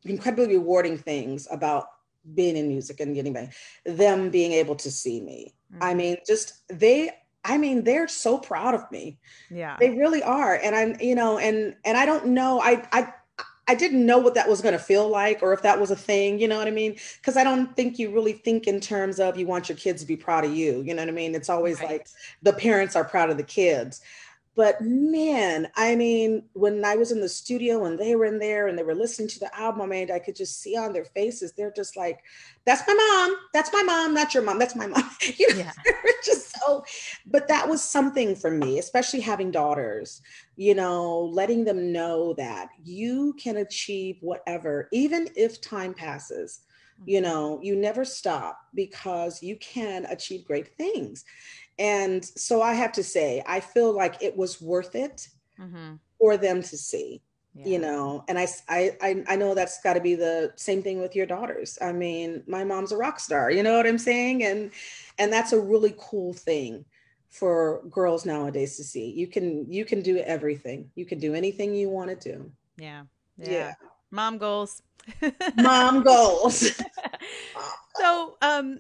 incredibly 0.04 0.58
rewarding 0.58 0.98
things 0.98 1.48
about 1.52 1.88
being 2.36 2.58
in 2.58 2.68
music 2.68 3.00
and 3.00 3.16
getting 3.16 3.34
back, 3.34 3.54
them 3.86 4.30
being 4.30 4.54
able 4.54 4.76
to 4.76 4.92
see 4.92 5.22
me. 5.22 5.54
Mm-hmm. 5.74 5.84
I 5.84 5.94
mean, 5.94 6.18
just 6.28 6.64
they 6.70 7.12
I 7.44 7.58
mean, 7.58 7.84
they're 7.84 8.08
so 8.08 8.38
proud 8.38 8.76
of 8.76 8.90
me. 8.92 9.18
Yeah. 9.50 9.78
They 9.80 9.90
really 9.90 10.22
are. 10.22 10.56
And 10.56 10.76
I'm, 10.76 10.96
you 11.00 11.16
know, 11.16 11.40
and 11.40 11.76
and 11.84 11.98
I 11.98 12.06
don't 12.06 12.28
know, 12.28 12.62
I 12.62 12.88
I 12.92 13.14
I 13.72 13.74
didn't 13.74 14.06
know 14.06 14.18
what 14.18 14.34
that 14.34 14.50
was 14.50 14.60
going 14.60 14.74
to 14.74 14.84
feel 14.84 15.08
like 15.08 15.42
or 15.42 15.54
if 15.54 15.62
that 15.62 15.80
was 15.80 15.92
a 15.92 15.96
thing, 15.96 16.40
you 16.40 16.48
know 16.50 16.58
what 16.58 16.68
I 16.68 16.72
mean? 16.72 16.98
Because 17.16 17.38
I 17.38 17.46
don't 17.46 17.74
think 17.74 17.98
you 17.98 18.12
really 18.14 18.34
think 18.34 18.68
in 18.68 18.82
terms 18.82 19.18
of 19.18 19.40
you 19.40 19.48
want 19.48 19.70
your 19.70 19.78
kids 19.78 20.02
to 20.02 20.08
be 20.08 20.18
proud 20.18 20.44
of 20.44 20.54
you, 20.54 20.82
you 20.82 20.94
know 20.94 21.02
what 21.02 21.08
I 21.08 21.14
mean? 21.14 21.34
It's 21.34 21.48
always 21.48 21.80
right. 21.80 21.92
like 21.92 22.08
the 22.42 22.52
parents 22.52 22.98
are 22.98 23.06
proud 23.06 23.30
of 23.30 23.38
the 23.38 23.44
kids. 23.44 24.02
But 24.56 24.82
man, 24.82 25.70
I 25.78 25.96
mean, 25.96 26.44
when 26.54 26.84
I 26.84 26.96
was 26.96 27.12
in 27.12 27.22
the 27.22 27.30
studio 27.30 27.86
and 27.86 27.98
they 27.98 28.16
were 28.16 28.26
in 28.26 28.38
there 28.38 28.68
and 28.68 28.78
they 28.78 28.84
were 28.84 28.96
listening 28.96 29.30
to 29.30 29.40
the 29.40 29.58
album, 29.58 29.82
I 29.82 29.86
mean, 29.86 30.12
I 30.12 30.20
could 30.20 30.36
just 30.36 30.60
see 30.60 30.76
on 30.76 30.92
their 30.92 31.06
faces, 31.06 31.54
they're 31.54 31.72
just 31.72 31.96
like, 31.96 32.20
that's 32.66 32.84
my 32.86 32.94
mom. 32.94 33.38
That's 33.54 33.72
my 33.72 33.82
mom. 33.82 34.14
That's 34.14 34.34
your 34.34 34.44
mom. 34.44 34.60
That's 34.60 34.76
my 34.76 34.88
mom. 34.88 35.10
you 35.38 35.54
know, 35.54 35.60
yeah. 35.60 35.72
just 36.26 36.54
so, 36.60 36.84
but 37.26 37.48
that 37.48 37.68
was 37.68 37.82
something 37.82 38.36
for 38.36 38.52
me, 38.52 38.78
especially 38.78 39.22
having 39.22 39.52
daughters, 39.52 40.22
you 40.58 40.76
know, 40.76 41.22
letting 41.32 41.64
them 41.64 41.94
know 41.94 42.34
that 42.34 42.70
you 42.84 43.34
can 43.40 43.58
achieve 43.58 44.18
whatever, 44.20 44.90
even 44.92 45.30
if 45.36 45.62
time 45.62 45.94
passes 45.94 46.62
you 47.06 47.20
mm-hmm. 47.20 47.30
know 47.30 47.60
you 47.62 47.76
never 47.76 48.06
stop 48.06 48.60
because 48.76 49.42
you 49.42 49.56
can 49.58 50.06
achieve 50.06 50.46
great 50.46 50.76
things 50.78 51.26
and 51.82 52.24
so 52.24 52.62
I 52.62 52.74
have 52.74 52.92
to 52.94 53.04
say, 53.04 53.42
I 53.48 53.60
feel 53.60 53.92
like 53.92 54.22
it 54.22 54.38
was 54.38 54.62
worth 54.62 54.94
it 54.94 55.28
mm-hmm. 55.60 55.96
for 56.20 56.38
them 56.38 56.62
to 56.62 56.78
see. 56.78 57.22
Yeah. 57.54 57.68
you 57.68 57.80
know? 57.80 58.24
And 58.30 58.40
I, 58.40 58.48
I 58.70 59.26
i 59.28 59.36
know 59.36 59.54
that's 59.54 59.82
got 59.82 59.96
to 59.96 60.00
be 60.00 60.16
the 60.16 60.54
same 60.56 60.82
thing 60.82 61.02
with 61.02 61.18
your 61.18 61.26
daughters. 61.26 61.78
I 61.82 61.92
mean 61.92 62.44
my 62.48 62.64
mom's 62.64 62.94
a 62.94 62.98
rock 62.98 63.20
star 63.20 63.52
you 63.52 63.62
know 63.62 63.76
what 63.76 63.86
i'm 63.86 63.98
saying? 63.98 64.46
And 64.46 64.72
and 65.20 65.34
that's 65.34 65.52
a 65.52 65.60
really 65.60 65.94
cool 65.98 66.32
thing 66.32 66.86
for 67.28 67.82
girls 67.90 68.26
nowadays 68.26 68.78
to 68.78 68.86
see. 68.86 69.12
You 69.12 69.28
can 69.28 69.70
you 69.70 69.84
can 69.84 70.02
do 70.02 70.20
everything. 70.20 70.90
You 70.96 71.06
can 71.06 71.20
do 71.20 71.34
anything 71.34 71.76
you 71.76 71.90
want 71.90 72.10
to 72.10 72.32
do. 72.32 72.50
Yeah. 72.78 73.04
Yeah, 73.38 73.52
yeah. 73.52 73.74
mom 74.12 74.38
goals. 74.38 74.82
Mom 75.58 76.04
goals. 76.04 76.72
So 77.96 78.38
um 78.42 78.80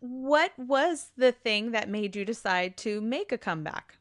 what 0.00 0.52
was 0.56 1.10
the 1.16 1.32
thing 1.32 1.72
that 1.72 1.88
made 1.88 2.16
you 2.16 2.24
decide 2.24 2.76
to 2.78 3.00
make 3.00 3.32
a 3.32 3.38
comeback? 3.38 3.98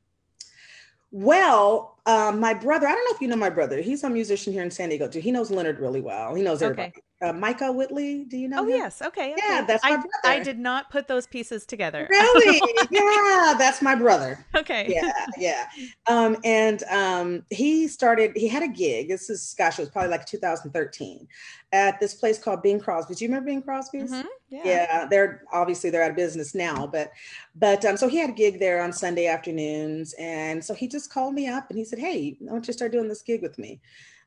Well, 1.11 1.97
um, 2.05 2.39
my 2.39 2.53
brother, 2.53 2.87
I 2.87 2.91
don't 2.93 3.03
know 3.05 3.15
if 3.15 3.21
you 3.21 3.27
know 3.27 3.35
my 3.35 3.49
brother. 3.49 3.81
He's 3.81 4.03
a 4.03 4.09
musician 4.09 4.53
here 4.53 4.63
in 4.63 4.71
San 4.71 4.89
Diego 4.89 5.07
too. 5.07 5.19
He 5.19 5.31
knows 5.31 5.51
Leonard 5.51 5.79
really 5.79 6.01
well. 6.01 6.33
He 6.35 6.41
knows 6.41 6.61
everybody. 6.61 6.89
Okay 6.89 7.01
uh, 7.21 7.33
Micah 7.33 7.71
Whitley. 7.71 8.25
Do 8.25 8.37
you 8.37 8.47
know? 8.47 8.61
Oh 8.61 8.63
him? 8.63 8.71
yes, 8.71 9.01
okay, 9.01 9.33
okay. 9.33 9.41
Yeah, 9.47 9.63
that's 9.63 9.83
my 9.83 9.91
I, 9.91 9.95
brother. 9.95 10.09
I 10.25 10.39
did 10.39 10.59
not 10.59 10.89
put 10.89 11.07
those 11.07 11.27
pieces 11.27 11.65
together. 11.65 12.07
Really? 12.09 12.61
yeah, 12.91 13.53
that's 13.57 13.81
my 13.81 13.95
brother. 13.95 14.43
Okay. 14.55 14.85
Yeah, 14.89 15.25
yeah. 15.37 15.67
Um, 16.07 16.37
and 16.43 16.83
um, 16.83 17.45
he 17.49 17.87
started. 17.87 18.31
He 18.35 18.47
had 18.47 18.63
a 18.63 18.67
gig. 18.67 19.09
This 19.09 19.29
is 19.29 19.53
gosh, 19.57 19.79
it 19.79 19.83
was 19.83 19.89
probably 19.89 20.09
like 20.09 20.25
2013 20.25 21.27
at 21.73 21.99
this 21.99 22.13
place 22.15 22.37
called 22.37 22.61
Bing 22.61 22.79
Crosby. 22.79 23.15
Do 23.15 23.23
you 23.23 23.29
remember 23.29 23.47
Bing 23.47 23.61
Crosby's? 23.61 24.11
Mm-hmm. 24.11 24.27
Yeah. 24.49 24.61
yeah. 24.65 25.07
They're 25.09 25.43
obviously 25.53 25.89
they're 25.89 26.03
out 26.03 26.11
of 26.11 26.15
business 26.15 26.55
now, 26.55 26.87
but 26.87 27.11
but 27.55 27.85
um, 27.85 27.97
so 27.97 28.07
he 28.07 28.17
had 28.17 28.31
a 28.31 28.33
gig 28.33 28.59
there 28.59 28.81
on 28.81 28.91
Sunday 28.91 29.27
afternoons, 29.27 30.13
and 30.19 30.63
so 30.63 30.73
he 30.73 30.87
just 30.87 31.11
called 31.13 31.33
me 31.33 31.47
up 31.47 31.69
and 31.69 31.77
he 31.77 31.85
said, 31.85 31.99
"Hey, 31.99 32.35
why 32.39 32.53
don't 32.53 32.67
you 32.67 32.73
start 32.73 32.91
doing 32.91 33.07
this 33.07 33.21
gig 33.21 33.41
with 33.41 33.57
me?" 33.57 33.79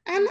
And 0.06 0.28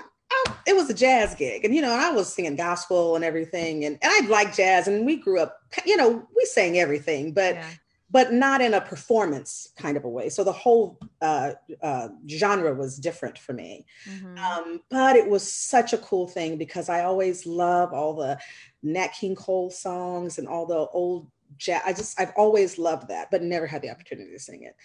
it 0.66 0.76
was 0.76 0.90
a 0.90 0.94
jazz 0.94 1.36
gig 1.36 1.64
and 1.66 1.76
you 1.76 1.82
know 1.82 1.94
i 1.94 2.10
was 2.12 2.34
singing 2.34 2.56
gospel 2.56 3.16
and 3.16 3.24
everything 3.24 3.86
and, 3.86 3.98
and 4.02 4.12
i 4.12 4.28
like 4.28 4.56
jazz 4.56 4.88
and 4.88 5.06
we 5.06 5.16
grew 5.16 5.40
up 5.40 5.60
you 5.86 5.98
know 5.98 6.28
we 6.36 6.46
sang 6.46 6.78
everything 6.78 7.34
but 7.34 7.56
yeah. 7.56 7.70
but 8.12 8.34
not 8.34 8.62
in 8.62 8.74
a 8.74 8.82
performance 8.82 9.70
kind 9.78 9.98
of 9.98 10.04
a 10.04 10.10
way 10.10 10.30
so 10.30 10.44
the 10.44 10.52
whole 10.52 11.00
uh, 11.22 11.52
uh, 11.82 12.10
genre 12.30 12.74
was 12.74 12.98
different 12.98 13.38
for 13.38 13.54
me 13.54 13.86
mm-hmm. 14.10 14.38
um, 14.38 14.82
but 14.90 15.16
it 15.16 15.28
was 15.28 15.50
such 15.50 15.94
a 15.94 15.98
cool 15.98 16.28
thing 16.28 16.58
because 16.58 16.90
i 16.90 17.04
always 17.04 17.46
love 17.46 17.94
all 17.94 18.14
the 18.14 18.38
nat 18.82 19.10
king 19.10 19.36
cole 19.36 19.70
songs 19.70 20.38
and 20.38 20.48
all 20.48 20.66
the 20.66 20.88
old 20.94 21.28
jazz 21.58 21.82
i 21.86 21.94
just 21.94 22.20
i've 22.20 22.34
always 22.36 22.78
loved 22.78 23.08
that 23.08 23.30
but 23.32 23.42
never 23.42 23.68
had 23.68 23.82
the 23.82 23.90
opportunity 23.90 24.32
to 24.32 24.40
sing 24.40 24.64
it 24.64 24.76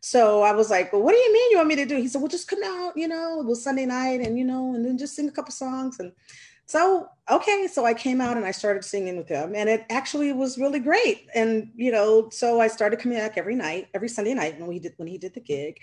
so 0.00 0.42
I 0.42 0.52
was 0.52 0.70
like, 0.70 0.92
well, 0.92 1.02
what 1.02 1.12
do 1.12 1.18
you 1.18 1.32
mean 1.32 1.50
you 1.50 1.56
want 1.56 1.68
me 1.68 1.76
to 1.76 1.86
do? 1.86 1.96
He 1.96 2.08
said, 2.08 2.20
well, 2.20 2.28
just 2.28 2.48
come 2.48 2.62
out, 2.64 2.96
you 2.96 3.08
know, 3.08 3.40
it 3.40 3.46
was 3.46 3.62
Sunday 3.62 3.86
night 3.86 4.20
and, 4.20 4.38
you 4.38 4.44
know, 4.44 4.74
and 4.74 4.84
then 4.84 4.96
just 4.96 5.16
sing 5.16 5.28
a 5.28 5.32
couple 5.32 5.52
songs. 5.52 5.98
And 5.98 6.12
so, 6.66 7.08
okay. 7.28 7.66
So 7.66 7.84
I 7.84 7.94
came 7.94 8.20
out 8.20 8.36
and 8.36 8.46
I 8.46 8.52
started 8.52 8.84
singing 8.84 9.16
with 9.16 9.28
him 9.28 9.54
and 9.56 9.68
it 9.68 9.84
actually 9.90 10.32
was 10.32 10.58
really 10.58 10.78
great. 10.78 11.26
And, 11.34 11.72
you 11.74 11.90
know, 11.90 12.28
so 12.30 12.60
I 12.60 12.68
started 12.68 13.00
coming 13.00 13.18
back 13.18 13.36
every 13.36 13.56
night, 13.56 13.88
every 13.92 14.08
Sunday 14.08 14.34
night 14.34 14.58
when 14.58 14.68
we 14.68 14.78
did, 14.78 14.92
when 14.98 15.08
he 15.08 15.18
did 15.18 15.34
the 15.34 15.40
gig 15.40 15.80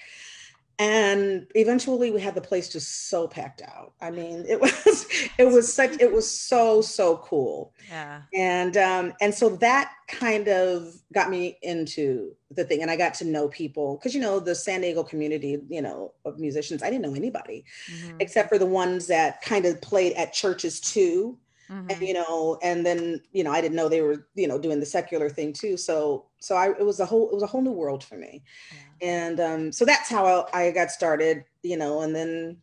and 0.79 1.47
eventually 1.55 2.11
we 2.11 2.21
had 2.21 2.35
the 2.35 2.41
place 2.41 2.69
just 2.69 3.09
so 3.09 3.27
packed 3.27 3.61
out. 3.61 3.93
I 4.01 4.11
mean 4.11 4.45
it 4.47 4.59
was 4.85 5.05
it 5.37 5.45
was 5.45 5.71
such 5.71 5.99
it 5.99 6.11
was 6.11 6.29
so 6.29 6.81
so 6.81 7.17
cool. 7.17 7.73
Yeah. 7.89 8.21
And 8.33 8.77
um 8.77 9.13
and 9.21 9.33
so 9.33 9.49
that 9.57 9.93
kind 10.07 10.47
of 10.47 10.93
got 11.13 11.29
me 11.29 11.57
into 11.61 12.35
the 12.51 12.63
thing 12.63 12.81
and 12.81 12.91
i 12.91 12.95
got 12.95 13.13
to 13.13 13.25
know 13.25 13.47
people 13.49 13.97
because 13.97 14.13
you 14.13 14.21
know 14.21 14.39
the 14.39 14.53
san 14.53 14.81
diego 14.81 15.03
community 15.03 15.57
you 15.67 15.81
know 15.81 16.13
of 16.25 16.39
musicians 16.39 16.83
i 16.83 16.89
didn't 16.89 17.01
know 17.01 17.15
anybody 17.15 17.65
mm-hmm. 17.91 18.17
except 18.19 18.49
for 18.49 18.57
the 18.57 18.65
ones 18.65 19.07
that 19.07 19.41
kind 19.41 19.65
of 19.65 19.81
played 19.81 20.13
at 20.13 20.33
churches 20.33 20.79
too. 20.79 21.37
Mm-hmm. 21.69 21.89
and 21.89 22.01
you 22.07 22.13
know 22.13 22.59
and 22.61 22.85
then 22.85 23.19
you 23.31 23.43
know 23.43 23.51
i 23.51 23.59
didn't 23.59 23.75
know 23.75 23.89
they 23.89 24.01
were 24.01 24.27
you 24.35 24.47
know 24.47 24.59
doing 24.59 24.79
the 24.79 24.85
secular 24.85 25.29
thing 25.29 25.51
too. 25.51 25.77
So 25.77 26.25
So 26.45 26.55
I, 26.55 26.69
it 26.69 26.85
was 26.85 26.99
a 26.99 27.07
whole, 27.07 27.27
it 27.29 27.33
was 27.33 27.41
a 27.41 27.47
whole 27.47 27.63
new 27.63 27.71
world 27.71 28.03
for 28.03 28.17
me. 28.17 28.43
Yeah. 28.71 29.07
And 29.07 29.39
um, 29.39 29.71
so 29.71 29.83
that's 29.83 30.07
how 30.07 30.47
I, 30.53 30.65
I 30.65 30.71
got 30.71 30.91
started, 30.91 31.43
you 31.63 31.75
know, 31.75 32.01
and 32.01 32.15
then, 32.15 32.57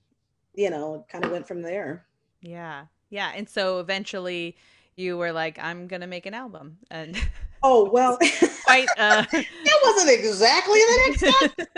you 0.54 0.70
know, 0.70 1.04
kind 1.08 1.24
of 1.24 1.32
went 1.32 1.48
from 1.48 1.62
there. 1.62 2.06
Yeah. 2.42 2.84
Yeah. 3.10 3.32
And 3.34 3.48
so 3.48 3.80
eventually 3.80 4.56
you 4.94 5.18
were 5.18 5.32
like, 5.32 5.58
I'm 5.58 5.88
going 5.88 6.00
to 6.00 6.06
make 6.06 6.26
an 6.26 6.34
album. 6.34 6.78
And 6.92 7.20
oh, 7.64 7.90
well, 7.90 8.18
quite, 8.64 8.86
uh, 8.98 9.24
it 9.32 9.80
wasn't 9.84 10.16
exactly 10.16 10.78
the 10.78 11.02
next 11.08 11.36
step. 11.36 11.68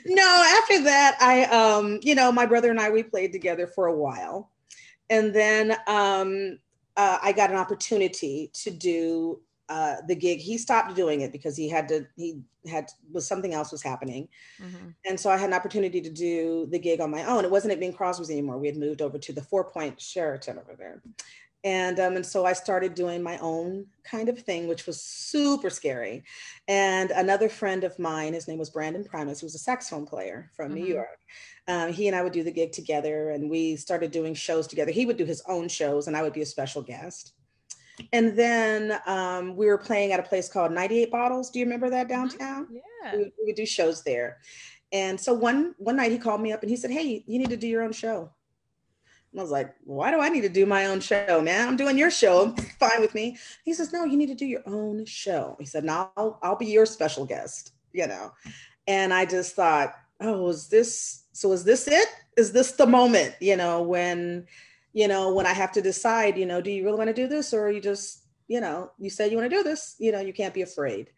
no, 0.06 0.58
after 0.62 0.82
that, 0.84 1.18
I, 1.20 1.44
um, 1.44 2.00
you 2.02 2.14
know, 2.14 2.32
my 2.32 2.46
brother 2.46 2.70
and 2.70 2.80
I, 2.80 2.88
we 2.88 3.02
played 3.02 3.32
together 3.32 3.66
for 3.66 3.88
a 3.88 3.94
while. 3.94 4.48
And 5.10 5.34
then 5.34 5.76
um, 5.86 6.58
uh, 6.96 7.18
I 7.22 7.32
got 7.32 7.50
an 7.50 7.56
opportunity 7.56 8.50
to 8.54 8.70
do 8.70 9.40
uh, 9.74 9.96
the 10.06 10.14
gig. 10.14 10.38
He 10.38 10.56
stopped 10.56 10.94
doing 10.94 11.22
it 11.22 11.32
because 11.32 11.56
he 11.56 11.68
had 11.68 11.88
to. 11.88 12.06
He 12.14 12.38
had 12.70 12.92
was 13.12 13.26
something 13.26 13.54
else 13.54 13.72
was 13.72 13.82
happening, 13.82 14.28
mm-hmm. 14.62 14.90
and 15.04 15.18
so 15.18 15.30
I 15.30 15.36
had 15.36 15.48
an 15.48 15.54
opportunity 15.54 16.00
to 16.00 16.10
do 16.10 16.68
the 16.70 16.78
gig 16.78 17.00
on 17.00 17.10
my 17.10 17.24
own. 17.24 17.44
It 17.44 17.50
wasn't 17.50 17.72
at 17.72 17.80
Bing 17.80 17.92
Crosby's 17.92 18.30
anymore. 18.30 18.56
We 18.58 18.68
had 18.68 18.76
moved 18.76 19.02
over 19.02 19.18
to 19.18 19.32
the 19.32 19.42
Four 19.42 19.64
Point 19.64 20.00
Sheraton 20.00 20.60
over 20.60 20.76
there, 20.78 21.02
and 21.64 21.98
um, 21.98 22.14
and 22.14 22.24
so 22.24 22.46
I 22.46 22.52
started 22.52 22.94
doing 22.94 23.20
my 23.20 23.36
own 23.38 23.86
kind 24.04 24.28
of 24.28 24.38
thing, 24.38 24.68
which 24.68 24.86
was 24.86 25.02
super 25.02 25.70
scary. 25.70 26.22
And 26.68 27.10
another 27.10 27.48
friend 27.48 27.82
of 27.82 27.98
mine, 27.98 28.32
his 28.34 28.46
name 28.46 28.60
was 28.60 28.70
Brandon 28.70 29.02
Primus, 29.02 29.40
who 29.40 29.46
was 29.46 29.56
a 29.56 29.58
saxophone 29.58 30.06
player 30.06 30.52
from 30.54 30.66
mm-hmm. 30.66 30.84
New 30.84 30.86
York. 30.86 31.18
Um, 31.66 31.92
he 31.92 32.06
and 32.06 32.14
I 32.14 32.22
would 32.22 32.32
do 32.32 32.44
the 32.44 32.52
gig 32.52 32.70
together, 32.70 33.30
and 33.30 33.50
we 33.50 33.74
started 33.74 34.12
doing 34.12 34.34
shows 34.34 34.68
together. 34.68 34.92
He 34.92 35.04
would 35.04 35.16
do 35.16 35.24
his 35.24 35.42
own 35.48 35.66
shows, 35.66 36.06
and 36.06 36.16
I 36.16 36.22
would 36.22 36.32
be 36.32 36.42
a 36.42 36.46
special 36.46 36.80
guest. 36.80 37.32
And 38.12 38.36
then 38.36 39.00
um, 39.06 39.56
we 39.56 39.66
were 39.66 39.78
playing 39.78 40.12
at 40.12 40.20
a 40.20 40.24
place 40.24 40.48
called 40.48 40.72
98 40.72 41.10
Bottles. 41.10 41.50
Do 41.50 41.58
you 41.58 41.64
remember 41.64 41.90
that 41.90 42.08
mm-hmm. 42.08 42.22
downtown? 42.22 42.68
Yeah. 42.70 43.16
We, 43.16 43.18
we 43.24 43.44
would 43.46 43.56
do 43.56 43.66
shows 43.66 44.02
there. 44.02 44.38
And 44.94 45.20
so 45.20 45.34
one 45.34 45.74
one 45.78 45.96
night 45.96 46.12
he 46.12 46.18
called 46.18 46.40
me 46.40 46.52
up 46.52 46.62
and 46.62 46.70
he 46.70 46.76
said, 46.76 46.92
"Hey, 46.92 47.24
you 47.26 47.38
need 47.38 47.50
to 47.50 47.56
do 47.56 47.66
your 47.66 47.82
own 47.82 47.92
show." 47.92 48.30
And 49.32 49.40
I 49.40 49.42
was 49.42 49.50
like, 49.50 49.74
"Why 49.82 50.12
do 50.12 50.20
I 50.20 50.28
need 50.28 50.42
to 50.42 50.48
do 50.48 50.66
my 50.66 50.86
own 50.86 51.00
show, 51.00 51.42
man? 51.42 51.66
I'm 51.66 51.76
doing 51.76 51.98
your 51.98 52.12
show. 52.12 52.54
fine 52.78 53.00
with 53.00 53.12
me." 53.12 53.36
He 53.64 53.74
says, 53.74 53.92
"No, 53.92 54.04
you 54.04 54.16
need 54.16 54.28
to 54.28 54.36
do 54.36 54.46
your 54.46 54.62
own 54.66 55.04
show." 55.04 55.56
He 55.58 55.66
said, 55.66 55.82
"Now 55.82 56.12
I'll, 56.16 56.38
I'll 56.44 56.56
be 56.56 56.66
your 56.66 56.86
special 56.86 57.26
guest." 57.26 57.72
You 57.92 58.06
know, 58.06 58.32
and 58.86 59.12
I 59.12 59.24
just 59.26 59.56
thought, 59.56 59.94
"Oh, 60.20 60.48
is 60.48 60.68
this 60.68 61.24
so? 61.32 61.50
Is 61.50 61.64
this 61.64 61.88
it? 61.88 62.08
Is 62.36 62.52
this 62.52 62.72
the 62.72 62.86
moment? 62.86 63.34
You 63.40 63.56
know, 63.56 63.82
when." 63.82 64.46
You 64.94 65.08
know, 65.08 65.34
when 65.34 65.44
I 65.44 65.52
have 65.52 65.72
to 65.72 65.82
decide, 65.82 66.38
you 66.38 66.46
know, 66.46 66.60
do 66.60 66.70
you 66.70 66.84
really 66.84 66.96
want 66.96 67.08
to 67.08 67.14
do 67.14 67.26
this 67.26 67.52
or 67.52 67.70
you 67.70 67.80
just, 67.80 68.24
you 68.48 68.60
know, 68.60 68.90
you 68.98 69.10
said 69.10 69.30
you 69.30 69.36
want 69.36 69.50
to 69.50 69.56
do 69.56 69.62
this, 69.62 69.96
you 69.98 70.12
know, 70.12 70.20
you 70.20 70.32
can't 70.32 70.54
be 70.54 70.62
afraid. 70.62 71.10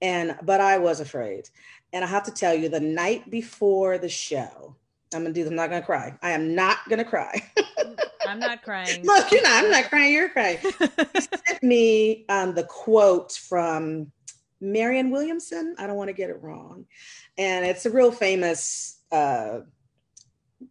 And, 0.00 0.36
but 0.42 0.60
I 0.60 0.78
was 0.78 1.00
afraid. 1.00 1.48
And 1.92 2.04
I 2.04 2.06
have 2.06 2.24
to 2.24 2.30
tell 2.30 2.54
you, 2.54 2.68
the 2.68 2.80
night 2.80 3.30
before 3.30 3.98
the 3.98 4.08
show, 4.08 4.76
I'm 5.14 5.22
gonna 5.22 5.32
do. 5.32 5.46
I'm 5.46 5.54
not 5.54 5.70
gonna 5.70 5.84
cry. 5.84 6.16
I 6.22 6.30
am 6.30 6.54
not 6.54 6.78
gonna 6.88 7.04
cry. 7.04 7.40
I'm 8.26 8.38
not 8.38 8.62
crying. 8.62 9.02
Look, 9.04 9.30
you're 9.30 9.42
not. 9.42 9.64
I'm 9.64 9.70
not 9.70 9.88
crying. 9.88 10.12
You're 10.12 10.28
crying. 10.28 10.58
he 10.62 11.20
sent 11.20 11.62
me 11.62 12.24
um, 12.28 12.54
the 12.54 12.64
quote 12.64 13.32
from 13.32 14.10
Marianne 14.60 15.10
Williamson. 15.10 15.76
I 15.78 15.86
don't 15.86 15.96
want 15.96 16.08
to 16.08 16.14
get 16.14 16.30
it 16.30 16.42
wrong, 16.42 16.86
and 17.38 17.64
it's 17.64 17.86
a 17.86 17.90
real 17.90 18.10
famous 18.10 18.98
uh, 19.12 19.60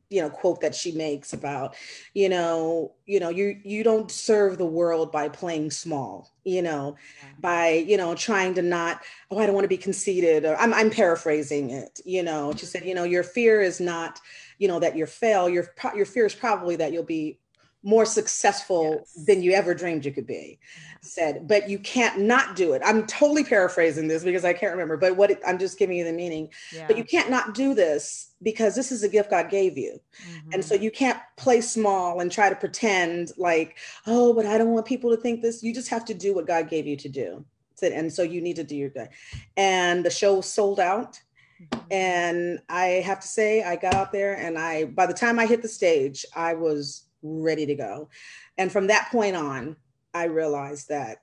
you 0.10 0.22
know 0.22 0.30
quote 0.30 0.62
that 0.62 0.74
she 0.74 0.92
makes 0.92 1.34
about 1.34 1.76
you 2.14 2.30
know 2.30 2.92
you 3.06 3.20
know 3.20 3.30
you 3.30 3.60
you 3.64 3.84
don't 3.84 4.12
serve 4.12 4.58
the 4.58 4.66
world 4.66 5.12
by 5.12 5.28
playing 5.28 5.70
small 5.70 6.32
you 6.44 6.62
know 6.62 6.96
yeah. 7.22 7.30
by 7.40 7.70
you 7.70 7.98
know 7.98 8.16
trying 8.16 8.54
to 8.54 8.62
not 8.62 9.02
oh 9.32 9.38
i 9.38 9.46
don't 9.46 9.56
want 9.56 9.66
to 9.66 9.70
be 9.70 9.78
conceited 9.78 10.46
or 10.46 10.56
i'm, 10.58 10.74
I'm 10.74 10.90
paraphrasing 10.90 11.72
it 11.72 12.00
you 12.06 12.24
know 12.24 12.52
she 12.52 12.58
mm-hmm. 12.58 12.66
said 12.68 12.86
you 12.86 12.96
know 12.96 13.04
your 13.04 13.24
fear 13.24 13.62
is 13.62 13.80
not 13.80 14.20
you 14.58 14.68
know 14.68 14.80
that 14.80 14.96
you're 14.96 15.08
fail 15.08 15.50
your 15.50 15.68
your 15.96 16.06
fear 16.06 16.26
is 16.26 16.36
probably 16.36 16.76
that 16.78 16.94
you'll 16.94 17.04
be 17.04 17.40
more 17.84 18.06
successful 18.06 18.96
yes. 19.00 19.26
than 19.26 19.44
you 19.44 19.52
ever 19.52 19.74
dreamed 19.74 20.06
you 20.06 20.12
could 20.12 20.26
be 20.26 20.58
said 21.02 21.48
but 21.48 21.70
you 21.70 21.78
can't 21.78 22.20
not 22.20 22.56
do 22.56 22.74
it 22.74 22.82
i'm 22.86 23.06
totally 23.06 23.44
paraphrasing 23.44 24.08
this 24.08 24.24
because 24.24 24.46
i 24.46 24.54
can't 24.54 24.72
remember 24.72 24.96
but 24.96 25.18
what 25.18 25.30
it, 25.30 25.40
i'm 25.46 25.60
just 25.60 25.78
giving 25.78 25.98
you 25.98 26.06
the 26.06 26.14
meaning 26.14 26.50
yeah. 26.72 26.88
but 26.88 26.98
you 26.98 27.04
can't 27.04 27.30
not 27.30 27.54
do 27.54 27.74
this 27.74 28.32
because 28.42 28.74
this 28.74 28.92
is 28.92 29.04
a 29.04 29.10
gift 29.10 29.30
god 29.30 29.50
gave 29.50 29.78
you 29.78 30.00
mm-hmm. 30.26 30.54
and 30.54 30.64
so 30.64 30.76
mm-hmm. 30.76 30.86
you 30.86 30.92
can't 30.92 31.20
play 31.36 31.60
small 31.60 32.22
and 32.22 32.32
try 32.32 32.50
to 32.50 32.56
pretend 32.56 33.32
like 33.38 33.78
oh 34.08 34.34
but 34.34 34.46
i 34.46 34.58
don't 34.58 34.72
want 34.72 34.86
people 34.86 35.10
to 35.10 35.22
think 35.22 35.42
this 35.42 35.62
you 35.62 35.74
just 35.74 35.90
have 35.90 36.06
to 36.06 36.14
do 36.14 36.34
what 36.34 36.48
god 36.48 36.70
gave 36.70 36.88
you 36.88 36.96
to 36.96 37.10
do 37.10 37.44
said 37.76 37.92
and 37.92 38.12
so 38.12 38.24
you 38.24 38.42
need 38.42 38.56
to 38.56 38.64
do 38.64 38.76
your 38.76 38.90
thing 38.90 39.10
and 39.58 40.06
the 40.06 40.10
show 40.10 40.40
sold 40.40 40.80
out 40.80 41.20
mm-hmm. 41.62 41.80
and 41.92 42.60
i 42.70 42.86
have 42.86 43.20
to 43.20 43.28
say 43.28 43.62
i 43.64 43.76
got 43.76 43.94
out 43.94 44.14
there 44.14 44.36
and 44.36 44.58
i 44.58 44.86
by 44.86 45.06
the 45.06 45.14
time 45.14 45.38
i 45.38 45.46
hit 45.46 45.62
the 45.62 45.68
stage 45.68 46.26
i 46.34 46.54
was 46.54 47.10
ready 47.24 47.66
to 47.66 47.76
go. 47.76 48.10
And 48.58 48.72
from 48.72 48.88
that 48.88 49.10
point 49.12 49.36
on, 49.36 49.76
I 50.14 50.26
realized 50.26 50.90
that, 50.90 51.20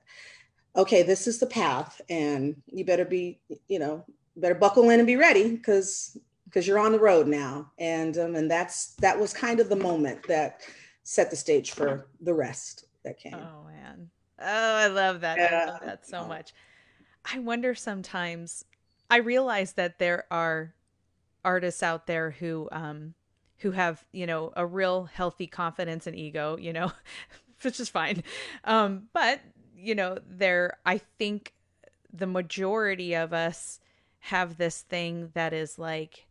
okay, 0.75 1.03
this 1.03 1.27
is 1.27 1.39
the 1.39 1.45
path, 1.45 2.01
and 2.09 2.55
you 2.67 2.83
better 2.83 3.05
be, 3.05 3.39
you 3.67 3.79
know, 3.79 4.05
better 4.35 4.55
buckle 4.55 4.89
in 4.89 4.99
and 4.99 5.07
be 5.07 5.15
ready 5.15 5.55
because 5.55 6.17
because 6.45 6.67
you're 6.67 6.79
on 6.79 6.91
the 6.91 6.99
road 6.99 7.27
now. 7.27 7.71
And 7.79 8.17
um, 8.17 8.35
and 8.35 8.51
that's 8.51 8.95
that 8.95 9.17
was 9.17 9.33
kind 9.33 9.59
of 9.59 9.69
the 9.69 9.75
moment 9.75 10.27
that 10.27 10.61
set 11.03 11.29
the 11.29 11.35
stage 11.35 11.71
for 11.71 12.07
the 12.21 12.33
rest 12.33 12.85
that 13.03 13.17
came. 13.17 13.35
Oh 13.35 13.65
man. 13.67 14.09
Oh, 14.39 14.75
I 14.75 14.87
love 14.87 15.21
that. 15.21 15.37
Yeah. 15.37 15.63
I 15.63 15.71
love 15.71 15.81
that 15.85 16.05
so 16.05 16.25
much. 16.25 16.53
I 17.31 17.39
wonder 17.39 17.75
sometimes 17.75 18.65
I 19.09 19.17
realize 19.17 19.73
that 19.73 19.99
there 19.99 20.25
are 20.31 20.73
artists 21.43 21.83
out 21.83 22.07
there 22.07 22.31
who 22.31 22.67
um 22.71 23.13
who 23.61 23.71
have 23.71 24.03
you 24.11 24.25
know 24.25 24.51
a 24.55 24.65
real 24.65 25.05
healthy 25.05 25.47
confidence 25.47 26.07
and 26.07 26.15
ego 26.15 26.57
you 26.57 26.73
know 26.73 26.91
which 27.61 27.79
is 27.79 27.89
fine. 27.89 28.23
Um 28.63 29.03
but 29.13 29.39
you 29.81 29.95
know 29.95 30.17
there 30.29 30.77
i 30.85 30.97
think 30.97 31.53
the 32.13 32.27
majority 32.27 33.15
of 33.15 33.33
us 33.33 33.79
have 34.19 34.57
this 34.57 34.81
thing 34.81 35.31
that 35.33 35.53
is 35.53 35.79
like 35.79 36.27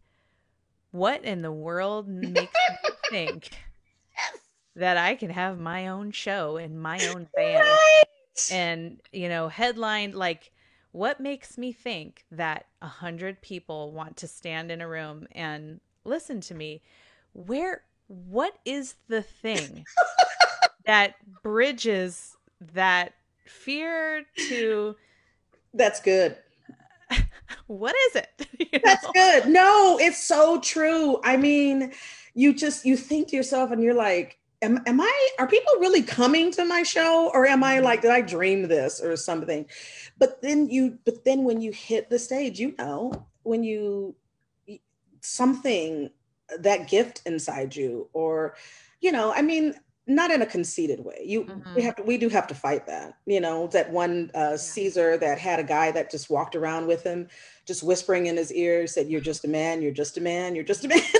what 0.93 1.25
in 1.25 1.43
the 1.43 1.53
world 1.53 2.07
makes 2.09 2.37
me 2.37 2.49
think 3.11 3.51
that 4.77 4.97
i 4.97 5.14
can 5.14 5.31
have 5.31 5.59
my 5.59 5.88
own 5.88 6.12
show 6.12 6.57
and 6.57 6.81
my 6.81 6.99
own 7.09 7.27
band? 7.37 7.66
Right. 7.66 8.05
and 8.53 9.01
you 9.12 9.29
know 9.29 9.49
headline 9.49 10.12
like 10.12 10.53
what 10.93 11.21
makes 11.21 11.59
me 11.59 11.73
think 11.73 12.25
that 12.31 12.66
a 12.83 12.88
hundred 12.88 13.40
people 13.43 13.93
want 13.93 14.16
to 14.19 14.29
stand 14.29 14.71
in 14.71 14.81
a 14.81 14.88
room 14.88 15.27
and 15.33 15.81
listen 16.05 16.40
to 16.40 16.55
me 16.55 16.83
where 17.33 17.83
what 18.09 18.59
is 18.64 18.95
the 19.09 19.23
thing 19.23 19.85
that 20.87 21.14
bridges 21.43 22.37
that 22.61 23.14
fear 23.47 24.25
to 24.49 24.97
that's 25.75 26.01
good. 26.01 26.37
What 27.66 27.95
is 28.09 28.16
it? 28.16 28.47
You 28.73 28.79
that's 28.85 29.05
know? 29.05 29.11
good. 29.12 29.47
No 29.49 29.99
it's 30.01 30.23
so 30.23 30.61
true. 30.61 31.21
I 31.25 31.37
mean 31.37 31.93
you 32.35 32.55
just 32.55 32.85
you 32.85 32.97
think 32.97 33.29
to 33.29 33.37
yourself 33.37 33.73
and 33.73 33.83
you're 33.83 33.95
like 33.95 34.38
am, 34.62 34.81
am 34.87 35.01
i 35.01 35.29
are 35.38 35.47
people 35.49 35.73
really 35.81 36.03
coming 36.03 36.53
to 36.53 36.64
my 36.64 36.83
show? 36.83 37.31
Or 37.35 37.47
am 37.47 37.64
i 37.64 37.81
like 37.81 38.03
did 38.03 38.11
i 38.11 38.21
dream 38.21 38.69
this 38.69 39.01
or 39.01 39.16
something? 39.16 39.66
But 40.19 40.43
then 40.43 40.69
you 40.69 40.99
but 41.05 41.25
then 41.25 41.45
when 41.45 41.61
you 41.61 41.73
hit 41.73 42.11
the 42.11 42.19
stage 42.19 42.61
you 42.61 42.75
know 42.79 43.27
when 43.43 43.64
you 43.64 44.14
something 45.21 46.11
that 46.59 46.89
gift 46.89 47.23
inside 47.27 47.75
you 47.75 48.09
or 48.13 48.55
you 49.01 49.13
know 49.13 49.33
i 49.35 49.43
mean 49.43 49.75
not 50.11 50.31
in 50.31 50.43
a 50.43 50.47
conceited 50.47 51.05
way. 51.05 51.23
You 51.25 51.45
mm-hmm. 51.45 51.75
we 51.75 51.83
have 51.83 51.97
to 51.97 52.03
we 52.03 52.19
do 52.19 52.29
have 52.29 52.47
to 52.49 52.55
fight 52.55 52.87
that 52.87 53.15
you 53.27 53.41
know 53.41 53.69
that 53.69 53.91
one 53.91 54.31
uh, 54.35 54.57
caesar 54.57 55.17
that 55.19 55.39
had 55.39 55.61
a 55.61 55.65
guy 55.65 55.91
that 55.93 56.11
just 56.11 56.29
walked 56.29 56.57
around 56.57 56.87
with 56.87 57.03
him 57.03 57.29
just 57.66 57.83
whispering 57.83 58.27
in 58.27 58.37
his 58.37 58.53
ear 58.53 58.87
said 58.87 59.09
you're 59.09 59.20
just 59.20 59.45
a 59.45 59.49
man 59.49 59.81
you're 59.81 59.93
just 59.93 60.16
a 60.16 60.20
man 60.20 60.55
you're 60.55 60.64
just 60.64 60.85
a 60.85 60.89
man. 60.89 61.01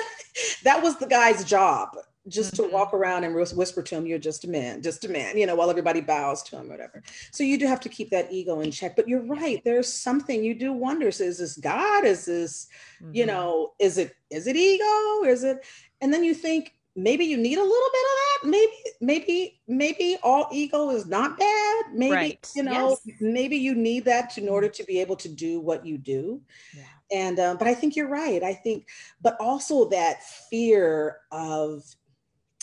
That 0.62 0.82
was 0.82 0.96
the 0.96 1.07
guy's 1.07 1.44
job 1.44 1.96
just 2.28 2.54
mm-hmm. 2.54 2.64
to 2.64 2.72
walk 2.72 2.92
around 2.92 3.24
and 3.24 3.34
whisper 3.34 3.82
to 3.82 3.94
him, 3.96 4.06
"You're 4.06 4.18
just 4.18 4.44
a 4.44 4.48
man, 4.48 4.82
just 4.82 5.04
a 5.04 5.08
man," 5.08 5.36
you 5.36 5.46
know, 5.46 5.54
while 5.54 5.70
everybody 5.70 6.00
bows 6.00 6.42
to 6.44 6.58
him, 6.58 6.68
whatever. 6.68 7.02
So 7.32 7.44
you 7.44 7.58
do 7.58 7.66
have 7.66 7.80
to 7.80 7.88
keep 7.88 8.10
that 8.10 8.32
ego 8.32 8.60
in 8.60 8.70
check. 8.70 8.96
But 8.96 9.08
you're 9.08 9.24
right. 9.24 9.62
There's 9.64 9.92
something 9.92 10.44
you 10.44 10.54
do 10.54 10.72
wonders. 10.72 11.20
Is 11.20 11.38
this 11.38 11.56
God? 11.56 12.04
Is 12.04 12.26
this, 12.26 12.68
mm-hmm. 13.02 13.14
you 13.14 13.26
know, 13.26 13.72
is 13.78 13.98
it 13.98 14.14
is 14.30 14.46
it 14.46 14.56
ego? 14.56 15.24
Is 15.24 15.44
it? 15.44 15.64
And 16.00 16.12
then 16.12 16.24
you 16.24 16.34
think 16.34 16.74
maybe 16.96 17.24
you 17.24 17.36
need 17.36 17.58
a 17.58 17.62
little 17.62 17.90
bit 17.92 18.02
of 18.02 18.16
that. 18.18 18.48
Maybe 18.48 18.72
maybe 19.00 19.60
maybe 19.68 20.16
all 20.22 20.48
ego 20.52 20.90
is 20.90 21.06
not 21.06 21.38
bad. 21.38 21.84
Maybe 21.92 22.12
right. 22.12 22.50
you 22.54 22.62
know 22.62 22.98
yes. 23.06 23.16
maybe 23.20 23.56
you 23.56 23.74
need 23.74 24.04
that 24.06 24.36
in 24.38 24.48
order 24.48 24.68
to 24.68 24.84
be 24.84 25.00
able 25.00 25.16
to 25.16 25.28
do 25.28 25.60
what 25.60 25.84
you 25.86 25.98
do. 25.98 26.40
Yeah. 26.76 26.82
And 27.12 27.40
um, 27.40 27.56
but 27.56 27.66
I 27.66 27.74
think 27.74 27.96
you're 27.96 28.08
right. 28.08 28.42
I 28.42 28.54
think, 28.54 28.86
but 29.20 29.36
also 29.40 29.88
that 29.88 30.22
fear 30.22 31.18
of 31.32 31.82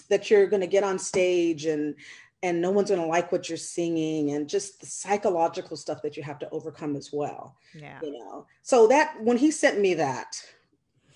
that 0.09 0.29
you're 0.29 0.47
going 0.47 0.61
to 0.61 0.67
get 0.67 0.83
on 0.83 0.99
stage 0.99 1.65
and 1.65 1.95
and 2.43 2.61
no 2.61 2.69
one's 2.69 2.89
going 2.89 3.01
to 3.01 3.07
like 3.07 3.31
what 3.31 3.49
you're 3.49 3.57
singing 3.57 4.31
and 4.31 4.47
just 4.47 4.79
the 4.79 4.85
psychological 4.85 5.75
stuff 5.75 6.01
that 6.03 6.15
you 6.15 6.21
have 6.21 6.37
to 6.37 6.49
overcome 6.51 6.95
as 6.95 7.11
well 7.11 7.55
yeah. 7.73 7.99
you 8.01 8.11
know? 8.11 8.45
So 8.61 8.87
that 8.87 9.21
when 9.21 9.37
he 9.37 9.51
sent 9.51 9.79
me 9.79 9.93
that 9.95 10.35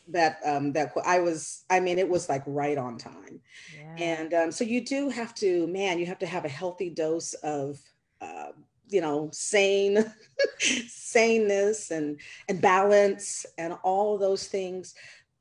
that 0.08 0.40
um 0.44 0.74
that 0.74 0.92
i 1.06 1.20
was 1.20 1.64
i 1.70 1.80
mean 1.80 2.00
it 2.00 2.10
was 2.10 2.28
like 2.28 2.44
right 2.46 2.78
on 2.78 2.98
time. 2.98 3.40
Yeah. 3.78 3.96
and 3.98 4.34
um 4.34 4.52
so 4.52 4.64
you 4.64 4.84
do 4.84 5.10
have 5.10 5.34
to 5.36 5.68
man 5.68 6.00
you 6.00 6.06
have 6.08 6.20
to 6.20 6.26
have 6.26 6.44
a 6.44 6.50
healthy 6.50 6.90
dose 6.90 7.34
of 7.36 7.80
uh, 8.20 8.52
you 8.90 9.00
know 9.00 9.30
sane 9.32 10.04
saneness 10.60 11.92
and 11.92 12.20
and 12.50 12.62
balance 12.62 13.46
and 13.58 13.74
all 13.84 14.18
those 14.18 14.48
things 14.48 14.96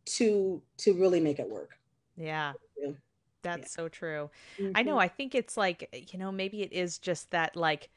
to 0.04 0.62
to 0.76 0.92
really 0.94 1.20
make 1.20 1.38
it 1.38 1.48
work. 1.48 1.70
Yeah 2.16 2.52
that's 3.42 3.72
yeah. 3.72 3.82
so 3.82 3.88
true. 3.88 4.30
Mm-hmm. 4.58 4.72
I 4.74 4.82
know. 4.82 4.98
I 4.98 5.08
think 5.08 5.34
it's 5.34 5.56
like, 5.56 6.08
you 6.12 6.18
know, 6.18 6.32
maybe 6.32 6.62
it 6.62 6.72
is 6.72 6.98
just 6.98 7.30
that 7.30 7.56
like 7.56 7.90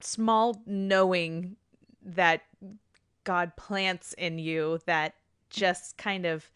small 0.00 0.62
knowing 0.66 1.56
that 2.04 2.42
God 3.24 3.56
plants 3.56 4.12
in 4.14 4.38
you 4.38 4.78
that 4.86 5.14
just 5.50 5.96
kind 5.96 6.26
of 6.26 6.50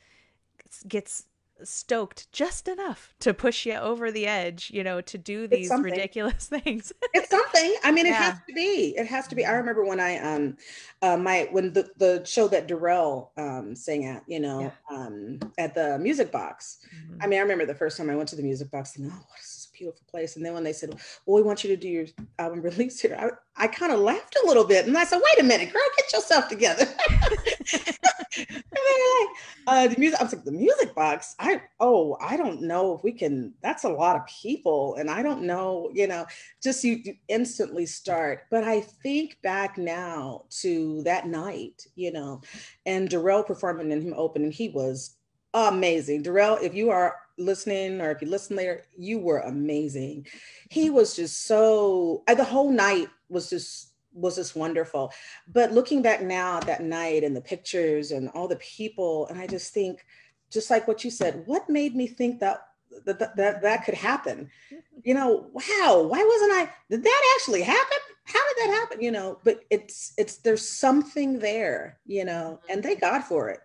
gets 0.86 1.24
stoked 1.64 2.30
just 2.32 2.68
enough 2.68 3.14
to 3.20 3.34
push 3.34 3.66
you 3.66 3.74
over 3.74 4.10
the 4.10 4.26
edge, 4.26 4.70
you 4.72 4.84
know, 4.84 5.00
to 5.02 5.18
do 5.18 5.46
these 5.46 5.70
ridiculous 5.70 6.46
things. 6.62 6.92
it's 7.14 7.30
something. 7.30 7.74
I 7.84 7.92
mean, 7.92 8.06
it 8.06 8.10
yeah. 8.10 8.30
has 8.30 8.38
to 8.48 8.54
be. 8.54 8.94
It 8.96 9.06
has 9.06 9.26
to 9.28 9.34
be. 9.34 9.44
I 9.44 9.52
remember 9.52 9.84
when 9.84 10.00
I 10.00 10.18
um 10.18 10.56
uh, 11.02 11.16
my 11.16 11.48
when 11.50 11.72
the 11.72 11.90
the 11.96 12.24
show 12.24 12.48
that 12.48 12.66
Darrell 12.66 13.32
um 13.36 13.74
sang 13.74 14.04
at, 14.04 14.22
you 14.26 14.40
know, 14.40 14.60
yeah. 14.60 14.96
um 14.96 15.40
at 15.58 15.74
the 15.74 15.98
music 15.98 16.30
box. 16.30 16.78
Mm-hmm. 16.94 17.22
I 17.22 17.26
mean, 17.26 17.38
I 17.38 17.42
remember 17.42 17.66
the 17.66 17.74
first 17.74 17.96
time 17.96 18.10
I 18.10 18.16
went 18.16 18.28
to 18.30 18.36
the 18.36 18.42
music 18.42 18.70
box 18.70 18.92
thinking, 18.92 19.12
oh, 19.14 19.24
what 19.28 19.40
is 19.40 19.54
this 19.54 19.68
beautiful 19.72 20.06
place? 20.10 20.36
And 20.36 20.44
then 20.44 20.54
when 20.54 20.64
they 20.64 20.72
said, 20.72 20.90
well, 21.26 21.36
we 21.36 21.42
want 21.42 21.64
you 21.64 21.70
to 21.70 21.76
do 21.76 21.88
your 21.88 22.06
album 22.38 22.62
release 22.62 23.00
here, 23.00 23.16
I, 23.18 23.64
I 23.64 23.66
kind 23.68 23.92
of 23.92 24.00
laughed 24.00 24.36
a 24.42 24.46
little 24.46 24.64
bit. 24.64 24.86
And 24.86 24.96
I 24.96 25.04
said, 25.04 25.18
wait 25.18 25.44
a 25.44 25.46
minute, 25.46 25.72
girl, 25.72 25.82
get 25.96 26.12
yourself 26.12 26.48
together. 26.48 26.86
like, 28.38 29.28
uh, 29.66 29.88
the 29.88 29.96
music, 29.98 30.20
I 30.20 30.24
was 30.24 30.32
like, 30.32 30.44
the 30.44 30.52
music 30.52 30.94
box. 30.94 31.34
I 31.38 31.62
oh, 31.80 32.16
I 32.20 32.36
don't 32.36 32.62
know 32.62 32.94
if 32.94 33.02
we 33.02 33.12
can. 33.12 33.54
That's 33.62 33.84
a 33.84 33.88
lot 33.88 34.16
of 34.16 34.26
people, 34.26 34.96
and 34.96 35.10
I 35.10 35.22
don't 35.22 35.42
know. 35.42 35.90
You 35.92 36.06
know, 36.06 36.26
just 36.62 36.84
you, 36.84 37.00
you 37.04 37.14
instantly 37.28 37.86
start. 37.86 38.46
But 38.50 38.64
I 38.64 38.80
think 38.80 39.38
back 39.42 39.78
now 39.78 40.44
to 40.60 41.02
that 41.02 41.26
night, 41.26 41.86
you 41.94 42.12
know, 42.12 42.42
and 42.86 43.08
Darrell 43.08 43.42
performing 43.42 43.92
and 43.92 44.02
him 44.02 44.14
opening. 44.16 44.52
He 44.52 44.68
was 44.68 45.16
amazing. 45.54 46.22
Darrell, 46.22 46.58
if 46.62 46.74
you 46.74 46.90
are 46.90 47.16
listening 47.38 48.00
or 48.00 48.10
if 48.10 48.20
you 48.20 48.28
listen 48.28 48.56
later, 48.56 48.82
you 48.96 49.18
were 49.18 49.40
amazing. 49.40 50.26
He 50.70 50.90
was 50.90 51.16
just 51.16 51.46
so. 51.46 52.22
The 52.26 52.44
whole 52.44 52.70
night 52.70 53.08
was 53.28 53.50
just 53.50 53.87
was 54.20 54.36
just 54.36 54.56
wonderful. 54.56 55.12
But 55.46 55.72
looking 55.72 56.02
back 56.02 56.22
now 56.22 56.58
at 56.58 56.66
that 56.66 56.82
night 56.82 57.24
and 57.24 57.34
the 57.34 57.40
pictures 57.40 58.10
and 58.10 58.28
all 58.30 58.48
the 58.48 58.56
people, 58.56 59.26
and 59.28 59.38
I 59.38 59.46
just 59.46 59.72
think, 59.72 60.04
just 60.50 60.70
like 60.70 60.88
what 60.88 61.04
you 61.04 61.10
said, 61.10 61.42
what 61.46 61.68
made 61.68 61.94
me 61.94 62.06
think 62.06 62.40
that 62.40 62.62
that 63.04 63.36
that, 63.36 63.62
that 63.62 63.84
could 63.84 63.94
happen? 63.94 64.50
You 65.04 65.14
know, 65.14 65.48
wow, 65.52 66.02
why 66.08 66.22
wasn't 66.24 66.52
I? 66.52 66.68
Did 66.90 67.04
that 67.04 67.36
actually 67.36 67.62
happen? 67.62 67.98
How 68.24 68.40
did 68.48 68.56
that 68.64 68.74
happen? 68.80 69.00
You 69.00 69.12
know, 69.12 69.38
but 69.44 69.60
it's 69.70 70.12
it's 70.18 70.38
there's 70.38 70.68
something 70.68 71.38
there, 71.38 72.00
you 72.04 72.24
know, 72.24 72.58
mm-hmm. 72.60 72.72
and 72.72 72.82
thank 72.82 73.00
God 73.00 73.22
for 73.22 73.48
it 73.48 73.60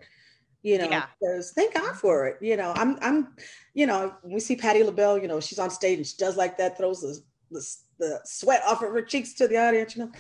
you 0.64 0.78
know, 0.78 0.90
yeah. 0.90 1.06
because 1.20 1.52
thank 1.52 1.74
God 1.74 1.96
for 1.96 2.26
it. 2.26 2.38
You 2.42 2.56
know, 2.58 2.72
I'm, 2.76 2.98
I'm, 3.02 3.36
you 3.74 3.86
know, 3.86 4.14
we 4.24 4.40
see 4.40 4.56
Patti 4.56 4.82
LaBelle, 4.82 5.20
you 5.20 5.28
know, 5.28 5.42
she's 5.42 5.60
on 5.60 5.70
stage 5.70 5.98
and 5.98 6.08
she 6.08 6.16
does 6.18 6.38
like 6.38 6.58
that, 6.58 6.78
throws 6.78 7.02
the, 7.02 7.20
the 7.52 7.76
the 8.00 8.20
sweat 8.24 8.64
off 8.68 8.82
of 8.82 8.92
her 8.92 9.02
cheeks 9.02 9.34
to 9.34 9.48
the 9.48 9.58
audience, 9.58 9.96
you 9.96 10.06
know. 10.06 10.12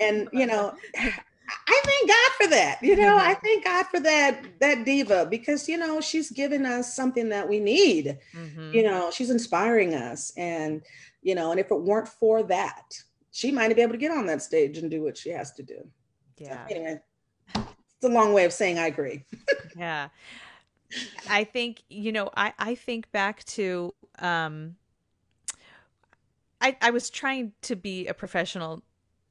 And 0.00 0.28
you 0.32 0.46
know, 0.46 0.74
I 1.68 1.82
thank 1.84 2.08
God 2.08 2.30
for 2.40 2.50
that. 2.50 2.78
You 2.82 2.96
know, 2.96 3.16
I 3.16 3.34
thank 3.34 3.64
God 3.64 3.86
for 3.86 4.00
that 4.00 4.44
that 4.60 4.84
diva 4.84 5.26
because 5.26 5.68
you 5.68 5.76
know 5.76 6.00
she's 6.00 6.30
giving 6.30 6.64
us 6.64 6.94
something 6.94 7.28
that 7.30 7.48
we 7.48 7.60
need. 7.60 8.18
Mm-hmm. 8.34 8.72
You 8.72 8.82
know, 8.84 9.10
she's 9.10 9.30
inspiring 9.30 9.94
us, 9.94 10.32
and 10.36 10.82
you 11.22 11.34
know, 11.34 11.50
and 11.50 11.60
if 11.60 11.70
it 11.70 11.80
weren't 11.80 12.08
for 12.08 12.42
that, 12.44 12.94
she 13.30 13.50
might 13.50 13.74
be 13.74 13.82
able 13.82 13.92
to 13.92 13.98
get 13.98 14.10
on 14.10 14.26
that 14.26 14.42
stage 14.42 14.78
and 14.78 14.90
do 14.90 15.02
what 15.02 15.16
she 15.16 15.30
has 15.30 15.52
to 15.52 15.62
do. 15.62 15.86
Yeah. 16.38 16.66
So 16.66 16.74
anyway, 16.74 17.00
it's 17.54 18.04
a 18.04 18.08
long 18.08 18.32
way 18.32 18.44
of 18.44 18.52
saying 18.52 18.78
I 18.78 18.86
agree. 18.86 19.24
yeah. 19.76 20.08
I 21.28 21.44
think 21.44 21.82
you 21.88 22.12
know 22.12 22.30
I 22.36 22.52
I 22.58 22.74
think 22.74 23.10
back 23.12 23.44
to 23.44 23.94
um 24.18 24.76
I, 26.62 26.76
I 26.80 26.90
was 26.90 27.10
trying 27.10 27.52
to 27.62 27.76
be 27.76 28.06
a 28.06 28.14
professional 28.14 28.82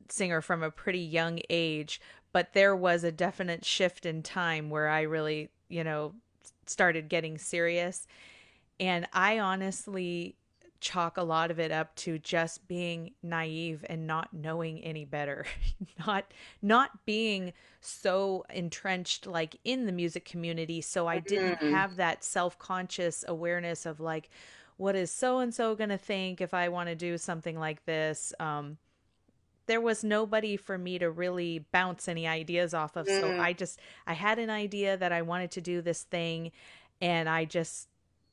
singer 0.10 0.42
from 0.42 0.62
a 0.62 0.70
pretty 0.70 1.00
young 1.00 1.40
age, 1.50 2.02
but 2.34 2.54
there 2.54 2.76
was 2.76 3.04
a 3.04 3.12
definite 3.12 3.64
shift 3.66 4.06
in 4.06 4.22
time 4.22 4.70
where 4.70 4.90
I 4.90 5.02
really, 5.02 5.50
you 5.70 5.84
know, 5.84 6.14
started 6.68 7.10
getting 7.10 7.38
serious. 7.38 8.06
And 8.80 9.08
I 9.14 9.40
honestly 9.40 10.36
chalk 10.82 11.18
a 11.18 11.24
lot 11.24 11.52
of 11.52 11.60
it 11.60 11.72
up 11.72 11.96
to 11.96 12.18
just 12.18 12.68
being 12.68 13.14
naive 13.22 13.86
and 13.88 14.08
not 14.08 14.34
knowing 14.34 14.84
any 14.84 15.06
better 15.06 15.46
not 16.08 16.34
not 16.64 17.06
being 17.06 17.54
so 17.82 18.44
entrenched 18.50 19.28
like 19.28 19.56
in 19.64 19.86
the 19.86 19.92
music 19.92 20.26
community 20.26 20.82
so 20.82 21.06
i 21.06 21.20
didn't 21.20 21.60
mm-hmm. 21.60 21.72
have 21.72 21.98
that 21.98 22.24
self-conscious 22.24 23.24
awareness 23.28 23.86
of 23.86 24.00
like 24.00 24.32
what 24.82 24.96
is 24.96 25.12
so 25.12 25.38
and 25.38 25.54
so 25.54 25.76
going 25.76 25.92
to 25.92 25.98
think 25.98 26.42
if 26.42 26.56
I 26.56 26.70
want 26.70 26.90
to 26.90 26.96
do 26.96 27.16
something 27.20 27.60
like 27.60 27.86
this? 27.86 28.34
Um, 28.40 28.78
there 29.68 29.80
was 29.80 30.04
nobody 30.04 30.58
for 30.58 30.76
me 30.76 30.98
to 30.98 31.12
really 31.12 31.66
bounce 31.72 32.08
any 32.08 32.28
ideas 32.28 32.74
off 32.74 32.96
of. 32.96 33.06
Mm. 33.06 33.22
So 33.22 33.40
I 33.40 33.54
just, 33.54 33.80
I 34.08 34.14
had 34.14 34.40
an 34.40 34.50
idea 34.50 34.98
that 34.98 35.12
I 35.12 35.22
wanted 35.22 35.52
to 35.52 35.62
do 35.62 35.84
this 35.84 36.02
thing 36.02 36.52
and 37.00 37.30
I 37.30 37.46
just 37.46 37.90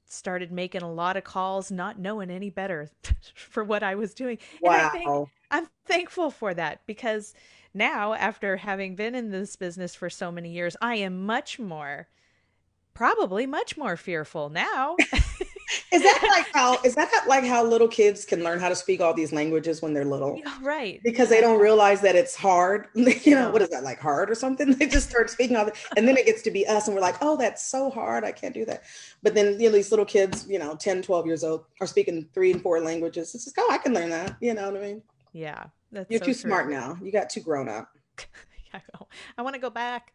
started 0.07 0.51
making 0.51 0.81
a 0.81 0.91
lot 0.91 1.19
of 1.19 1.25
calls, 1.25 1.71
not 1.71 1.99
knowing 1.99 2.31
any 2.31 2.49
better 2.49 2.89
for 3.35 3.63
what 3.63 3.83
I 3.83 3.95
was 3.95 4.15
doing. 4.15 4.39
Wow. 4.63 4.73
And 4.73 4.81
I 4.81 4.89
think 4.89 5.29
I'm 5.51 5.69
thankful 5.85 6.31
for 6.31 6.55
that 6.55 6.81
because 6.87 7.35
now, 7.75 8.15
after 8.15 8.57
having 8.57 8.97
been 8.97 9.15
in 9.15 9.31
this 9.31 9.55
business 9.55 9.95
for 9.95 10.09
so 10.09 10.33
many 10.33 10.51
years, 10.53 10.79
I 10.81 10.95
am 10.95 11.27
much 11.27 11.59
more, 11.59 12.09
probably 12.95 13.45
much 13.45 13.77
more 13.77 13.99
fearful 13.99 14.49
now. 14.49 14.97
is 15.93 16.03
that 16.03 16.29
like 16.31 16.47
how 16.53 16.79
is 16.85 16.95
that 16.95 17.25
like 17.27 17.45
how 17.45 17.65
little 17.65 17.89
kids 17.89 18.25
can 18.25 18.43
learn 18.43 18.59
how 18.61 18.69
to 18.69 18.77
speak 18.77 19.01
all 19.01 19.15
these 19.15 19.33
languages 19.33 19.83
when 19.83 19.93
they're 19.93 20.05
little? 20.05 20.41
Right. 20.61 21.01
Because 21.03 21.29
they 21.29 21.41
don't 21.41 21.61
realize 21.61 22.01
that 22.03 22.17
it's 22.17 22.35
hard. 22.35 22.87
You 23.29 23.35
know 23.35 23.51
what 23.51 23.63
is 23.63 23.69
that 23.71 23.83
like 23.83 24.01
hard 24.01 24.31
or 24.31 24.35
something? 24.35 24.75
They 24.79 24.87
just 24.87 25.11
start 25.11 25.29
speaking 25.29 25.57
all 25.57 25.67
the, 25.67 25.73
and 25.97 26.07
then 26.07 26.17
it 26.17 26.27
gets 26.27 26.43
to 26.43 26.51
be 26.51 26.67
us 26.67 26.87
and 26.87 26.95
we're 26.95 27.03
like 27.03 27.17
oh 27.21 27.37
that's 27.37 27.67
so 27.67 27.91
hard. 27.91 28.25
I 28.25 28.33
can't 28.33 28.55
do 28.55 28.65
that. 28.67 28.85
But 29.23 29.35
then 29.35 29.61
you 29.61 29.69
know, 29.69 29.75
these 29.77 29.91
little 29.91 30.05
kids 30.07 30.47
you 30.49 30.59
know 30.59 30.77
10 30.77 31.03
12 31.03 31.27
years 31.27 31.45
old 31.45 31.65
are 31.81 31.87
speaking 31.87 32.29
three 32.33 32.53
and 32.53 32.63
four 32.63 32.81
languages. 32.81 33.35
It's 33.35 33.45
just 33.45 33.57
oh 33.59 33.69
i 33.71 33.79
can 33.79 33.93
learn 33.93 34.11
that. 34.11 34.37
You 34.41 34.55
know 34.55 34.71
what 34.71 34.81
i 34.81 34.87
mean? 34.87 35.03
Yeah 35.33 35.65
you're 35.93 36.05
so 36.05 36.19
too 36.19 36.25
true. 36.25 36.35
smart 36.35 36.71
now. 36.71 36.99
You 37.03 37.13
got 37.13 37.31
too 37.31 37.41
grown 37.41 37.69
up 37.69 37.91
I, 38.75 38.81
I 39.37 39.43
want 39.43 39.55
to 39.55 39.61
go 39.61 39.71
back. 39.71 40.13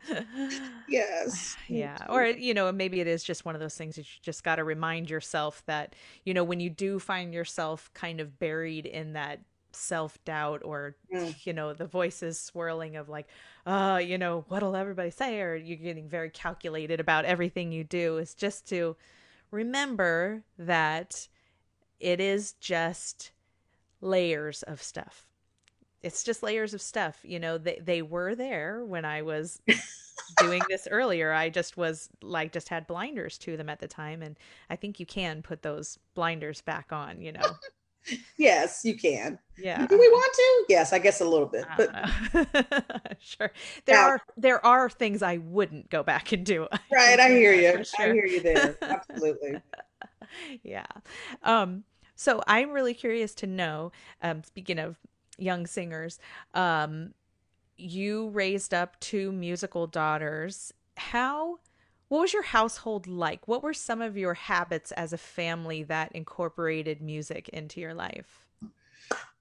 yes. 0.87 1.57
Yeah. 1.67 1.97
Or, 2.09 2.25
you 2.25 2.53
know, 2.53 2.71
maybe 2.71 2.99
it 2.99 3.07
is 3.07 3.23
just 3.23 3.45
one 3.45 3.55
of 3.55 3.61
those 3.61 3.75
things 3.75 3.95
that 3.95 4.01
you 4.01 4.19
just 4.21 4.43
got 4.43 4.57
to 4.57 4.63
remind 4.63 5.09
yourself 5.09 5.63
that, 5.65 5.95
you 6.23 6.33
know, 6.33 6.43
when 6.43 6.59
you 6.59 6.69
do 6.69 6.99
find 6.99 7.33
yourself 7.33 7.89
kind 7.93 8.19
of 8.19 8.37
buried 8.37 8.85
in 8.85 9.13
that 9.13 9.39
self 9.71 10.23
doubt 10.23 10.61
or, 10.63 10.95
mm. 11.11 11.33
you 11.45 11.53
know, 11.53 11.73
the 11.73 11.87
voices 11.87 12.39
swirling 12.39 12.95
of 12.95 13.09
like, 13.09 13.27
uh, 13.65 13.99
you 14.03 14.17
know, 14.17 14.45
what'll 14.49 14.75
everybody 14.75 15.09
say? 15.09 15.41
Or 15.41 15.55
you're 15.55 15.77
getting 15.77 16.07
very 16.07 16.29
calculated 16.29 16.99
about 16.99 17.25
everything 17.25 17.71
you 17.71 17.83
do 17.83 18.17
is 18.17 18.35
just 18.35 18.67
to 18.69 18.95
remember 19.49 20.43
that 20.59 21.27
it 21.99 22.19
is 22.19 22.53
just 22.53 23.31
layers 24.01 24.63
of 24.63 24.81
stuff 24.83 25.25
it's 26.03 26.23
just 26.23 26.43
layers 26.43 26.73
of 26.73 26.81
stuff 26.81 27.17
you 27.23 27.39
know 27.39 27.57
they, 27.57 27.79
they 27.81 28.01
were 28.01 28.35
there 28.35 28.83
when 28.85 29.05
i 29.05 29.21
was 29.21 29.59
doing 30.37 30.61
this 30.69 30.87
earlier 30.91 31.31
i 31.33 31.49
just 31.49 31.77
was 31.77 32.09
like 32.21 32.51
just 32.51 32.69
had 32.69 32.85
blinders 32.85 33.37
to 33.37 33.57
them 33.57 33.69
at 33.69 33.79
the 33.79 33.87
time 33.87 34.21
and 34.21 34.37
i 34.69 34.75
think 34.75 34.99
you 34.99 35.05
can 35.05 35.41
put 35.41 35.63
those 35.63 35.97
blinders 36.13 36.61
back 36.61 36.91
on 36.91 37.21
you 37.21 37.31
know? 37.31 37.41
Yes 38.35 38.81
you 38.83 38.97
can. 38.97 39.39
Yeah 39.57 39.87
do 39.87 39.97
we 39.97 40.09
want 40.09 40.33
to? 40.33 40.65
Yes 40.67 40.91
i 40.91 40.99
guess 40.99 41.21
a 41.21 41.25
little 41.25 41.47
bit 41.47 41.63
but 41.77 43.15
sure. 43.21 43.49
There 43.85 43.97
are 43.97 44.19
there 44.35 44.65
are 44.65 44.89
things 44.89 45.21
i 45.23 45.37
wouldn't 45.37 45.89
go 45.89 46.03
back 46.03 46.33
and 46.33 46.45
do 46.45 46.67
right 46.91 47.17
i 47.17 47.29
hear 47.29 47.53
you. 47.53 47.81
sure. 47.85 48.09
i 48.09 48.11
hear 48.11 48.25
you 48.25 48.41
there. 48.41 48.77
Absolutely. 48.81 49.61
Yeah. 50.63 50.85
Um 51.43 51.85
so 52.17 52.41
i'm 52.45 52.71
really 52.71 52.93
curious 52.93 53.33
to 53.35 53.47
know 53.47 53.93
um 54.21 54.43
speaking 54.43 54.79
of 54.79 54.97
young 55.37 55.67
singers. 55.67 56.19
Um, 56.53 57.13
you 57.77 58.29
raised 58.29 58.73
up 58.73 58.99
two 58.99 59.31
musical 59.31 59.87
daughters. 59.87 60.73
How 60.97 61.59
what 62.13 62.19
was 62.19 62.33
your 62.33 62.43
household 62.43 63.07
like? 63.07 63.47
What 63.47 63.63
were 63.63 63.73
some 63.73 63.99
of 63.99 64.15
your 64.15 64.35
habits 64.35 64.91
as 64.91 65.13
a 65.13 65.17
family 65.17 65.81
that 65.83 66.11
incorporated 66.11 67.01
music 67.01 67.49
into 67.49 67.81
your 67.81 67.95
life? 67.95 68.45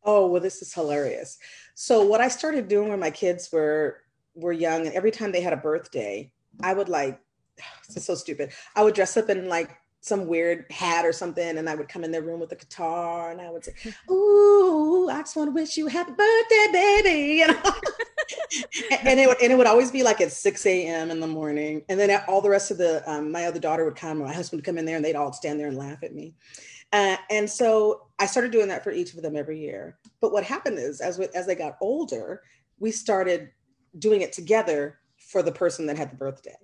Oh, 0.04 0.26
well, 0.26 0.40
this 0.40 0.62
is 0.62 0.72
hilarious. 0.72 1.36
So 1.74 2.02
what 2.02 2.22
I 2.22 2.28
started 2.28 2.68
doing 2.68 2.88
when 2.88 2.98
my 2.98 3.10
kids 3.10 3.50
were 3.52 3.98
were 4.34 4.52
young, 4.52 4.86
and 4.86 4.94
every 4.94 5.10
time 5.10 5.32
they 5.32 5.42
had 5.42 5.52
a 5.52 5.58
birthday, 5.58 6.32
I 6.62 6.72
would 6.72 6.88
like, 6.88 7.20
is 7.94 8.06
so 8.06 8.14
stupid. 8.14 8.52
I 8.74 8.82
would 8.82 8.94
dress 8.94 9.18
up 9.18 9.28
in 9.28 9.48
like 9.48 9.76
some 10.02 10.26
weird 10.26 10.66
hat 10.70 11.06
or 11.06 11.12
something, 11.12 11.56
and 11.56 11.70
I 11.70 11.76
would 11.76 11.88
come 11.88 12.02
in 12.02 12.10
their 12.10 12.22
room 12.22 12.40
with 12.40 12.50
a 12.52 12.56
guitar, 12.56 13.30
and 13.30 13.40
I 13.40 13.50
would 13.50 13.64
say, 13.64 13.72
"Ooh, 14.10 15.08
I 15.08 15.20
just 15.20 15.36
want 15.36 15.48
to 15.48 15.54
wish 15.54 15.76
you 15.76 15.86
a 15.86 15.90
happy 15.90 16.12
birthday, 16.12 16.66
baby," 16.72 17.34
you 17.38 17.46
know. 17.46 17.62
and 19.04 19.20
it 19.20 19.28
would 19.28 19.40
and 19.40 19.52
it 19.52 19.56
would 19.56 19.66
always 19.66 19.90
be 19.90 20.02
like 20.02 20.20
at 20.20 20.32
6 20.32 20.66
a.m. 20.66 21.10
in 21.10 21.20
the 21.20 21.26
morning. 21.26 21.82
And 21.88 21.98
then 21.98 22.22
all 22.26 22.40
the 22.40 22.50
rest 22.50 22.70
of 22.70 22.78
the 22.78 23.08
um, 23.10 23.30
my 23.30 23.46
other 23.46 23.60
daughter 23.60 23.84
would 23.84 23.96
come, 23.96 24.18
my 24.18 24.32
husband 24.32 24.58
would 24.58 24.66
come 24.66 24.76
in 24.76 24.84
there 24.84 24.96
and 24.96 25.04
they'd 25.04 25.16
all 25.16 25.32
stand 25.32 25.58
there 25.58 25.68
and 25.68 25.76
laugh 25.76 26.02
at 26.02 26.14
me. 26.14 26.34
Uh, 26.92 27.16
and 27.30 27.48
so 27.48 28.08
I 28.18 28.26
started 28.26 28.52
doing 28.52 28.68
that 28.68 28.84
for 28.84 28.90
each 28.90 29.14
of 29.14 29.22
them 29.22 29.36
every 29.36 29.58
year. 29.58 29.98
But 30.20 30.32
what 30.32 30.44
happened 30.44 30.78
is 30.78 31.00
as 31.00 31.18
we, 31.18 31.28
as 31.34 31.46
they 31.46 31.54
got 31.54 31.78
older, 31.80 32.42
we 32.78 32.90
started 32.90 33.50
doing 33.98 34.20
it 34.20 34.32
together 34.32 34.98
for 35.16 35.42
the 35.42 35.52
person 35.52 35.86
that 35.86 35.96
had 35.96 36.10
the 36.10 36.16
birthday. 36.16 36.56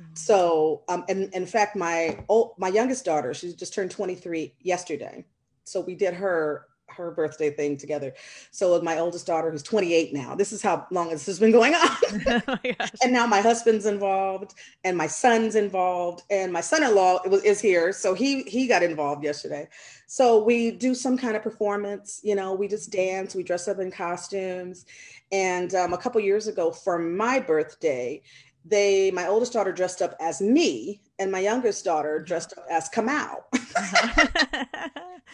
Mm-hmm. 0.00 0.14
So, 0.14 0.82
um, 0.88 1.04
and 1.08 1.32
in 1.34 1.46
fact, 1.46 1.76
my 1.76 2.18
old, 2.28 2.54
my 2.58 2.68
youngest 2.68 3.04
daughter, 3.04 3.34
she 3.34 3.52
just 3.52 3.74
turned 3.74 3.90
23 3.90 4.54
yesterday. 4.60 5.24
So 5.64 5.80
we 5.80 5.94
did 5.94 6.14
her 6.14 6.68
her 6.98 7.10
birthday 7.10 7.50
thing 7.50 7.76
together. 7.76 8.12
So 8.50 8.72
with 8.72 8.82
my 8.82 8.98
oldest 8.98 9.26
daughter, 9.26 9.50
who's 9.50 9.62
28 9.62 10.12
now, 10.12 10.34
this 10.34 10.52
is 10.52 10.62
how 10.62 10.86
long 10.90 11.10
this 11.10 11.26
has 11.26 11.38
been 11.38 11.52
going 11.52 11.74
on. 11.74 11.96
oh 12.48 12.56
and 13.02 13.12
now 13.12 13.26
my 13.26 13.40
husband's 13.40 13.86
involved, 13.86 14.54
and 14.84 14.96
my 14.96 15.06
son's 15.06 15.54
involved, 15.54 16.22
and 16.30 16.52
my 16.52 16.60
son-in-law 16.60 17.20
was 17.28 17.42
is 17.44 17.60
here, 17.60 17.92
so 17.92 18.14
he 18.14 18.42
he 18.44 18.66
got 18.66 18.82
involved 18.82 19.24
yesterday. 19.24 19.68
So 20.06 20.42
we 20.42 20.70
do 20.70 20.94
some 20.94 21.18
kind 21.18 21.36
of 21.36 21.42
performance. 21.42 22.20
You 22.22 22.34
know, 22.34 22.54
we 22.54 22.68
just 22.68 22.90
dance, 22.90 23.34
we 23.34 23.42
dress 23.42 23.68
up 23.68 23.78
in 23.78 23.90
costumes, 23.90 24.86
and 25.30 25.74
um, 25.74 25.92
a 25.92 25.98
couple 25.98 26.20
years 26.20 26.48
ago 26.48 26.70
for 26.70 26.98
my 26.98 27.38
birthday, 27.38 28.22
they 28.68 29.10
my 29.10 29.26
oldest 29.26 29.52
daughter 29.52 29.72
dressed 29.72 30.02
up 30.02 30.14
as 30.20 30.40
me 30.40 31.00
and 31.18 31.32
my 31.32 31.40
youngest 31.40 31.84
daughter 31.84 32.16
mm-hmm. 32.16 32.26
dressed 32.26 32.54
up 32.56 32.64
as 32.70 32.88
Kamau. 32.88 33.36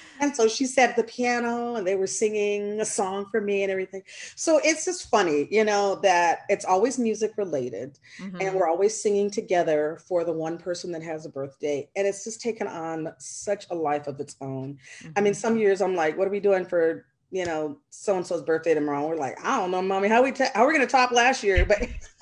and 0.20 0.34
so 0.34 0.48
she 0.48 0.66
sat 0.66 0.90
at 0.90 0.96
the 0.96 1.04
piano 1.04 1.74
and 1.74 1.86
they 1.86 1.96
were 1.96 2.06
singing 2.06 2.80
a 2.80 2.84
song 2.84 3.26
for 3.30 3.40
me 3.40 3.62
and 3.62 3.70
everything. 3.70 4.02
So 4.36 4.60
it's 4.64 4.84
just 4.84 5.10
funny, 5.10 5.48
you 5.50 5.64
know, 5.64 5.96
that 6.02 6.40
it's 6.48 6.64
always 6.64 6.98
music 6.98 7.32
related 7.36 7.98
mm-hmm. 8.18 8.40
and 8.40 8.54
we're 8.54 8.68
always 8.68 9.00
singing 9.00 9.30
together 9.30 9.98
for 10.06 10.24
the 10.24 10.32
one 10.32 10.58
person 10.58 10.92
that 10.92 11.02
has 11.02 11.26
a 11.26 11.30
birthday. 11.30 11.88
And 11.96 12.06
it's 12.06 12.24
just 12.24 12.40
taken 12.40 12.66
on 12.66 13.12
such 13.18 13.66
a 13.70 13.74
life 13.74 14.06
of 14.06 14.20
its 14.20 14.36
own. 14.40 14.78
Mm-hmm. 15.00 15.12
I 15.16 15.20
mean, 15.20 15.32
mm-hmm. 15.32 15.40
some 15.40 15.58
years 15.58 15.80
I'm 15.82 15.94
like, 15.94 16.16
what 16.16 16.28
are 16.28 16.32
we 16.32 16.40
doing 16.40 16.64
for 16.64 17.04
you 17.34 17.44
know, 17.44 17.76
so 17.90 18.16
and 18.16 18.24
so's 18.24 18.42
birthday 18.42 18.74
tomorrow. 18.74 19.08
We're 19.08 19.16
like, 19.16 19.44
I 19.44 19.58
don't 19.58 19.72
know, 19.72 19.82
mommy, 19.82 20.06
how 20.06 20.22
we 20.22 20.30
ta- 20.30 20.52
how 20.54 20.64
we're 20.64 20.72
gonna 20.72 20.86
top 20.86 21.10
last 21.10 21.42
year, 21.42 21.66
but 21.66 21.82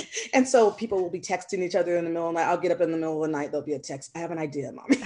and 0.34 0.46
so 0.46 0.70
people 0.70 1.00
will 1.02 1.10
be 1.10 1.20
texting 1.20 1.62
each 1.62 1.74
other 1.74 1.96
in 1.96 2.04
the 2.04 2.10
middle 2.10 2.28
of 2.28 2.34
the 2.34 2.40
night. 2.40 2.48
I'll 2.48 2.58
get 2.58 2.72
up 2.72 2.80
in 2.80 2.90
the 2.90 2.96
middle 2.96 3.22
of 3.22 3.30
the 3.30 3.36
night. 3.36 3.50
There'll 3.50 3.66
be 3.66 3.74
a 3.74 3.78
text. 3.78 4.10
I 4.14 4.18
have 4.18 4.30
an 4.30 4.38
idea, 4.38 4.72
mommy. 4.72 4.96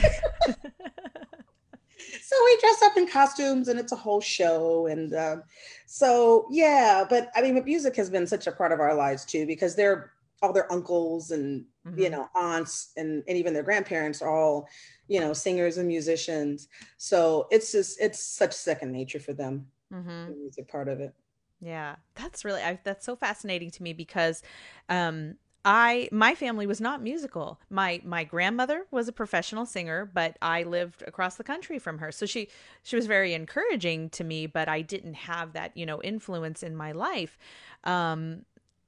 so 2.23 2.37
we 2.45 2.59
dress 2.61 2.83
up 2.85 2.97
in 2.97 3.07
costumes 3.09 3.69
and 3.69 3.79
it's 3.79 3.93
a 3.93 3.97
whole 3.97 4.21
show. 4.21 4.87
And 4.87 5.15
um, 5.15 5.43
so, 5.87 6.47
yeah, 6.51 7.05
but 7.09 7.31
I 7.35 7.43
mean, 7.43 7.63
music 7.65 7.97
has 7.97 8.11
been 8.11 8.27
such 8.27 8.47
a 8.47 8.53
part 8.53 8.73
of 8.73 8.81
our 8.81 8.95
lives 8.95 9.25
too, 9.25 9.47
because 9.47 9.75
they're 9.75 10.13
all 10.43 10.53
their 10.53 10.71
uncles 10.71 11.31
and, 11.31 11.65
mm-hmm. 11.87 11.99
you 11.99 12.11
know, 12.11 12.29
aunts 12.35 12.93
and, 12.97 13.23
and 13.27 13.37
even 13.39 13.55
their 13.55 13.63
grandparents 13.63 14.21
are 14.23 14.31
all, 14.31 14.69
you 15.09 15.21
know, 15.21 15.33
singers 15.33 15.79
and 15.79 15.89
musicians. 15.89 16.69
So 16.99 17.47
it's 17.51 17.73
just, 17.73 18.01
it's 18.01 18.23
such 18.23 18.53
second 18.53 18.93
nature 18.93 19.21
for 19.21 19.33
them, 19.33 19.67
mm-hmm. 19.93 20.31
the 20.31 20.37
music 20.37 20.69
part 20.69 20.89
of 20.89 21.01
it. 21.01 21.15
Yeah, 21.67 21.97
that's 22.15 22.45
really 22.45 22.63
I, 22.63 22.79
that's 22.85 23.05
so 23.05 23.17
fascinating 23.17 23.71
to 23.73 23.83
me 23.83 23.93
because 23.93 24.43
um 24.89 25.35
I 25.65 26.09
my 26.13 26.37
family 26.37 26.65
was 26.67 26.81
not 26.81 27.03
musical. 27.03 27.59
My 27.71 28.01
my 28.05 28.23
grandmother 28.23 28.87
was 28.93 29.09
a 29.09 29.13
professional 29.13 29.67
singer, 29.67 30.09
but 30.15 30.37
I 30.41 30.63
lived 30.63 31.03
across 31.03 31.35
the 31.35 31.43
country 31.45 31.81
from 31.81 31.99
her. 31.99 32.13
So 32.13 32.25
she 32.25 32.49
she 32.85 32.95
was 32.95 33.07
very 33.07 33.35
encouraging 33.35 34.11
to 34.11 34.23
me, 34.23 34.47
but 34.47 34.69
I 34.69 34.81
didn't 34.83 35.15
have 35.15 35.55
that, 35.55 35.77
you 35.77 35.85
know, 35.87 36.01
influence 36.03 36.63
in 36.63 36.77
my 36.77 36.93
life. 36.93 37.37
Um 37.83 38.45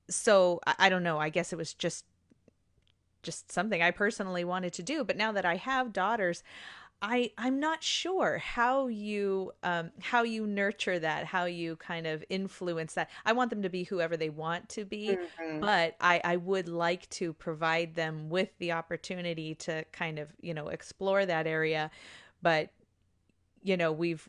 so 0.08 0.60
I, 0.66 0.74
I 0.80 0.88
don't 0.88 1.02
know, 1.02 1.18
I 1.18 1.30
guess 1.30 1.52
it 1.52 1.56
was 1.56 1.74
just 1.74 2.04
just 3.22 3.50
something 3.50 3.82
I 3.82 3.90
personally 3.90 4.44
wanted 4.44 4.72
to 4.74 4.82
do, 4.82 5.02
but 5.04 5.16
now 5.16 5.32
that 5.32 5.44
I 5.44 5.56
have 5.56 5.92
daughters, 5.92 6.42
I 7.00 7.30
I'm 7.38 7.60
not 7.60 7.82
sure 7.82 8.38
how 8.38 8.88
you 8.88 9.52
um 9.62 9.90
how 10.00 10.24
you 10.24 10.46
nurture 10.46 10.98
that, 10.98 11.26
how 11.26 11.44
you 11.44 11.76
kind 11.76 12.06
of 12.06 12.24
influence 12.28 12.94
that. 12.94 13.10
I 13.24 13.32
want 13.32 13.50
them 13.50 13.62
to 13.62 13.68
be 13.68 13.84
whoever 13.84 14.16
they 14.16 14.30
want 14.30 14.68
to 14.70 14.84
be, 14.84 15.16
mm-hmm. 15.16 15.60
but 15.60 15.94
I 16.00 16.20
I 16.24 16.36
would 16.36 16.68
like 16.68 17.08
to 17.10 17.32
provide 17.32 17.94
them 17.94 18.28
with 18.28 18.50
the 18.58 18.72
opportunity 18.72 19.54
to 19.56 19.84
kind 19.92 20.18
of, 20.18 20.28
you 20.40 20.54
know, 20.54 20.68
explore 20.68 21.24
that 21.24 21.46
area. 21.46 21.90
But 22.42 22.70
you 23.62 23.76
know, 23.76 23.92
we've 23.92 24.28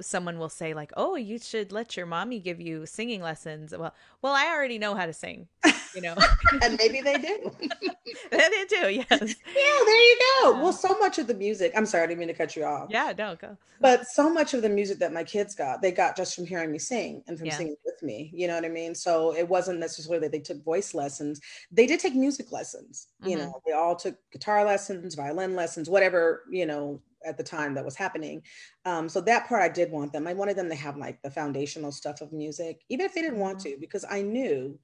someone 0.00 0.38
will 0.38 0.48
say 0.48 0.74
like, 0.74 0.92
"Oh, 0.96 1.16
you 1.16 1.38
should 1.38 1.72
let 1.72 1.96
your 1.96 2.06
mommy 2.06 2.38
give 2.38 2.60
you 2.60 2.86
singing 2.86 3.20
lessons." 3.20 3.74
Well, 3.76 3.94
well, 4.22 4.34
I 4.34 4.46
already 4.46 4.78
know 4.78 4.94
how 4.94 5.06
to 5.06 5.12
sing, 5.12 5.48
you 5.94 6.00
know. 6.00 6.14
and 6.62 6.76
maybe 6.78 7.00
they 7.00 7.14
do. 7.14 7.50
they 8.30 8.64
do, 8.68 8.90
yes. 8.90 9.08
Yeah, 9.10 9.78
there 9.84 10.02
you 10.02 10.18
go. 10.42 10.62
Well, 10.62 10.72
so 10.72 10.98
much 10.98 11.18
of 11.18 11.26
the 11.26 11.34
music. 11.34 11.72
I'm 11.76 11.86
sorry, 11.86 12.04
I 12.04 12.06
didn't 12.06 12.20
mean 12.20 12.28
to 12.28 12.34
cut 12.34 12.56
you 12.56 12.64
off. 12.64 12.88
Yeah, 12.90 13.12
don't 13.12 13.40
go. 13.40 13.56
But 13.80 14.06
so 14.06 14.28
much 14.28 14.54
of 14.54 14.62
the 14.62 14.68
music 14.68 14.98
that 14.98 15.12
my 15.12 15.22
kids 15.22 15.54
got, 15.54 15.82
they 15.82 15.92
got 15.92 16.16
just 16.16 16.34
from 16.34 16.46
hearing 16.46 16.72
me 16.72 16.78
sing 16.78 17.22
and 17.26 17.38
from 17.38 17.46
yeah. 17.46 17.56
singing 17.56 17.76
with 17.84 18.02
me. 18.02 18.30
You 18.34 18.48
know 18.48 18.54
what 18.54 18.64
I 18.64 18.68
mean? 18.68 18.94
So 18.94 19.34
it 19.34 19.48
wasn't 19.48 19.78
necessarily 19.78 20.20
that 20.20 20.32
they 20.32 20.40
took 20.40 20.62
voice 20.64 20.94
lessons. 20.94 21.40
They 21.70 21.86
did 21.86 22.00
take 22.00 22.14
music 22.14 22.50
lessons. 22.50 23.08
Mm-hmm. 23.20 23.30
You 23.30 23.38
know, 23.38 23.62
they 23.66 23.72
all 23.72 23.94
took 23.94 24.16
guitar 24.32 24.64
lessons, 24.64 25.14
violin 25.14 25.54
lessons, 25.54 25.88
whatever 25.88 26.42
you 26.50 26.66
know 26.66 27.00
at 27.24 27.36
the 27.36 27.42
time 27.42 27.74
that 27.74 27.84
was 27.84 27.96
happening. 27.96 28.42
Um, 28.84 29.08
so 29.08 29.20
that 29.22 29.48
part 29.48 29.62
I 29.62 29.68
did 29.68 29.90
want 29.90 30.12
them. 30.12 30.26
I 30.26 30.34
wanted 30.34 30.56
them 30.56 30.68
to 30.68 30.74
have 30.74 30.96
like 30.96 31.20
the 31.22 31.30
foundational 31.30 31.92
stuff 31.92 32.20
of 32.20 32.32
music, 32.32 32.82
even 32.88 33.06
if 33.06 33.14
they 33.14 33.22
didn't 33.22 33.38
want 33.38 33.58
mm-hmm. 33.58 33.74
to, 33.74 33.80
because 33.80 34.04
I 34.08 34.22
knew 34.22 34.78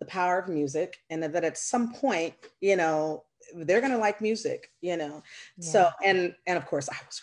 the 0.00 0.06
power 0.06 0.38
of 0.38 0.48
music 0.48 0.98
and 1.10 1.22
that 1.22 1.44
at 1.44 1.58
some 1.58 1.92
point, 1.92 2.34
you 2.60 2.76
know, 2.76 3.24
they're 3.54 3.80
gonna 3.80 3.98
like 3.98 4.20
music, 4.20 4.70
you 4.80 4.96
know. 4.96 5.22
Yeah. 5.58 5.70
So 5.70 5.90
and 6.04 6.34
and 6.46 6.58
of 6.58 6.66
course 6.66 6.88
I 6.88 6.96
was 7.06 7.22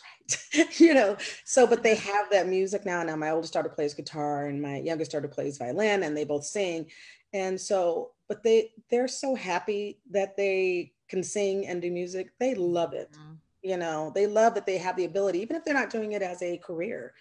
right, 0.56 0.80
you 0.80 0.94
know. 0.94 1.18
So 1.44 1.68
but 1.68 1.84
they 1.84 1.96
have 1.96 2.30
that 2.32 2.48
music 2.48 2.86
now. 2.86 3.04
Now 3.04 3.16
my 3.16 3.32
oldest 3.32 3.54
daughter 3.54 3.70
plays 3.70 3.94
guitar 3.94 4.48
and 4.48 4.62
my 4.62 4.78
youngest 4.80 5.12
daughter 5.12 5.28
plays 5.28 5.58
violin, 5.58 6.04
and 6.04 6.16
they 6.16 6.24
both 6.24 6.46
sing. 6.46 6.90
And 7.34 7.60
so, 7.60 8.12
but 8.30 8.44
they 8.44 8.72
they're 8.90 9.08
so 9.08 9.36
happy 9.36 10.00
that 10.12 10.38
they 10.38 10.94
can 11.10 11.24
sing 11.24 11.68
and 11.68 11.82
do 11.82 11.92
music. 11.92 12.32
They 12.40 12.56
love 12.56 12.94
it. 12.94 13.12
Mm-hmm 13.12 13.33
you 13.64 13.78
know 13.78 14.12
they 14.14 14.28
love 14.28 14.54
that 14.54 14.66
they 14.66 14.78
have 14.78 14.96
the 14.96 15.06
ability 15.06 15.40
even 15.40 15.56
if 15.56 15.64
they're 15.64 15.74
not 15.74 15.90
doing 15.90 16.12
it 16.12 16.22
as 16.22 16.42
a 16.42 16.58
career 16.58 17.14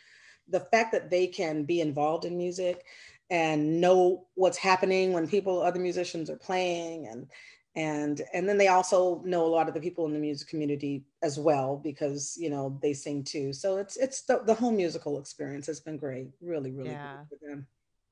the 0.49 0.61
fact 0.61 0.93
that 0.93 1.11
they 1.11 1.27
can 1.27 1.65
be 1.65 1.81
involved 1.81 2.25
in 2.25 2.37
music 2.37 2.85
and 3.31 3.81
know 3.81 4.27
what's 4.35 4.59
happening 4.59 5.13
when 5.13 5.27
people 5.27 5.63
other 5.63 5.81
musicians 5.81 6.29
are 6.29 6.37
playing 6.37 7.07
and 7.07 7.27
and 7.75 8.21
and 8.35 8.47
then 8.47 8.59
they 8.59 8.69
also 8.69 9.23
know 9.25 9.47
a 9.47 9.49
lot 9.49 9.69
of 9.69 9.75
the 9.75 9.81
people 9.81 10.05
in 10.05 10.13
the 10.13 10.19
music 10.19 10.49
community 10.49 11.05
as 11.23 11.39
well 11.39 11.81
because 11.83 12.37
you 12.39 12.51
know 12.51 12.79
they 12.83 12.93
sing 12.93 13.25
too. 13.25 13.53
So 13.53 13.79
it's 13.79 13.97
it's 13.97 14.23
the, 14.23 14.43
the 14.45 14.53
whole 14.53 14.73
musical 14.73 15.19
experience 15.19 15.67
has 15.69 15.81
been 15.81 15.97
great. 15.97 16.29
Really 16.43 16.71
really 16.71 16.91
yeah. 16.91 17.25
for 17.31 17.39
them. 17.41 17.67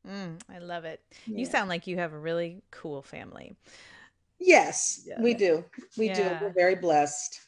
Mm, 0.09 0.41
i 0.49 0.59
love 0.59 0.87
it. 0.87 1.03
Yeah. 1.27 1.41
you 1.41 1.45
sound 1.45 1.69
like 1.69 1.87
you 1.87 1.97
have 1.97 2.15
a 2.15 2.19
really 2.19 2.63
cool 2.71 3.03
family. 3.03 3.55
Yes 4.39 5.03
yeah. 5.07 5.21
we 5.21 5.35
do. 5.35 5.63
We 5.99 6.09
do. 6.09 6.39
We're 6.41 6.55
very 6.55 6.77
blessed 6.77 7.41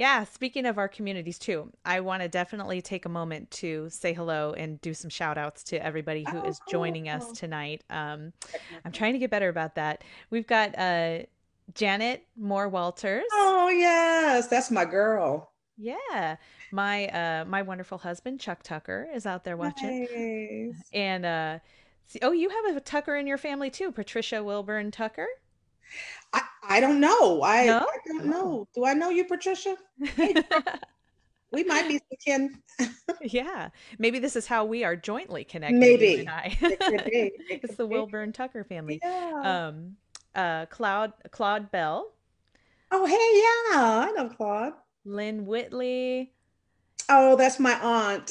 yeah, 0.00 0.24
speaking 0.24 0.64
of 0.64 0.78
our 0.78 0.88
communities 0.88 1.38
too, 1.38 1.70
I 1.84 2.00
want 2.00 2.22
to 2.22 2.28
definitely 2.28 2.80
take 2.80 3.04
a 3.04 3.10
moment 3.10 3.50
to 3.50 3.90
say 3.90 4.14
hello 4.14 4.54
and 4.54 4.80
do 4.80 4.94
some 4.94 5.10
shout 5.10 5.36
outs 5.36 5.62
to 5.64 5.84
everybody 5.84 6.24
who 6.24 6.38
oh, 6.38 6.48
is 6.48 6.58
joining 6.70 7.04
cool. 7.04 7.16
us 7.16 7.38
tonight. 7.38 7.84
Um, 7.90 8.32
I'm 8.82 8.92
trying 8.92 9.12
to 9.12 9.18
get 9.18 9.28
better 9.28 9.50
about 9.50 9.74
that. 9.74 10.02
We've 10.30 10.46
got 10.46 10.78
uh, 10.78 11.24
Janet 11.74 12.26
Moore 12.34 12.70
Walters. 12.70 13.24
Oh, 13.30 13.68
yes, 13.68 14.46
that's 14.46 14.70
my 14.70 14.86
girl. 14.86 15.50
Yeah. 15.76 16.36
My 16.72 17.08
uh 17.08 17.44
my 17.46 17.60
wonderful 17.60 17.98
husband 17.98 18.40
Chuck 18.40 18.62
Tucker 18.62 19.08
is 19.12 19.26
out 19.26 19.44
there 19.44 19.56
watching. 19.58 20.06
Nice. 20.70 20.82
And 20.94 21.26
uh 21.26 21.58
see, 22.06 22.20
oh, 22.22 22.32
you 22.32 22.48
have 22.48 22.76
a 22.76 22.80
Tucker 22.80 23.16
in 23.16 23.26
your 23.26 23.38
family 23.38 23.68
too, 23.68 23.90
Patricia 23.92 24.42
Wilburn 24.42 24.90
Tucker? 24.90 25.26
I, 26.32 26.42
I 26.62 26.80
don't 26.80 27.00
know. 27.00 27.42
I, 27.42 27.66
no? 27.66 27.78
I 27.78 27.98
don't 28.06 28.26
know. 28.26 28.68
Do 28.74 28.84
I 28.84 28.94
know 28.94 29.10
you, 29.10 29.24
Patricia? 29.24 29.76
we 31.52 31.64
might 31.64 31.88
be 31.88 32.00
kin. 32.24 32.58
yeah, 33.22 33.68
maybe 33.98 34.18
this 34.18 34.36
is 34.36 34.46
how 34.46 34.64
we 34.64 34.84
are 34.84 34.96
jointly 34.96 35.44
connected. 35.44 35.78
Maybe 35.78 36.20
and 36.20 36.28
I. 36.30 36.56
it 36.60 36.80
could 36.80 37.04
be. 37.04 37.10
It 37.50 37.60
it's 37.64 37.76
the 37.76 37.86
Wilburn 37.86 38.32
Tucker 38.32 38.64
family. 38.64 39.00
Yeah. 39.02 39.68
Um, 39.68 39.96
uh, 40.34 40.66
Cloud 40.66 41.12
Claude 41.30 41.70
Bell. 41.70 42.12
Oh, 42.92 43.06
hey, 43.06 43.72
yeah, 43.72 44.08
I 44.08 44.12
know 44.12 44.28
Claude. 44.28 44.72
Lynn 45.04 45.46
Whitley. 45.46 46.32
Oh, 47.08 47.36
that's 47.36 47.58
my 47.58 47.78
aunt. 47.80 48.30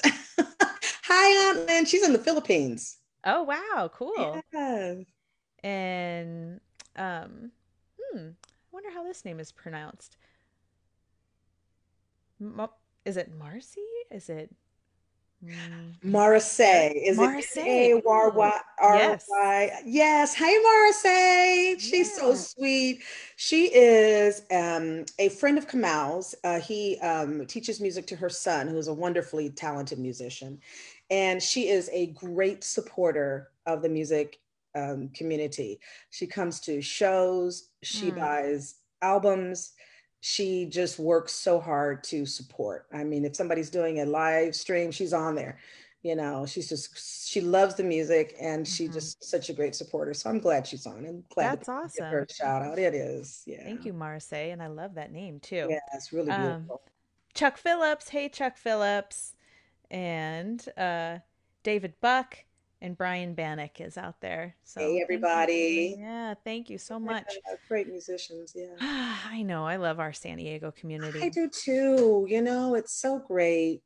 Hi, 1.03 1.49
Aunt 1.49 1.65
Lynn. 1.65 1.85
She's 1.85 2.05
in 2.05 2.13
the 2.13 2.19
Philippines. 2.19 2.97
Oh, 3.25 3.43
wow, 3.43 3.89
cool. 3.93 4.41
Yeah. 4.53 4.95
And 5.63 6.59
um, 6.95 7.51
hmm, 8.11 8.29
I 8.29 8.71
wonder 8.71 8.91
how 8.91 9.03
this 9.03 9.25
name 9.25 9.39
is 9.39 9.51
pronounced. 9.51 10.17
Mo- 12.39 12.73
is 13.05 13.17
it 13.17 13.31
Marcy? 13.37 13.81
Is 14.11 14.29
it? 14.29 14.49
Mm, 15.43 15.93
Marseille. 16.03 16.91
Is 16.95 17.17
Marseille. 17.17 17.63
it 17.63 18.03
A-R-Y-R-Y? 18.05 19.81
Yes. 19.85 20.33
Hey, 20.33 20.57
Marseille. 20.61 21.79
She's 21.79 22.13
so 22.13 22.35
sweet. 22.35 23.01
She 23.37 23.73
is 23.73 24.41
um, 24.51 25.05
a 25.17 25.29
friend 25.29 25.57
of 25.57 25.67
Kamau's. 25.67 26.35
Uh, 26.43 26.59
he 26.59 26.99
um, 26.99 27.45
teaches 27.45 27.79
music 27.79 28.05
to 28.07 28.17
her 28.17 28.29
son, 28.29 28.67
who 28.67 28.77
is 28.77 28.89
a 28.89 28.93
wonderfully 28.93 29.49
talented 29.49 29.99
musician. 29.99 30.59
And 31.09 31.41
she 31.41 31.69
is 31.69 31.89
a 31.93 32.07
great 32.07 32.63
supporter 32.63 33.49
of 33.65 33.81
the 33.81 33.89
music 33.89 34.39
um, 34.75 35.09
community. 35.09 35.79
She 36.09 36.27
comes 36.27 36.59
to 36.61 36.81
shows, 36.81 37.68
she 37.83 38.11
Mm. 38.11 38.15
buys 38.19 38.75
albums. 39.01 39.73
She 40.21 40.65
just 40.65 40.99
works 40.99 41.31
so 41.33 41.59
hard 41.59 42.03
to 42.05 42.25
support. 42.25 42.87
I 42.91 43.03
mean, 43.05 43.23
if 43.25 43.35
somebody's 43.35 43.69
doing 43.69 43.99
a 44.01 44.05
live 44.05 44.55
stream, 44.55 44.91
she's 44.91 45.13
on 45.13 45.35
there. 45.35 45.59
You 46.01 46.15
know, 46.15 46.45
she's 46.45 46.67
just 46.69 47.27
she 47.27 47.41
loves 47.41 47.75
the 47.75 47.83
music 47.83 48.35
and 48.39 48.65
she's 48.67 48.89
Mhm. 48.89 48.93
just 48.93 49.23
such 49.23 49.49
a 49.49 49.53
great 49.53 49.75
supporter. 49.75 50.13
So 50.13 50.29
I'm 50.29 50.39
glad 50.39 50.65
she's 50.65 50.85
on 50.87 51.05
and 51.05 51.27
glad 51.29 51.59
That's 51.61 51.65
to 51.67 52.01
give 52.01 52.05
her 52.07 52.21
awesome. 52.21 52.27
a 52.29 52.33
shout 52.33 52.61
out. 52.61 52.79
It 52.79 52.93
is. 52.95 53.43
Yeah. 53.45 53.63
Thank 53.63 53.85
you, 53.85 53.93
Marseille, 53.93 54.51
and 54.51 54.61
I 54.63 54.67
love 54.67 54.95
that 54.95 55.11
name 55.11 55.39
too. 55.41 55.67
Yeah, 55.69 55.79
it's 55.93 56.11
really 56.13 56.31
Um, 56.31 56.41
beautiful. 56.61 56.81
Chuck 57.33 57.57
Phillips. 57.57 58.09
Hey, 58.09 58.27
Chuck 58.29 58.57
Phillips. 58.57 59.35
And 59.91 60.67
uh, 60.77 61.19
David 61.63 61.99
Buck 61.99 62.37
and 62.81 62.97
Brian 62.97 63.33
Bannock 63.33 63.81
is 63.81 63.97
out 63.97 64.21
there. 64.21 64.55
So 64.63 64.79
Hey, 64.81 64.87
thank 64.87 65.03
everybody. 65.03 65.95
Yeah, 65.99 66.33
thank 66.43 66.69
you 66.69 66.77
so 66.77 66.99
much. 66.99 67.25
Great 67.67 67.87
musicians. 67.87 68.53
Yeah. 68.55 68.75
I 68.81 69.41
know. 69.43 69.65
I 69.65 69.75
love 69.75 69.99
our 69.99 70.13
San 70.13 70.37
Diego 70.37 70.71
community. 70.71 71.19
I 71.21 71.29
do 71.29 71.49
too. 71.49 72.25
You 72.29 72.41
know, 72.41 72.75
it's 72.75 72.93
so 72.93 73.19
great. 73.19 73.81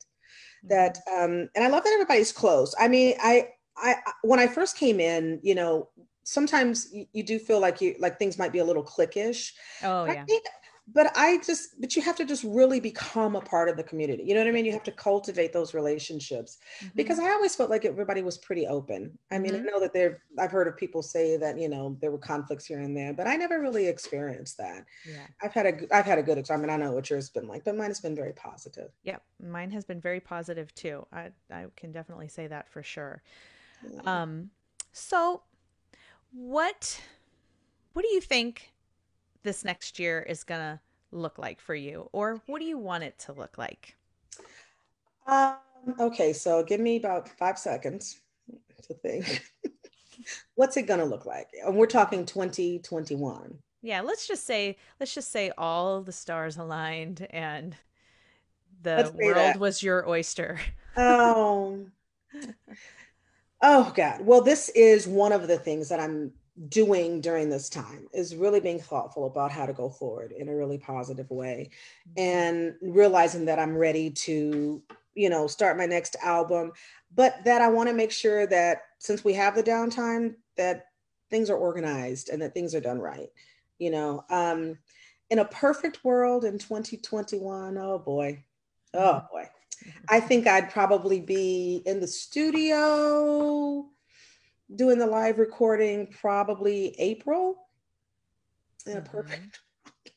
that 0.66 0.98
Mhm. 1.10 1.24
um 1.24 1.50
and 1.56 1.64
i 1.66 1.68
love 1.68 1.84
that 1.84 1.92
everybody's 1.92 2.32
close 2.32 2.74
i 2.80 2.88
mean 2.88 3.16
i 3.22 3.50
i 3.76 3.96
I- 4.06 4.14
when 4.22 4.40
i 4.40 4.48
first 4.48 4.78
came 4.78 5.02
in 5.02 5.42
you 5.44 5.56
know 5.56 5.90
sometimes 6.24 6.88
you, 6.94 7.06
you 7.12 7.22
do 7.22 7.38
feel 7.38 7.60
like 7.60 7.82
you 7.82 7.96
like 8.00 8.18
things 8.18 8.38
might 8.38 8.54
be 8.54 8.60
a 8.60 8.64
little 8.64 8.84
cliquish 8.84 9.52
Oh, 9.84 10.06
yeah. 10.06 10.22
I 10.22 10.26
think, 10.26 10.46
but 10.92 11.12
i 11.16 11.38
just 11.46 11.80
but 11.80 11.96
you 11.96 12.02
have 12.02 12.16
to 12.16 12.26
just 12.26 12.44
really 12.44 12.80
become 12.82 13.38
a 13.38 13.42
part 13.42 13.70
of 13.70 13.78
the 13.78 13.84
community 13.84 14.22
you 14.24 14.34
know 14.34 14.42
what 14.42 14.48
i 14.48 14.52
mean 14.52 14.66
you 14.66 14.72
have 14.74 14.84
to 14.84 14.92
cultivate 14.92 15.54
those 15.54 15.74
relationships 15.74 16.58
Mhm. 16.82 16.96
because 16.96 17.20
i 17.20 17.30
always 17.32 17.56
felt 17.56 17.70
like 17.70 17.86
everybody 17.86 18.22
was 18.22 18.38
pretty 18.38 18.68
open 18.68 19.18
i 19.32 19.40
mean 19.40 19.56
i 19.56 19.60
Mhm. 19.60 19.66
know 19.66 19.80
that 19.80 19.94
there 19.94 20.22
i've 20.38 20.52
heard 20.52 20.68
of 20.68 20.76
people 20.76 21.02
say 21.02 21.38
that 21.38 21.58
you 21.58 21.70
know 21.70 21.98
there 22.02 22.12
were 22.12 22.18
conflicts 22.18 22.66
here 22.66 22.80
and 22.82 22.98
there 22.98 23.14
but 23.14 23.28
i 23.28 23.38
never 23.38 23.62
really 23.62 23.88
experienced 23.88 24.58
that 24.58 24.86
Yeah. 25.06 25.26
i've 25.42 25.54
had 25.54 25.66
a 25.68 25.96
i've 25.96 26.06
had 26.06 26.20
a 26.20 26.24
good 26.24 26.38
ex- 26.38 26.52
i 26.52 26.58
mean 26.58 26.70
i 26.70 26.76
know 26.76 26.92
what 26.92 27.10
yours 27.10 27.26
has 27.26 27.30
been 27.30 27.48
like 27.48 27.64
but 27.64 27.78
mine 27.78 27.90
has 27.90 28.02
been 28.02 28.16
very 28.16 28.34
positive 28.34 28.92
Yep. 29.04 29.24
Mine 29.42 29.72
has 29.72 29.86
been 29.86 30.00
very 30.02 30.20
positive 30.20 30.74
too. 30.76 31.06
I, 31.12 31.32
I 31.52 31.66
can 31.76 31.92
definitely 31.92 32.28
say 32.30 32.48
that 32.48 32.68
for 32.70 32.82
sure. 32.82 33.22
Yeah. 33.90 34.22
Um, 34.24 34.52
so 34.94 35.44
what 36.32 37.02
what 37.94 38.02
do 38.04 38.10
you 38.10 38.22
think 38.22 38.73
this 39.44 39.64
next 39.64 40.00
year 40.00 40.22
is 40.22 40.44
gonna 40.44 40.82
look 41.12 41.38
like 41.38 41.62
for 41.62 41.76
you? 41.76 42.10
Or 42.12 42.42
what 42.48 42.60
do 42.60 42.66
you 42.66 42.78
want 42.78 43.04
it 43.04 43.18
to 43.20 43.34
look 43.34 43.58
like? 43.58 43.96
Um, 45.28 45.58
okay, 46.00 46.34
so 46.34 46.64
give 46.64 46.80
me 46.80 46.98
about 46.98 47.30
five 47.30 47.58
seconds 47.58 48.22
to 48.88 48.94
think. 48.96 49.44
What's 50.56 50.78
it 50.78 50.84
gonna 50.84 51.06
look 51.06 51.26
like? 51.26 51.50
And 51.66 51.76
we're 51.76 51.88
talking 51.88 52.26
2021. 52.26 53.58
Yeah, 53.82 54.02
let's 54.02 54.28
just 54.28 54.46
say 54.46 54.78
let's 55.00 55.14
just 55.14 55.32
say 55.32 55.52
all 55.58 56.02
the 56.02 56.12
stars 56.12 56.58
aligned 56.58 57.28
and 57.30 57.76
the 58.82 59.12
world 59.16 59.36
that. 59.36 59.60
was 59.60 59.82
your 59.82 60.08
oyster. 60.08 60.60
Oh, 60.96 61.86
oh 63.62 63.94
God. 63.96 64.22
Well, 64.22 64.42
this 64.42 64.70
is 64.70 65.08
one 65.08 65.32
of 65.32 65.48
the 65.48 65.58
things 65.58 65.90
that 65.90 66.00
I'm 66.00 66.32
doing 66.70 67.20
during 67.20 67.50
this 67.50 67.70
time 67.70 68.08
is 68.14 68.36
really 68.36 68.60
being 68.60 68.80
thoughtful 68.80 69.26
about 69.26 69.52
how 69.52 69.66
to 69.66 69.74
go 69.74 69.90
forward 69.90 70.32
in 70.32 70.50
a 70.50 70.56
really 70.56 70.78
positive 70.78 71.30
way 71.32 71.70
mm-hmm. 72.08 72.20
and 72.20 72.76
realizing 72.82 73.46
that 73.46 73.60
I'm 73.60 73.76
ready 73.76 74.12
to, 74.12 74.82
you 75.16 75.30
know, 75.30 75.48
start 75.48 75.78
my 75.78 75.86
next 75.86 76.16
album, 76.22 76.72
but 77.14 77.44
that 77.46 77.62
I 77.62 77.70
want 77.70 77.90
to 77.90 77.96
make 77.96 78.12
sure 78.12 78.46
that 78.48 78.84
since 79.00 79.24
we 79.24 79.34
have 79.34 79.56
the 79.56 79.64
downtime, 79.64 80.36
that 80.58 80.88
things 81.30 81.50
are 81.50 81.58
organized 81.58 82.30
and 82.30 82.42
that 82.42 82.54
things 82.54 82.76
are 82.76 82.82
done 82.82 83.00
right. 83.00 83.30
You 83.80 83.90
know, 83.90 84.24
um, 84.30 84.78
in 85.32 85.40
a 85.40 85.46
perfect 85.46 86.04
world 86.04 86.46
in 86.46 86.60
2021, 86.60 87.78
oh 87.78 87.98
boy, 87.98 88.44
oh 88.94 89.00
mm-hmm. 89.00 89.26
boy, 89.32 89.42
mm-hmm. 89.42 89.90
I 90.10 90.20
think 90.20 90.46
I'd 90.46 90.70
probably 90.70 91.20
be 91.20 91.82
in 91.88 92.00
the 92.00 92.08
studio 92.08 93.90
doing 94.76 94.98
the 94.98 95.08
live 95.08 95.40
recording 95.40 96.08
probably 96.08 96.96
April. 97.00 97.68
In 98.86 98.98
a 98.98 99.02
Mhm. 99.02 99.06
perfect, 99.06 99.60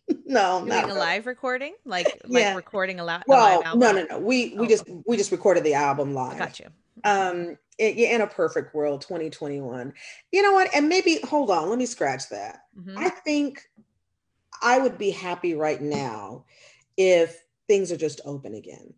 no, 0.27 0.59
Doing 0.59 0.69
not 0.69 0.91
a 0.91 0.95
live 0.95 1.27
recording? 1.27 1.75
Like 1.85 2.07
like 2.25 2.43
Yeah. 2.43 2.55
recording 2.55 2.99
a, 2.99 3.05
live 3.05 3.23
Well, 3.29 3.63
album? 3.63 3.81
no, 3.81 3.93
no, 3.93 4.05
no. 4.11 4.19
We 4.19 4.55
we 4.57 4.67
Oh. 4.67 4.69
just 4.69 4.85
we 5.07 5.17
just 5.17 5.31
recorded 5.31 5.63
the 5.65 5.75
album 5.75 6.15
live. 6.15 6.39
Got 6.39 6.59
you. 6.61 6.67
Um, 7.05 7.59
it, 7.79 7.95
yeah, 7.97 8.15
in 8.15 8.23
a 8.23 8.27
perfect 8.27 8.75
world, 8.75 9.03
2021. 9.03 9.93
You 10.33 10.43
know 10.43 10.53
what? 10.53 10.75
And 10.75 10.89
maybe 10.89 11.21
hold 11.23 11.51
on, 11.51 11.69
let 11.69 11.79
me 11.79 11.87
scratch 11.87 12.29
that. 12.31 12.61
Mhm. 12.77 12.95
I 12.97 13.11
think 13.11 13.63
I 14.63 14.79
would 14.79 14.99
be 14.99 15.11
happy 15.11 15.55
right 15.55 15.81
now 15.81 16.47
if 16.97 17.45
things 17.69 17.93
are 17.93 17.97
just 17.97 18.21
open 18.25 18.55
again. 18.55 18.95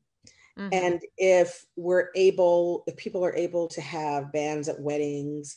Mhm. 0.59 0.71
And 0.73 1.01
if 1.17 1.67
we're 1.77 2.11
able, 2.15 2.85
if 2.87 2.97
people 2.97 3.25
are 3.25 3.35
able 3.35 3.69
to 3.69 3.81
have 3.81 4.33
bands 4.33 4.69
at 4.69 4.81
weddings 4.81 5.57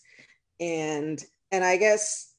and 0.60 1.24
and 1.52 1.64
I 1.64 1.78
guess 1.78 2.36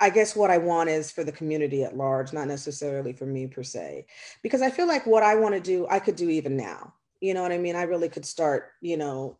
I 0.00 0.10
guess 0.10 0.36
what 0.36 0.50
I 0.50 0.58
want 0.58 0.90
is 0.90 1.12
for 1.12 1.24
the 1.24 1.32
community 1.32 1.84
at 1.84 1.96
large, 1.96 2.32
not 2.32 2.48
necessarily 2.48 3.12
for 3.12 3.26
me 3.26 3.46
per 3.46 3.62
se. 3.62 4.06
Because 4.42 4.62
I 4.62 4.70
feel 4.70 4.88
like 4.88 5.06
what 5.06 5.22
I 5.22 5.36
want 5.36 5.54
to 5.54 5.60
do, 5.60 5.86
I 5.88 6.00
could 6.00 6.16
do 6.16 6.28
even 6.30 6.56
now. 6.56 6.94
You 7.20 7.34
know 7.34 7.42
what 7.42 7.52
I 7.52 7.58
mean? 7.58 7.76
I 7.76 7.84
really 7.84 8.08
could 8.08 8.26
start, 8.26 8.72
you 8.82 8.96
know, 8.96 9.38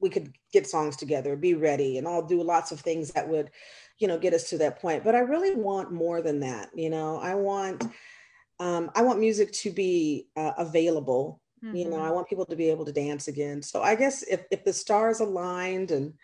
we 0.00 0.10
could 0.10 0.32
get 0.52 0.66
songs 0.66 0.96
together, 0.96 1.36
be 1.36 1.54
ready, 1.54 1.96
and 1.98 2.08
I'll 2.08 2.26
do 2.26 2.42
lots 2.42 2.72
of 2.72 2.80
things 2.80 3.12
that 3.12 3.28
would, 3.28 3.50
you 3.98 4.08
know, 4.08 4.18
get 4.18 4.34
us 4.34 4.50
to 4.50 4.58
that 4.58 4.80
point. 4.80 5.04
But 5.04 5.14
I 5.14 5.20
really 5.20 5.54
want 5.54 5.92
more 5.92 6.20
than 6.20 6.40
that. 6.40 6.70
You 6.74 6.90
know, 6.90 7.18
I 7.18 7.34
want 7.34 7.84
um, 8.60 8.90
I 8.96 9.02
want 9.02 9.20
music 9.20 9.52
to 9.54 9.72
be 9.72 10.28
uh, 10.36 10.54
available. 10.58 11.41
You 11.70 11.88
know, 11.88 11.98
Mhm. 11.98 12.02
I 12.02 12.10
want 12.10 12.28
people 12.28 12.46
to 12.46 12.56
be 12.56 12.70
able 12.70 12.84
to 12.84 12.92
dance 12.92 13.28
again. 13.28 13.62
So 13.62 13.82
I 13.82 13.94
guess 13.94 14.22
if 14.24 14.44
if 14.50 14.64
the 14.64 14.72
stars 14.72 15.20
aligned 15.20 15.90
and 15.90 16.14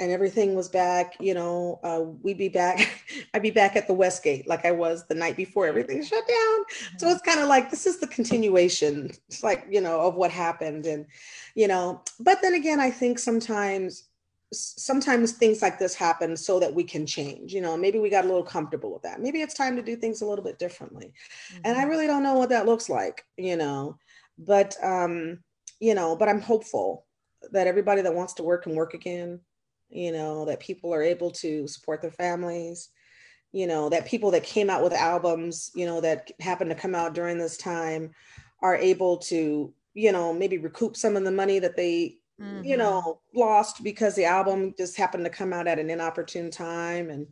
and 0.00 0.10
everything 0.10 0.56
was 0.56 0.68
back, 0.68 1.14
you 1.20 1.34
know, 1.34 1.78
uh, 1.84 2.00
we'd 2.22 2.38
be 2.38 2.48
back. 2.48 3.04
I'd 3.34 3.42
be 3.42 3.50
back 3.52 3.76
at 3.76 3.86
the 3.86 3.94
Westgate 3.94 4.48
like 4.48 4.64
I 4.64 4.72
was 4.72 5.06
the 5.06 5.14
night 5.14 5.36
before 5.36 5.66
everything 5.66 6.02
shut 6.02 6.26
down. 6.26 6.64
So 6.98 7.08
Mhm. 7.08 7.12
it's 7.12 7.22
kind 7.22 7.40
of 7.40 7.48
like 7.48 7.70
this 7.70 7.86
is 7.86 7.98
the 8.00 8.08
continuation. 8.08 9.10
It's 9.28 9.42
like, 9.44 9.66
you 9.70 9.80
know, 9.80 10.00
of 10.00 10.16
what 10.16 10.30
happened. 10.32 10.86
And, 10.86 11.06
you 11.54 11.68
know, 11.68 12.02
but 12.20 12.42
then 12.42 12.54
again, 12.54 12.80
I 12.80 12.90
think 12.90 13.18
sometimes 13.20 14.08
sometimes 14.52 15.32
things 15.32 15.62
like 15.62 15.78
this 15.80 15.94
happen 15.96 16.36
so 16.36 16.60
that 16.60 16.72
we 16.74 16.84
can 16.84 17.06
change. 17.06 17.52
You 17.52 17.60
know, 17.60 17.76
maybe 17.76 17.98
we 17.98 18.08
got 18.10 18.24
a 18.24 18.28
little 18.28 18.44
comfortable 18.44 18.92
with 18.92 19.02
that. 19.02 19.20
Maybe 19.20 19.40
it's 19.40 19.54
time 19.54 19.74
to 19.76 19.82
do 19.82 19.96
things 19.96 20.22
a 20.22 20.26
little 20.26 20.44
bit 20.44 20.58
differently. 20.60 21.12
And 21.64 21.76
I 21.76 21.82
Mhm. 21.82 21.88
really 21.88 22.06
don't 22.06 22.22
know 22.22 22.34
what 22.34 22.50
that 22.50 22.66
looks 22.66 22.88
like, 22.88 23.24
you 23.36 23.56
know. 23.56 23.98
But 24.38 24.76
um, 24.82 25.38
you 25.80 25.94
know, 25.94 26.16
but 26.16 26.28
I'm 26.28 26.40
hopeful 26.40 27.06
that 27.52 27.66
everybody 27.66 28.02
that 28.02 28.14
wants 28.14 28.34
to 28.34 28.42
work 28.42 28.64
can 28.64 28.74
work 28.74 28.94
again, 28.94 29.40
you 29.90 30.12
know, 30.12 30.46
that 30.46 30.60
people 30.60 30.92
are 30.94 31.02
able 31.02 31.30
to 31.32 31.66
support 31.68 32.02
their 32.02 32.10
families 32.12 32.90
you 33.54 33.68
know 33.68 33.88
that 33.88 34.04
people 34.04 34.32
that 34.32 34.42
came 34.42 34.68
out 34.68 34.82
with 34.82 34.92
albums 34.92 35.70
you 35.74 35.86
know 35.86 36.00
that 36.00 36.30
happened 36.40 36.70
to 36.70 36.76
come 36.76 36.94
out 36.94 37.14
during 37.14 37.38
this 37.38 37.56
time 37.56 38.10
are 38.60 38.74
able 38.76 39.16
to 39.16 39.72
you 39.94 40.10
know 40.12 40.34
maybe 40.34 40.58
recoup 40.58 40.96
some 40.96 41.16
of 41.16 41.24
the 41.24 41.30
money 41.30 41.60
that 41.60 41.76
they 41.76 42.16
you 42.38 42.76
Mhm. 42.76 42.78
know 42.78 43.20
lost 43.32 43.84
because 43.84 44.16
the 44.16 44.24
album 44.24 44.74
just 44.76 44.96
happened 44.96 45.24
to 45.24 45.30
come 45.30 45.52
out 45.52 45.68
at 45.68 45.78
an 45.78 45.88
inopportune 45.88 46.50
time 46.50 47.10
and 47.10 47.28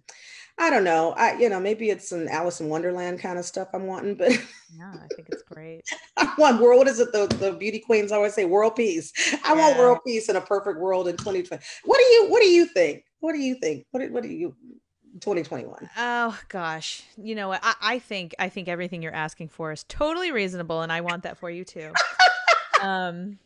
i 0.58 0.70
don't 0.70 0.84
know 0.84 1.12
i 1.16 1.34
you 1.38 1.48
know 1.48 1.60
maybe 1.60 1.90
it's 1.90 2.12
an 2.12 2.28
alice 2.28 2.60
in 2.60 2.68
wonderland 2.68 3.18
kind 3.18 3.38
of 3.38 3.44
stuff 3.44 3.68
i'm 3.72 3.86
wanting 3.86 4.14
but 4.14 4.32
Yeah, 4.74 4.94
I 4.94 5.06
think 5.14 5.28
it's 5.30 5.42
great. 5.42 5.82
i 6.16 6.32
want 6.38 6.60
world 6.60 6.78
what 6.78 6.88
is 6.88 7.00
it 7.00 7.12
the, 7.12 7.26
the 7.38 7.52
beauty 7.52 7.78
queens 7.78 8.12
always 8.12 8.34
say 8.34 8.44
world 8.44 8.76
peace 8.76 9.12
i 9.44 9.54
want 9.54 9.78
world 9.78 9.98
peace 10.06 10.28
in 10.28 10.36
a 10.36 10.40
perfect 10.40 10.78
world 10.78 11.08
in 11.08 11.16
2020 11.16 11.62
what 11.84 11.98
do 11.98 12.04
you 12.04 12.26
what 12.28 12.40
do 12.40 12.48
you 12.48 12.66
think 12.66 13.04
what 13.20 13.32
do 13.32 13.38
you 13.38 13.54
think 13.56 13.86
what 13.90 14.00
do, 14.00 14.12
what 14.12 14.22
do 14.22 14.28
you 14.28 14.54
2021. 15.20 15.90
Oh 15.98 16.38
gosh, 16.48 17.02
you 17.16 17.34
know 17.34 17.48
what? 17.48 17.60
I, 17.62 17.74
I 17.82 17.98
think 17.98 18.34
I 18.38 18.48
think 18.48 18.68
everything 18.68 19.02
you're 19.02 19.14
asking 19.14 19.48
for 19.48 19.72
is 19.72 19.84
totally 19.84 20.32
reasonable, 20.32 20.80
and 20.80 20.90
I 20.90 21.02
want 21.02 21.24
that 21.24 21.36
for 21.36 21.50
you 21.50 21.64
too. 21.64 21.92
um, 22.82 23.38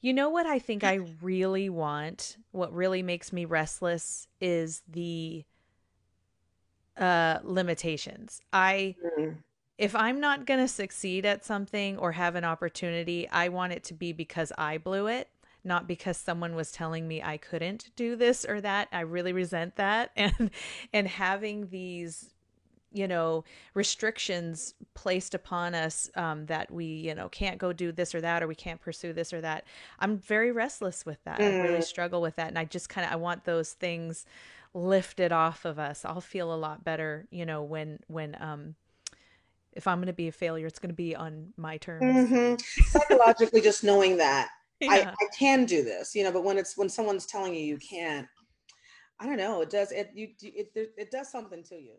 you 0.00 0.12
know 0.12 0.30
what 0.30 0.46
I 0.46 0.58
think 0.58 0.82
I 0.82 1.00
really 1.20 1.68
want? 1.68 2.36
What 2.50 2.72
really 2.74 3.02
makes 3.02 3.32
me 3.32 3.44
restless 3.44 4.26
is 4.40 4.82
the 4.88 5.44
uh 6.98 7.38
limitations. 7.42 8.40
I 8.52 8.96
Mm. 9.18 9.36
if 9.78 9.96
I'm 9.96 10.20
not 10.20 10.46
going 10.46 10.60
to 10.60 10.68
succeed 10.68 11.26
at 11.26 11.44
something 11.44 11.98
or 11.98 12.12
have 12.12 12.36
an 12.36 12.44
opportunity, 12.44 13.28
I 13.30 13.48
want 13.48 13.72
it 13.72 13.82
to 13.84 13.94
be 13.94 14.12
because 14.12 14.52
I 14.58 14.78
blew 14.78 15.06
it, 15.08 15.28
not 15.64 15.88
because 15.88 16.16
someone 16.16 16.54
was 16.54 16.70
telling 16.70 17.08
me 17.08 17.22
I 17.22 17.36
couldn't 17.38 17.90
do 17.96 18.14
this 18.16 18.44
or 18.44 18.60
that. 18.60 18.88
I 18.92 19.00
really 19.00 19.32
resent 19.32 19.76
that 19.76 20.10
and 20.16 20.50
and 20.92 21.08
having 21.08 21.68
these 21.68 22.30
you 22.92 23.08
know 23.08 23.42
restrictions 23.74 24.74
placed 24.94 25.34
upon 25.34 25.74
us 25.74 26.10
um, 26.14 26.46
that 26.46 26.70
we 26.70 26.84
you 26.84 27.14
know 27.14 27.28
can't 27.28 27.58
go 27.58 27.72
do 27.72 27.90
this 27.92 28.14
or 28.14 28.20
that 28.20 28.42
or 28.42 28.46
we 28.46 28.54
can't 28.54 28.80
pursue 28.80 29.12
this 29.14 29.32
or 29.32 29.40
that 29.40 29.64
i'm 29.98 30.18
very 30.18 30.52
restless 30.52 31.06
with 31.06 31.22
that 31.24 31.40
i 31.40 31.46
really 31.46 31.78
Mm. 31.78 31.82
struggle 31.82 32.20
with 32.20 32.36
that 32.36 32.48
and 32.48 32.58
i 32.58 32.64
just 32.66 32.88
kind 32.90 33.06
of 33.06 33.12
i 33.12 33.16
want 33.16 33.44
those 33.44 33.72
things 33.72 34.26
lifted 34.74 35.32
off 35.32 35.64
of 35.64 35.78
us 35.78 36.04
i'll 36.04 36.20
feel 36.20 36.52
a 36.52 36.56
lot 36.56 36.82
better 36.82 37.26
you 37.30 37.44
know 37.44 37.62
when 37.62 37.98
when 38.06 38.36
um 38.40 38.74
if 39.72 39.86
i'm 39.86 39.98
going 39.98 40.06
to 40.06 40.12
be 40.12 40.28
a 40.28 40.32
failure 40.32 40.66
it's 40.66 40.78
going 40.78 40.90
to 40.90 40.94
be 40.94 41.14
on 41.14 41.52
my 41.56 41.76
terms. 41.76 42.28
Hmm 42.28 42.54
Psychologically, 42.86 43.60
just 43.60 43.84
knowing 43.84 44.16
that. 44.18 44.48
I, 44.82 45.02
I 45.02 45.26
can 45.38 45.64
do 45.64 45.84
this, 45.84 46.14
you 46.14 46.24
know, 46.24 46.32
but 46.32 46.42
when 46.42 46.58
it's 46.58 46.76
when 46.76 46.88
someone's 46.88 47.24
telling 47.26 47.54
you 47.54 47.60
you 47.60 47.78
can't, 47.78 48.26
I 49.20 49.26
don't 49.26 49.36
know, 49.36 49.60
it 49.60 49.70
does 49.70 49.92
it 49.92 50.10
you 50.12 50.30
it 50.42 50.72
it 50.74 51.10
does 51.10 51.30
something 51.30 51.62
to 51.64 51.76
you. 51.76 51.94